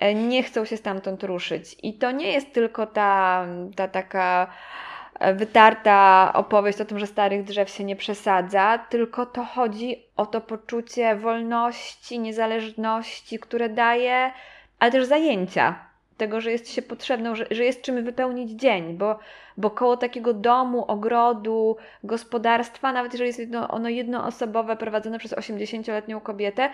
E, 0.00 0.14
nie 0.14 0.42
chcą 0.42 0.64
się 0.64 0.76
stamtąd 0.76 1.22
ruszyć. 1.22 1.76
I 1.82 1.94
to 1.94 2.10
nie 2.10 2.32
jest 2.32 2.52
tylko 2.52 2.86
ta, 2.86 3.46
ta 3.76 3.88
taka 3.88 4.46
e, 5.18 5.34
wytarta 5.34 6.30
opowieść 6.34 6.80
o 6.80 6.84
tym, 6.84 6.98
że 6.98 7.06
starych 7.06 7.44
drzew 7.44 7.70
się 7.70 7.84
nie 7.84 7.96
przesadza, 7.96 8.78
tylko 8.78 9.26
to 9.26 9.44
chodzi 9.44 10.04
o 10.16 10.26
to 10.26 10.40
poczucie 10.40 11.16
wolności, 11.16 12.18
niezależności, 12.18 13.38
które 13.38 13.68
daje, 13.68 14.32
ale 14.78 14.92
też 14.92 15.04
zajęcia 15.04 15.91
tego, 16.22 16.40
że 16.40 16.50
jest 16.50 16.72
się 16.72 16.82
potrzebną, 16.82 17.34
że, 17.34 17.46
że 17.50 17.64
jest 17.64 17.82
czym 17.82 18.04
wypełnić 18.04 18.50
dzień, 18.50 18.96
bo, 18.96 19.18
bo 19.56 19.70
koło 19.70 19.96
takiego 19.96 20.34
domu, 20.34 20.84
ogrodu, 20.84 21.76
gospodarstwa, 22.04 22.92
nawet 22.92 23.12
jeżeli 23.12 23.28
jest 23.28 23.38
jedno, 23.38 23.68
ono 23.68 23.88
jednoosobowe, 23.88 24.76
prowadzone 24.76 25.18
przez 25.18 25.32
80-letnią 25.32 26.20
kobietę, 26.20 26.70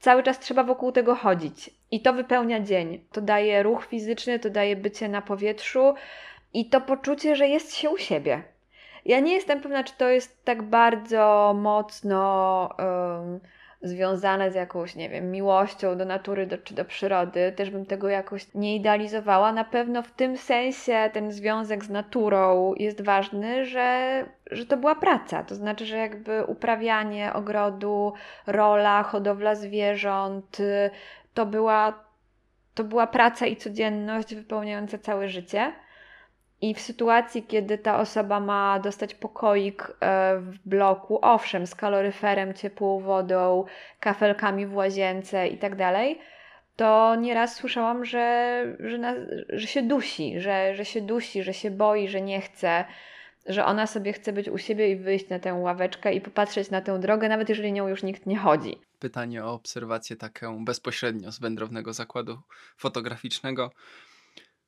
cały 0.00 0.22
czas 0.22 0.38
trzeba 0.38 0.64
wokół 0.64 0.92
tego 0.92 1.14
chodzić. 1.14 1.70
I 1.90 2.00
to 2.02 2.12
wypełnia 2.12 2.60
dzień. 2.60 3.04
To 3.12 3.20
daje 3.20 3.62
ruch 3.62 3.86
fizyczny, 3.86 4.38
to 4.38 4.50
daje 4.50 4.76
bycie 4.76 5.08
na 5.08 5.22
powietrzu 5.22 5.94
i 6.54 6.68
to 6.68 6.80
poczucie, 6.80 7.36
że 7.36 7.48
jest 7.48 7.74
się 7.74 7.90
u 7.90 7.98
siebie. 7.98 8.42
Ja 9.04 9.20
nie 9.20 9.34
jestem 9.34 9.60
pewna, 9.60 9.84
czy 9.84 9.92
to 9.98 10.08
jest 10.08 10.44
tak 10.44 10.62
bardzo 10.62 11.54
mocno. 11.56 12.68
Związane 13.82 14.50
z 14.50 14.54
jakąś, 14.54 14.96
nie 14.96 15.08
wiem, 15.08 15.30
miłością 15.30 15.98
do 15.98 16.04
natury 16.04 16.46
do, 16.46 16.58
czy 16.58 16.74
do 16.74 16.84
przyrody, 16.84 17.52
też 17.56 17.70
bym 17.70 17.86
tego 17.86 18.08
jakoś 18.08 18.54
nie 18.54 18.76
idealizowała. 18.76 19.52
Na 19.52 19.64
pewno 19.64 20.02
w 20.02 20.10
tym 20.10 20.36
sensie 20.36 21.10
ten 21.12 21.32
związek 21.32 21.84
z 21.84 21.90
naturą 21.90 22.74
jest 22.76 23.04
ważny, 23.04 23.66
że, 23.66 24.24
że 24.50 24.66
to 24.66 24.76
była 24.76 24.94
praca. 24.94 25.42
To 25.42 25.54
znaczy, 25.54 25.86
że 25.86 25.96
jakby 25.96 26.44
uprawianie 26.44 27.32
ogrodu, 27.32 28.12
rola, 28.46 29.02
hodowla 29.02 29.54
zwierząt, 29.54 30.58
to 31.34 31.46
była, 31.46 32.04
to 32.74 32.84
była 32.84 33.06
praca 33.06 33.46
i 33.46 33.56
codzienność 33.56 34.34
wypełniająca 34.34 34.98
całe 34.98 35.28
życie. 35.28 35.72
I 36.60 36.74
w 36.74 36.80
sytuacji, 36.80 37.42
kiedy 37.42 37.78
ta 37.78 38.00
osoba 38.00 38.40
ma 38.40 38.78
dostać 38.78 39.14
pokoik 39.14 39.82
e, 40.00 40.36
w 40.38 40.58
bloku, 40.68 41.18
owszem, 41.22 41.66
z 41.66 41.74
kaloryferem, 41.74 42.54
ciepłą 42.54 43.00
wodą, 43.00 43.64
kafelkami 44.00 44.66
w 44.66 44.74
łazience 44.74 45.48
i 45.48 45.58
tak 45.58 45.76
to 46.76 47.14
nieraz 47.14 47.56
słyszałam, 47.56 48.04
że, 48.04 48.64
że, 48.80 49.26
że 49.48 49.66
się 49.66 49.82
dusi, 49.82 50.40
że, 50.40 50.74
że 50.74 50.84
się 50.84 51.00
dusi, 51.00 51.42
że 51.42 51.54
się 51.54 51.70
boi, 51.70 52.08
że 52.08 52.20
nie 52.20 52.40
chce, 52.40 52.84
że 53.46 53.64
ona 53.64 53.86
sobie 53.86 54.12
chce 54.12 54.32
być 54.32 54.48
u 54.48 54.58
siebie 54.58 54.90
i 54.90 54.96
wyjść 54.96 55.28
na 55.28 55.38
tę 55.38 55.54
ławeczkę 55.54 56.14
i 56.14 56.20
popatrzeć 56.20 56.70
na 56.70 56.80
tę 56.80 57.00
drogę, 57.00 57.28
nawet 57.28 57.48
jeżeli 57.48 57.72
nią 57.72 57.88
już 57.88 58.02
nikt 58.02 58.26
nie 58.26 58.38
chodzi. 58.38 58.80
Pytanie 58.98 59.44
o 59.44 59.52
obserwację 59.52 60.16
taką 60.16 60.64
bezpośrednio 60.64 61.32
z 61.32 61.40
wędrownego 61.40 61.92
zakładu 61.92 62.38
fotograficznego 62.76 63.70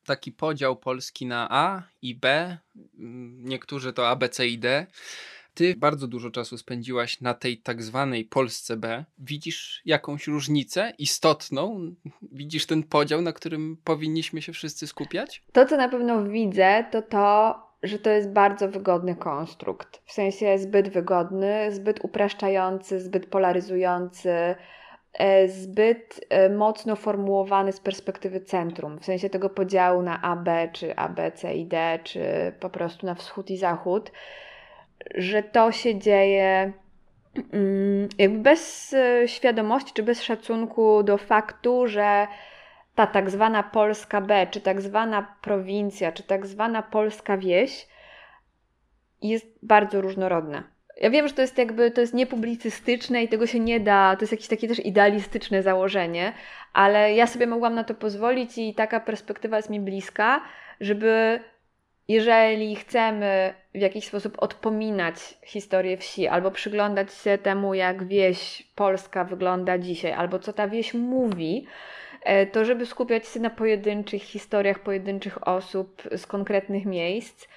taki 0.07 0.33
podział 0.33 0.77
Polski 0.77 1.27
na 1.27 1.49
A 1.51 1.83
i 2.03 2.15
B, 2.15 2.59
mm, 2.99 3.45
niektórzy 3.45 3.93
to 3.93 4.09
A, 4.09 4.17
B, 4.17 4.29
C 4.29 4.49
i 4.49 4.59
D. 4.59 4.87
Ty 5.55 5.75
bardzo 5.77 6.09
dużo 6.09 6.31
czasu 6.31 6.59
spędziłaś 6.59 7.21
na 7.21 7.35
tej 7.35 7.59
tak 7.59 7.83
zwanej 7.83 8.25
Polsce 8.25 8.77
B. 8.77 9.05
Widzisz 9.19 9.83
jakąś 9.85 10.27
różnicę 10.27 10.93
istotną? 10.99 11.95
Widzisz 12.33 12.67
ten 12.67 12.83
podział, 12.83 13.23
na 13.23 13.33
którym 13.33 13.77
powinniśmy 13.85 14.43
się 14.43 14.53
wszyscy 14.53 14.87
skupiać? 14.87 15.43
To, 15.53 15.67
co 15.67 15.77
na 15.77 15.89
pewno 15.89 16.25
widzę, 16.25 16.85
to 16.93 17.03
to, 17.03 17.55
że 17.83 17.99
to 17.99 18.11
jest 18.11 18.31
bardzo 18.31 18.69
wygodny 18.69 19.17
konstrukt. 19.17 20.03
W 20.05 20.13
sensie 20.13 20.59
zbyt 20.59 20.89
wygodny, 20.89 21.73
zbyt 21.73 22.05
upraszczający, 22.05 23.01
zbyt 23.01 23.27
polaryzujący 23.27 24.55
zbyt 25.47 26.21
e, 26.29 26.49
mocno 26.49 26.97
formułowany 26.97 27.73
z 27.73 27.81
perspektywy 27.81 28.41
centrum, 28.41 28.99
w 28.99 29.05
sensie 29.05 29.31
tego 29.31 29.51
podziału 29.51 30.03
na 30.03 30.23
A, 30.23 30.37
B, 30.37 30.69
czy 30.73 30.97
A, 30.97 31.09
B, 31.09 31.33
C 31.33 31.55
i 31.55 31.67
D, 31.67 31.99
czy 32.05 32.23
po 32.61 32.71
prostu 32.71 33.07
na 33.07 33.15
wschód 33.15 33.51
i 33.51 33.57
zachód, 33.57 34.13
że 35.15 35.43
to 35.43 35.73
się 35.73 35.99
dzieje 35.99 36.73
mm, 37.53 38.09
jakby 38.19 38.39
bez 38.39 38.93
e, 38.93 39.29
świadomości, 39.29 39.93
czy 39.95 40.03
bez 40.03 40.23
szacunku 40.23 41.03
do 41.03 41.19
faktu, 41.19 41.87
że 41.87 42.27
ta 42.95 43.07
tak 43.07 43.31
zwana 43.31 43.63
Polska 43.63 44.21
B, 44.21 44.47
czy 44.51 44.61
tak 44.61 44.81
zwana 44.81 45.37
prowincja, 45.43 46.13
czy 46.13 46.23
tak 46.23 46.47
zwana 46.47 46.83
polska 46.83 47.37
wieś 47.37 47.89
jest 49.23 49.47
bardzo 49.63 50.01
różnorodna. 50.01 50.80
Ja 51.01 51.11
wiem, 51.11 51.29
że 51.29 51.35
to 51.35 51.43
jest 51.43 51.59
jakby, 51.59 51.91
to 51.91 52.01
jest 52.01 52.15
niepublicystyczne 52.15 53.23
i 53.23 53.29
tego 53.29 53.47
się 53.47 53.61
nie 53.61 53.81
da, 53.81 54.17
to 54.17 54.23
jest 54.23 54.33
jakieś 54.33 54.49
takie 54.49 54.69
też 54.69 54.87
idealistyczne 54.87 55.63
założenie, 55.63 56.33
ale 56.73 57.15
ja 57.15 57.27
sobie 57.27 57.47
mogłam 57.47 57.75
na 57.75 57.85
to 57.85 57.95
pozwolić 57.95 58.59
i 58.59 58.75
taka 58.75 59.01
perspektywa 59.01 59.57
jest 59.57 59.71
mi 59.71 59.81
bliska, 59.81 60.41
żeby 60.81 61.41
jeżeli 62.09 62.77
chcemy 62.77 63.55
w 63.75 63.81
jakiś 63.81 64.07
sposób 64.07 64.43
odpominać 64.43 65.17
historię 65.45 65.97
wsi, 65.97 66.29
albo 66.29 66.51
przyglądać 66.51 67.15
się 67.15 67.39
temu, 67.39 67.75
jak 67.75 68.05
wieś 68.05 68.63
polska 68.75 69.25
wygląda 69.25 69.79
dzisiaj, 69.79 70.13
albo 70.13 70.39
co 70.39 70.53
ta 70.53 70.69
wieś 70.69 70.95
mówi, 70.95 71.67
e, 72.23 72.47
to 72.47 72.65
żeby 72.65 72.87
skupiać 72.87 73.29
się 73.29 73.41
na 73.41 73.51
pojedynczych 73.51 74.23
historiach 74.23 74.79
pojedynczych 74.79 75.49
osób 75.49 76.03
z 76.17 76.27
konkretnych 76.27 76.87
miejsc, 76.87 77.49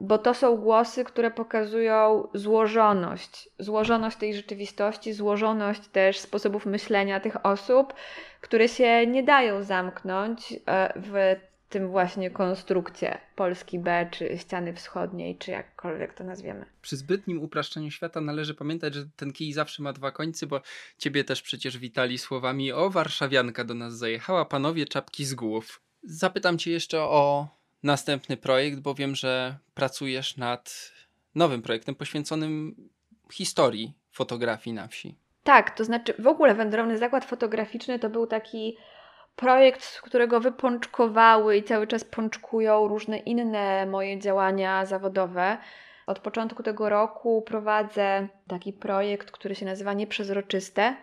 bo 0.00 0.18
to 0.18 0.34
są 0.34 0.56
głosy, 0.56 1.04
które 1.04 1.30
pokazują 1.30 2.28
złożoność, 2.34 3.48
złożoność 3.58 4.16
tej 4.16 4.34
rzeczywistości, 4.34 5.12
złożoność 5.12 5.88
też 5.88 6.18
sposobów 6.18 6.66
myślenia 6.66 7.20
tych 7.20 7.46
osób, 7.46 7.94
które 8.40 8.68
się 8.68 9.06
nie 9.06 9.22
dają 9.22 9.62
zamknąć 9.62 10.52
e, 10.66 10.92
w 10.96 11.36
tym 11.68 11.88
właśnie 11.88 12.30
konstrukcie 12.30 13.18
Polski 13.36 13.78
B, 13.78 14.08
czy 14.10 14.38
ściany 14.38 14.74
wschodniej, 14.74 15.38
czy 15.38 15.50
jakkolwiek 15.50 16.14
to 16.14 16.24
nazwiemy. 16.24 16.66
Przy 16.82 16.96
zbytnim 16.96 17.42
upraszczaniu 17.42 17.90
świata 17.90 18.20
należy 18.20 18.54
pamiętać, 18.54 18.94
że 18.94 19.04
ten 19.16 19.32
kij 19.32 19.52
zawsze 19.52 19.82
ma 19.82 19.92
dwa 19.92 20.10
końce, 20.10 20.46
bo 20.46 20.60
ciebie 20.98 21.24
też 21.24 21.42
przecież 21.42 21.78
witali 21.78 22.18
słowami 22.18 22.72
o 22.72 22.90
warszawianka 22.90 23.64
do 23.64 23.74
nas 23.74 23.98
zajechała, 23.98 24.44
panowie 24.44 24.86
czapki 24.86 25.24
z 25.24 25.34
głów. 25.34 25.80
Zapytam 26.02 26.58
cię 26.58 26.70
jeszcze 26.70 27.00
o 27.00 27.48
następny 27.82 28.36
projekt, 28.36 28.80
bo 28.80 28.94
wiem, 28.94 29.14
że 29.14 29.58
pracujesz 29.74 30.36
nad 30.36 30.92
nowym 31.34 31.62
projektem 31.62 31.94
poświęconym 31.94 32.76
historii 33.32 33.94
fotografii 34.12 34.74
na 34.74 34.88
wsi. 34.88 35.14
Tak, 35.44 35.76
to 35.76 35.84
znaczy 35.84 36.14
w 36.18 36.26
ogóle 36.26 36.54
Wędrowny 36.54 36.98
Zakład 36.98 37.24
Fotograficzny 37.24 37.98
to 37.98 38.10
był 38.10 38.26
taki 38.26 38.76
projekt, 39.36 39.84
z 39.84 40.00
którego 40.00 40.40
wypączkowały 40.40 41.56
i 41.56 41.62
cały 41.62 41.86
czas 41.86 42.04
pączkują 42.04 42.88
różne 42.88 43.18
inne 43.18 43.86
moje 43.86 44.18
działania 44.18 44.86
zawodowe. 44.86 45.58
Od 46.06 46.18
początku 46.18 46.62
tego 46.62 46.88
roku 46.88 47.42
prowadzę 47.42 48.28
taki 48.48 48.72
projekt, 48.72 49.30
który 49.30 49.54
się 49.54 49.66
nazywa 49.66 49.92
Nieprzezroczyste. 49.92 50.96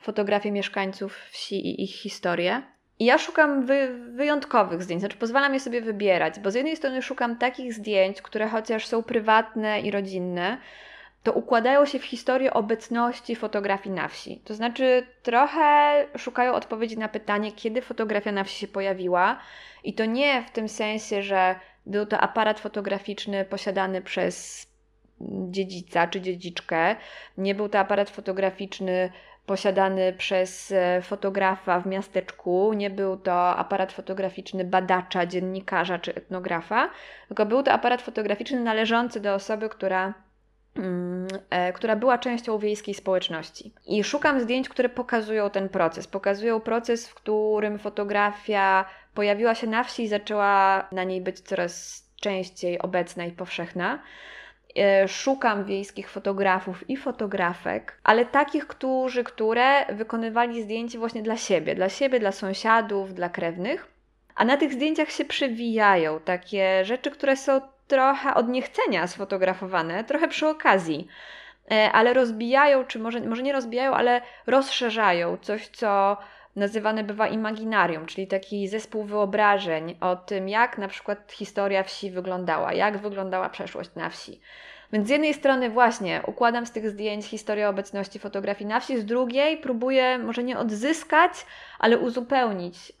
Fotografie 0.00 0.52
mieszkańców 0.52 1.16
wsi 1.16 1.54
i 1.54 1.84
ich 1.84 1.94
historię. 1.94 2.62
I 2.98 3.04
ja 3.04 3.18
szukam 3.18 3.66
wy, 3.66 3.88
wyjątkowych 4.10 4.82
zdjęć, 4.82 5.00
znaczy 5.00 5.16
pozwalam 5.16 5.54
je 5.54 5.60
sobie 5.60 5.80
wybierać, 5.80 6.40
bo 6.40 6.50
z 6.50 6.54
jednej 6.54 6.76
strony 6.76 7.02
szukam 7.02 7.36
takich 7.36 7.74
zdjęć, 7.74 8.22
które 8.22 8.48
chociaż 8.48 8.86
są 8.86 9.02
prywatne 9.02 9.80
i 9.80 9.90
rodzinne, 9.90 10.58
to 11.22 11.32
układają 11.32 11.86
się 11.86 11.98
w 11.98 12.04
historię 12.04 12.54
obecności 12.54 13.36
fotografii 13.36 13.94
na 13.94 14.08
wsi. 14.08 14.40
To 14.44 14.54
znaczy, 14.54 15.06
trochę 15.22 15.94
szukają 16.16 16.52
odpowiedzi 16.52 16.98
na 16.98 17.08
pytanie, 17.08 17.52
kiedy 17.52 17.82
fotografia 17.82 18.32
na 18.32 18.44
wsi 18.44 18.58
się 18.58 18.68
pojawiła, 18.68 19.38
i 19.84 19.94
to 19.94 20.04
nie 20.04 20.42
w 20.42 20.50
tym 20.50 20.68
sensie, 20.68 21.22
że 21.22 21.54
był 21.86 22.06
to 22.06 22.18
aparat 22.18 22.60
fotograficzny 22.60 23.44
posiadany 23.44 24.02
przez 24.02 24.66
dziedzica 25.50 26.06
czy 26.06 26.20
dziedziczkę. 26.20 26.96
Nie 27.38 27.54
był 27.54 27.68
to 27.68 27.78
aparat 27.78 28.10
fotograficzny 28.10 29.12
posiadany 29.46 30.12
przez 30.12 30.72
e, 30.72 31.02
fotografa 31.02 31.80
w 31.80 31.86
miasteczku. 31.86 32.72
Nie 32.72 32.90
był 32.90 33.16
to 33.16 33.56
aparat 33.56 33.92
fotograficzny 33.92 34.64
badacza, 34.64 35.26
dziennikarza 35.26 35.98
czy 35.98 36.14
etnografa, 36.14 36.90
tylko 37.28 37.46
był 37.46 37.62
to 37.62 37.72
aparat 37.72 38.02
fotograficzny 38.02 38.60
należący 38.60 39.20
do 39.20 39.34
osoby, 39.34 39.68
która 39.68 40.14
mm, 40.76 41.28
e, 41.50 41.72
która 41.72 41.96
była 41.96 42.18
częścią 42.18 42.58
wiejskiej 42.58 42.94
społeczności. 42.94 43.74
I 43.86 44.04
szukam 44.04 44.40
zdjęć, 44.40 44.68
które 44.68 44.88
pokazują 44.88 45.50
ten 45.50 45.68
proces. 45.68 46.06
Pokazują 46.06 46.60
proces, 46.60 47.08
w 47.08 47.14
którym 47.14 47.78
fotografia 47.78 48.84
pojawiła 49.14 49.54
się 49.54 49.66
na 49.66 49.84
wsi 49.84 50.02
i 50.02 50.08
zaczęła 50.08 50.86
na 50.92 51.04
niej 51.04 51.20
być 51.20 51.40
coraz 51.40 52.04
częściej 52.20 52.78
obecna 52.78 53.24
i 53.24 53.32
powszechna. 53.32 54.02
E, 54.78 55.08
szukam 55.08 55.64
wiejskich 55.64 56.10
fotografów 56.10 56.90
i 56.90 56.96
fotografek, 56.96 57.98
ale 58.04 58.24
takich, 58.24 58.66
którzy, 58.66 59.24
które 59.24 59.94
wykonywali 59.94 60.62
zdjęcie 60.62 60.98
właśnie 60.98 61.22
dla 61.22 61.36
siebie, 61.36 61.74
dla 61.74 61.88
siebie, 61.88 62.20
dla 62.20 62.32
sąsiadów, 62.32 63.14
dla 63.14 63.28
krewnych. 63.28 63.88
A 64.34 64.44
na 64.44 64.56
tych 64.56 64.72
zdjęciach 64.72 65.10
się 65.10 65.24
przewijają 65.24 66.20
takie 66.20 66.84
rzeczy, 66.84 67.10
które 67.10 67.36
są 67.36 67.60
trochę 67.88 68.34
od 68.34 68.48
niechcenia 68.48 69.06
sfotografowane, 69.06 70.04
trochę 70.04 70.28
przy 70.28 70.48
okazji, 70.48 71.08
e, 71.70 71.92
ale 71.92 72.14
rozbijają, 72.14 72.84
czy 72.84 72.98
może, 72.98 73.20
może 73.20 73.42
nie 73.42 73.52
rozbijają, 73.52 73.94
ale 73.94 74.20
rozszerzają 74.46 75.36
coś, 75.36 75.68
co 75.68 76.16
nazywane 76.56 77.04
bywa 77.04 77.28
imaginarium, 77.28 78.06
czyli 78.06 78.26
taki 78.26 78.68
zespół 78.68 79.04
wyobrażeń 79.04 79.96
o 80.00 80.16
tym, 80.16 80.48
jak 80.48 80.78
na 80.78 80.88
przykład 80.88 81.32
historia 81.32 81.82
wsi 81.82 82.10
wyglądała, 82.10 82.72
jak 82.72 82.98
wyglądała 82.98 83.48
przeszłość 83.48 83.90
na 83.94 84.10
wsi. 84.10 84.40
Więc 84.92 85.06
z 85.06 85.10
jednej 85.10 85.34
strony 85.34 85.70
właśnie 85.70 86.22
układam 86.26 86.66
z 86.66 86.72
tych 86.72 86.90
zdjęć 86.90 87.26
historię 87.26 87.68
obecności 87.68 88.18
fotografii 88.18 88.68
na 88.68 88.80
wsi, 88.80 89.00
z 89.00 89.04
drugiej 89.04 89.56
próbuję 89.56 90.18
może 90.18 90.44
nie 90.44 90.58
odzyskać, 90.58 91.32
ale 91.78 91.98
uzupełnić 91.98 92.90
y, 92.90 92.94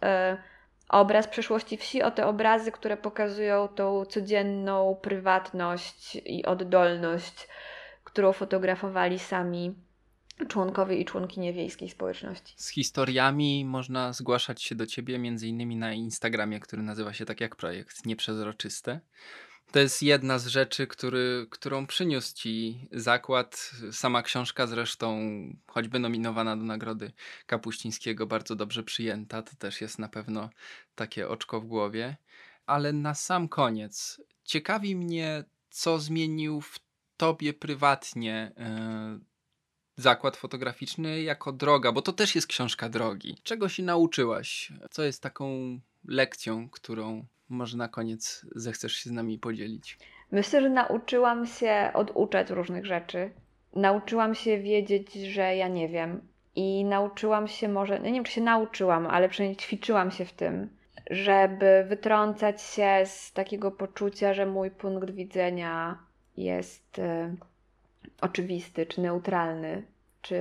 obraz 0.88 1.28
przeszłości 1.28 1.76
wsi 1.76 2.02
o 2.02 2.10
te 2.10 2.26
obrazy, 2.26 2.72
które 2.72 2.96
pokazują 2.96 3.68
tą 3.68 4.04
codzienną 4.04 4.96
prywatność 5.02 6.16
i 6.16 6.46
oddolność, 6.46 7.48
którą 8.04 8.32
fotografowali 8.32 9.18
sami 9.18 9.74
członkowie 10.48 10.96
i 10.96 11.04
członkinie 11.04 11.52
wiejskiej 11.52 11.88
społeczności. 11.88 12.54
Z 12.56 12.68
historiami 12.68 13.64
można 13.64 14.12
zgłaszać 14.12 14.62
się 14.62 14.74
do 14.74 14.86
ciebie 14.86 15.18
między 15.18 15.48
innymi 15.48 15.76
na 15.76 15.92
Instagramie, 15.92 16.60
który 16.60 16.82
nazywa 16.82 17.12
się 17.12 17.24
tak 17.24 17.40
jak 17.40 17.56
projekt 17.56 18.06
Nieprzezroczyste. 18.06 19.00
To 19.72 19.78
jest 19.78 20.02
jedna 20.02 20.38
z 20.38 20.46
rzeczy, 20.46 20.86
który, 20.86 21.46
którą 21.50 21.86
przyniósł 21.86 22.34
ci 22.34 22.88
zakład. 22.92 23.70
Sama 23.92 24.22
książka 24.22 24.66
zresztą, 24.66 25.20
choćby 25.66 25.98
nominowana 25.98 26.56
do 26.56 26.62
Nagrody 26.62 27.12
Kapuścińskiego, 27.46 28.26
bardzo 28.26 28.56
dobrze 28.56 28.82
przyjęta. 28.82 29.42
To 29.42 29.56
też 29.56 29.80
jest 29.80 29.98
na 29.98 30.08
pewno 30.08 30.50
takie 30.94 31.28
oczko 31.28 31.60
w 31.60 31.66
głowie. 31.66 32.16
Ale 32.66 32.92
na 32.92 33.14
sam 33.14 33.48
koniec, 33.48 34.20
ciekawi 34.44 34.96
mnie, 34.96 35.44
co 35.70 35.98
zmienił 35.98 36.60
w 36.60 36.78
tobie 37.16 37.54
prywatnie 37.54 38.52
yy, 38.56 39.20
zakład 39.96 40.36
fotograficzny 40.36 41.22
jako 41.22 41.52
droga, 41.52 41.92
bo 41.92 42.02
to 42.02 42.12
też 42.12 42.34
jest 42.34 42.46
książka 42.46 42.88
drogi. 42.88 43.36
Czego 43.42 43.68
się 43.68 43.82
nauczyłaś? 43.82 44.72
Co 44.90 45.02
jest 45.02 45.22
taką 45.22 45.78
lekcją, 46.08 46.68
którą 46.68 47.24
może 47.48 47.76
na 47.76 47.88
koniec 47.88 48.46
zechcesz 48.54 48.92
się 48.92 49.10
z 49.10 49.12
nami 49.12 49.38
podzielić? 49.38 49.98
Myślę, 50.32 50.60
że 50.60 50.70
nauczyłam 50.70 51.46
się 51.46 51.90
oduczać 51.94 52.50
różnych 52.50 52.86
rzeczy. 52.86 53.30
Nauczyłam 53.74 54.34
się 54.34 54.58
wiedzieć, 54.58 55.12
że 55.12 55.56
ja 55.56 55.68
nie 55.68 55.88
wiem. 55.88 56.20
I 56.56 56.84
nauczyłam 56.84 57.48
się 57.48 57.68
może, 57.68 58.00
nie 58.00 58.12
wiem 58.12 58.24
czy 58.24 58.32
się 58.32 58.40
nauczyłam, 58.40 59.06
ale 59.06 59.28
przynajmniej 59.28 59.56
ćwiczyłam 59.56 60.10
się 60.10 60.24
w 60.24 60.32
tym, 60.32 60.68
żeby 61.10 61.84
wytrącać 61.88 62.62
się 62.62 63.02
z 63.06 63.32
takiego 63.32 63.70
poczucia, 63.70 64.34
że 64.34 64.46
mój 64.46 64.70
punkt 64.70 65.10
widzenia 65.10 65.98
jest 66.36 66.98
y, 66.98 67.36
oczywisty, 68.20 68.86
czy 68.86 69.00
neutralny, 69.00 69.82
czy, 70.22 70.38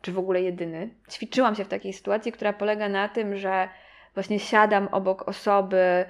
czy 0.00 0.12
w 0.12 0.18
ogóle 0.18 0.42
jedyny. 0.42 0.90
Ćwiczyłam 1.10 1.54
się 1.54 1.64
w 1.64 1.68
takiej 1.68 1.92
sytuacji, 1.92 2.32
która 2.32 2.52
polega 2.52 2.88
na 2.88 3.08
tym, 3.08 3.36
że 3.36 3.68
właśnie 4.14 4.38
siadam 4.38 4.88
obok 4.88 5.28
osoby, 5.28 6.04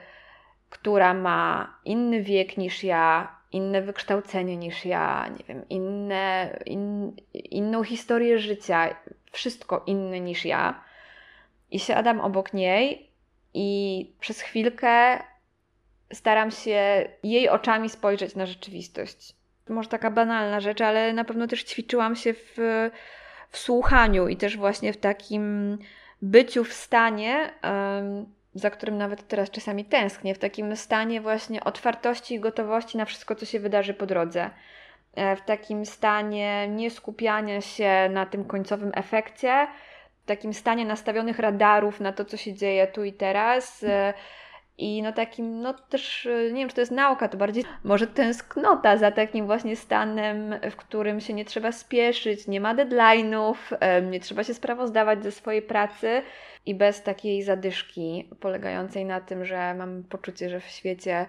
która 0.70 1.14
ma 1.14 1.74
inny 1.84 2.22
wiek 2.22 2.56
niż 2.56 2.84
ja, 2.84 3.36
inne 3.52 3.82
wykształcenie 3.82 4.56
niż 4.56 4.84
ja, 4.84 5.28
nie 5.38 5.44
wiem, 5.44 5.68
inne, 5.68 6.58
in, 6.66 7.16
inną 7.34 7.84
historię 7.84 8.38
życia, 8.38 8.94
wszystko 9.32 9.82
inne 9.86 10.20
niż 10.20 10.44
ja. 10.44 10.84
I 11.70 11.78
siadam 11.78 12.20
obok 12.20 12.54
niej 12.54 13.10
i 13.54 14.10
przez 14.20 14.40
chwilkę 14.40 15.18
staram 16.12 16.50
się 16.50 17.08
jej 17.22 17.48
oczami 17.48 17.88
spojrzeć 17.88 18.36
na 18.36 18.46
rzeczywistość. 18.46 19.34
Może 19.68 19.88
taka 19.88 20.10
banalna 20.10 20.60
rzecz, 20.60 20.80
ale 20.80 21.12
na 21.12 21.24
pewno 21.24 21.46
też 21.46 21.64
ćwiczyłam 21.64 22.16
się 22.16 22.34
w, 22.34 22.56
w 23.48 23.58
słuchaniu 23.58 24.28
i 24.28 24.36
też 24.36 24.56
właśnie 24.56 24.92
w 24.92 24.96
takim 24.96 25.78
byciu 26.22 26.64
w 26.64 26.72
stanie, 26.72 27.50
za 28.54 28.70
którym 28.70 28.98
nawet 28.98 29.28
teraz 29.28 29.50
czasami 29.50 29.84
tęsknię, 29.84 30.34
w 30.34 30.38
takim 30.38 30.76
stanie 30.76 31.20
właśnie 31.20 31.64
otwartości 31.64 32.34
i 32.34 32.40
gotowości 32.40 32.98
na 32.98 33.04
wszystko, 33.04 33.34
co 33.34 33.46
się 33.46 33.60
wydarzy 33.60 33.94
po 33.94 34.06
drodze. 34.06 34.50
E, 35.14 35.36
w 35.36 35.42
takim 35.42 35.86
stanie 35.86 36.68
nie 36.68 36.90
skupiania 36.90 37.60
się 37.60 38.08
na 38.10 38.26
tym 38.26 38.44
końcowym 38.44 38.92
efekcie, 38.94 39.66
w 40.22 40.26
takim 40.26 40.54
stanie 40.54 40.84
nastawionych 40.84 41.38
radarów 41.38 42.00
na 42.00 42.12
to, 42.12 42.24
co 42.24 42.36
się 42.36 42.54
dzieje 42.54 42.86
tu 42.86 43.04
i 43.04 43.12
teraz. 43.12 43.84
E, 44.82 44.84
I 44.84 45.02
no 45.02 45.12
takim, 45.12 45.60
no 45.60 45.74
też, 45.74 46.28
nie 46.52 46.58
wiem, 46.58 46.68
czy 46.68 46.74
to 46.74 46.80
jest 46.80 46.92
nauka, 46.92 47.28
to 47.28 47.36
bardziej 47.36 47.64
może 47.84 48.06
tęsknota 48.06 48.96
za 48.96 49.10
takim 49.10 49.46
właśnie 49.46 49.76
stanem, 49.76 50.54
w 50.70 50.76
którym 50.76 51.20
się 51.20 51.34
nie 51.34 51.44
trzeba 51.44 51.72
spieszyć, 51.72 52.48
nie 52.48 52.60
ma 52.60 52.74
deadline'ów, 52.74 53.54
nie 54.10 54.20
trzeba 54.20 54.44
się 54.44 54.54
sprawozdawać 54.54 55.22
ze 55.22 55.32
swojej 55.32 55.62
pracy 55.62 56.22
i 56.66 56.74
bez 56.74 57.02
takiej 57.02 57.42
zadyszki 57.42 58.28
polegającej 58.40 59.04
na 59.04 59.20
tym, 59.20 59.44
że 59.44 59.74
mam 59.74 60.02
poczucie, 60.04 60.48
że 60.48 60.60
w 60.60 60.66
świecie 60.66 61.26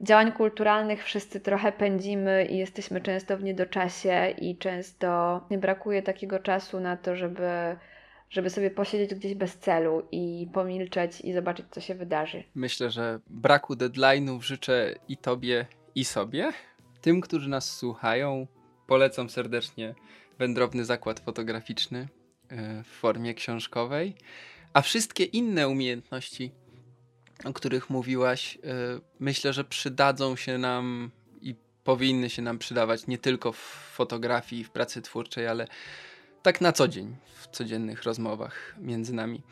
działań 0.00 0.32
kulturalnych 0.32 1.04
wszyscy 1.04 1.40
trochę 1.40 1.72
pędzimy 1.72 2.44
i 2.44 2.56
jesteśmy 2.56 3.00
często 3.00 3.36
w 3.36 3.42
niedoczasie 3.42 4.34
i 4.38 4.56
często 4.56 5.40
nie 5.50 5.58
brakuje 5.58 6.02
takiego 6.02 6.38
czasu 6.38 6.80
na 6.80 6.96
to, 6.96 7.16
żeby 7.16 7.76
żeby 8.30 8.50
sobie 8.50 8.70
posiedzieć 8.70 9.14
gdzieś 9.14 9.34
bez 9.34 9.58
celu 9.58 10.02
i 10.12 10.48
pomilczeć 10.52 11.20
i 11.20 11.32
zobaczyć, 11.32 11.66
co 11.70 11.80
się 11.80 11.94
wydarzy. 11.94 12.44
Myślę, 12.54 12.90
że 12.90 13.20
braku 13.26 13.74
deadline'ów 13.74 14.42
życzę 14.42 14.94
i 15.08 15.16
tobie, 15.16 15.66
i 15.94 16.04
sobie. 16.04 16.52
Tym, 17.00 17.20
którzy 17.20 17.48
nas 17.48 17.76
słuchają, 17.76 18.46
polecam 18.86 19.30
serdecznie 19.30 19.94
wędrowny 20.38 20.84
zakład 20.84 21.20
fotograficzny 21.20 22.08
e, 22.48 22.82
w 22.82 22.86
formie 22.86 23.34
książkowej, 23.34 24.14
a 24.72 24.82
wszystkie 24.82 25.24
inne 25.24 25.68
umiejętności, 25.68 26.52
o 27.44 27.52
których 27.52 27.90
mówiłaś, 27.90 28.56
e, 28.56 28.60
myślę, 29.20 29.52
że 29.52 29.64
przydadzą 29.64 30.36
się 30.36 30.58
nam 30.58 31.10
i 31.40 31.54
powinny 31.84 32.30
się 32.30 32.42
nam 32.42 32.58
przydawać 32.58 33.06
nie 33.06 33.18
tylko 33.18 33.52
w 33.52 33.58
fotografii, 33.92 34.64
w 34.64 34.70
pracy 34.70 35.02
twórczej, 35.02 35.46
ale 35.46 35.66
tak 36.44 36.60
na 36.60 36.72
co 36.72 36.88
dzień, 36.88 37.16
w 37.34 37.48
codziennych 37.48 38.02
rozmowach 38.02 38.74
między 38.78 39.14
nami. 39.14 39.42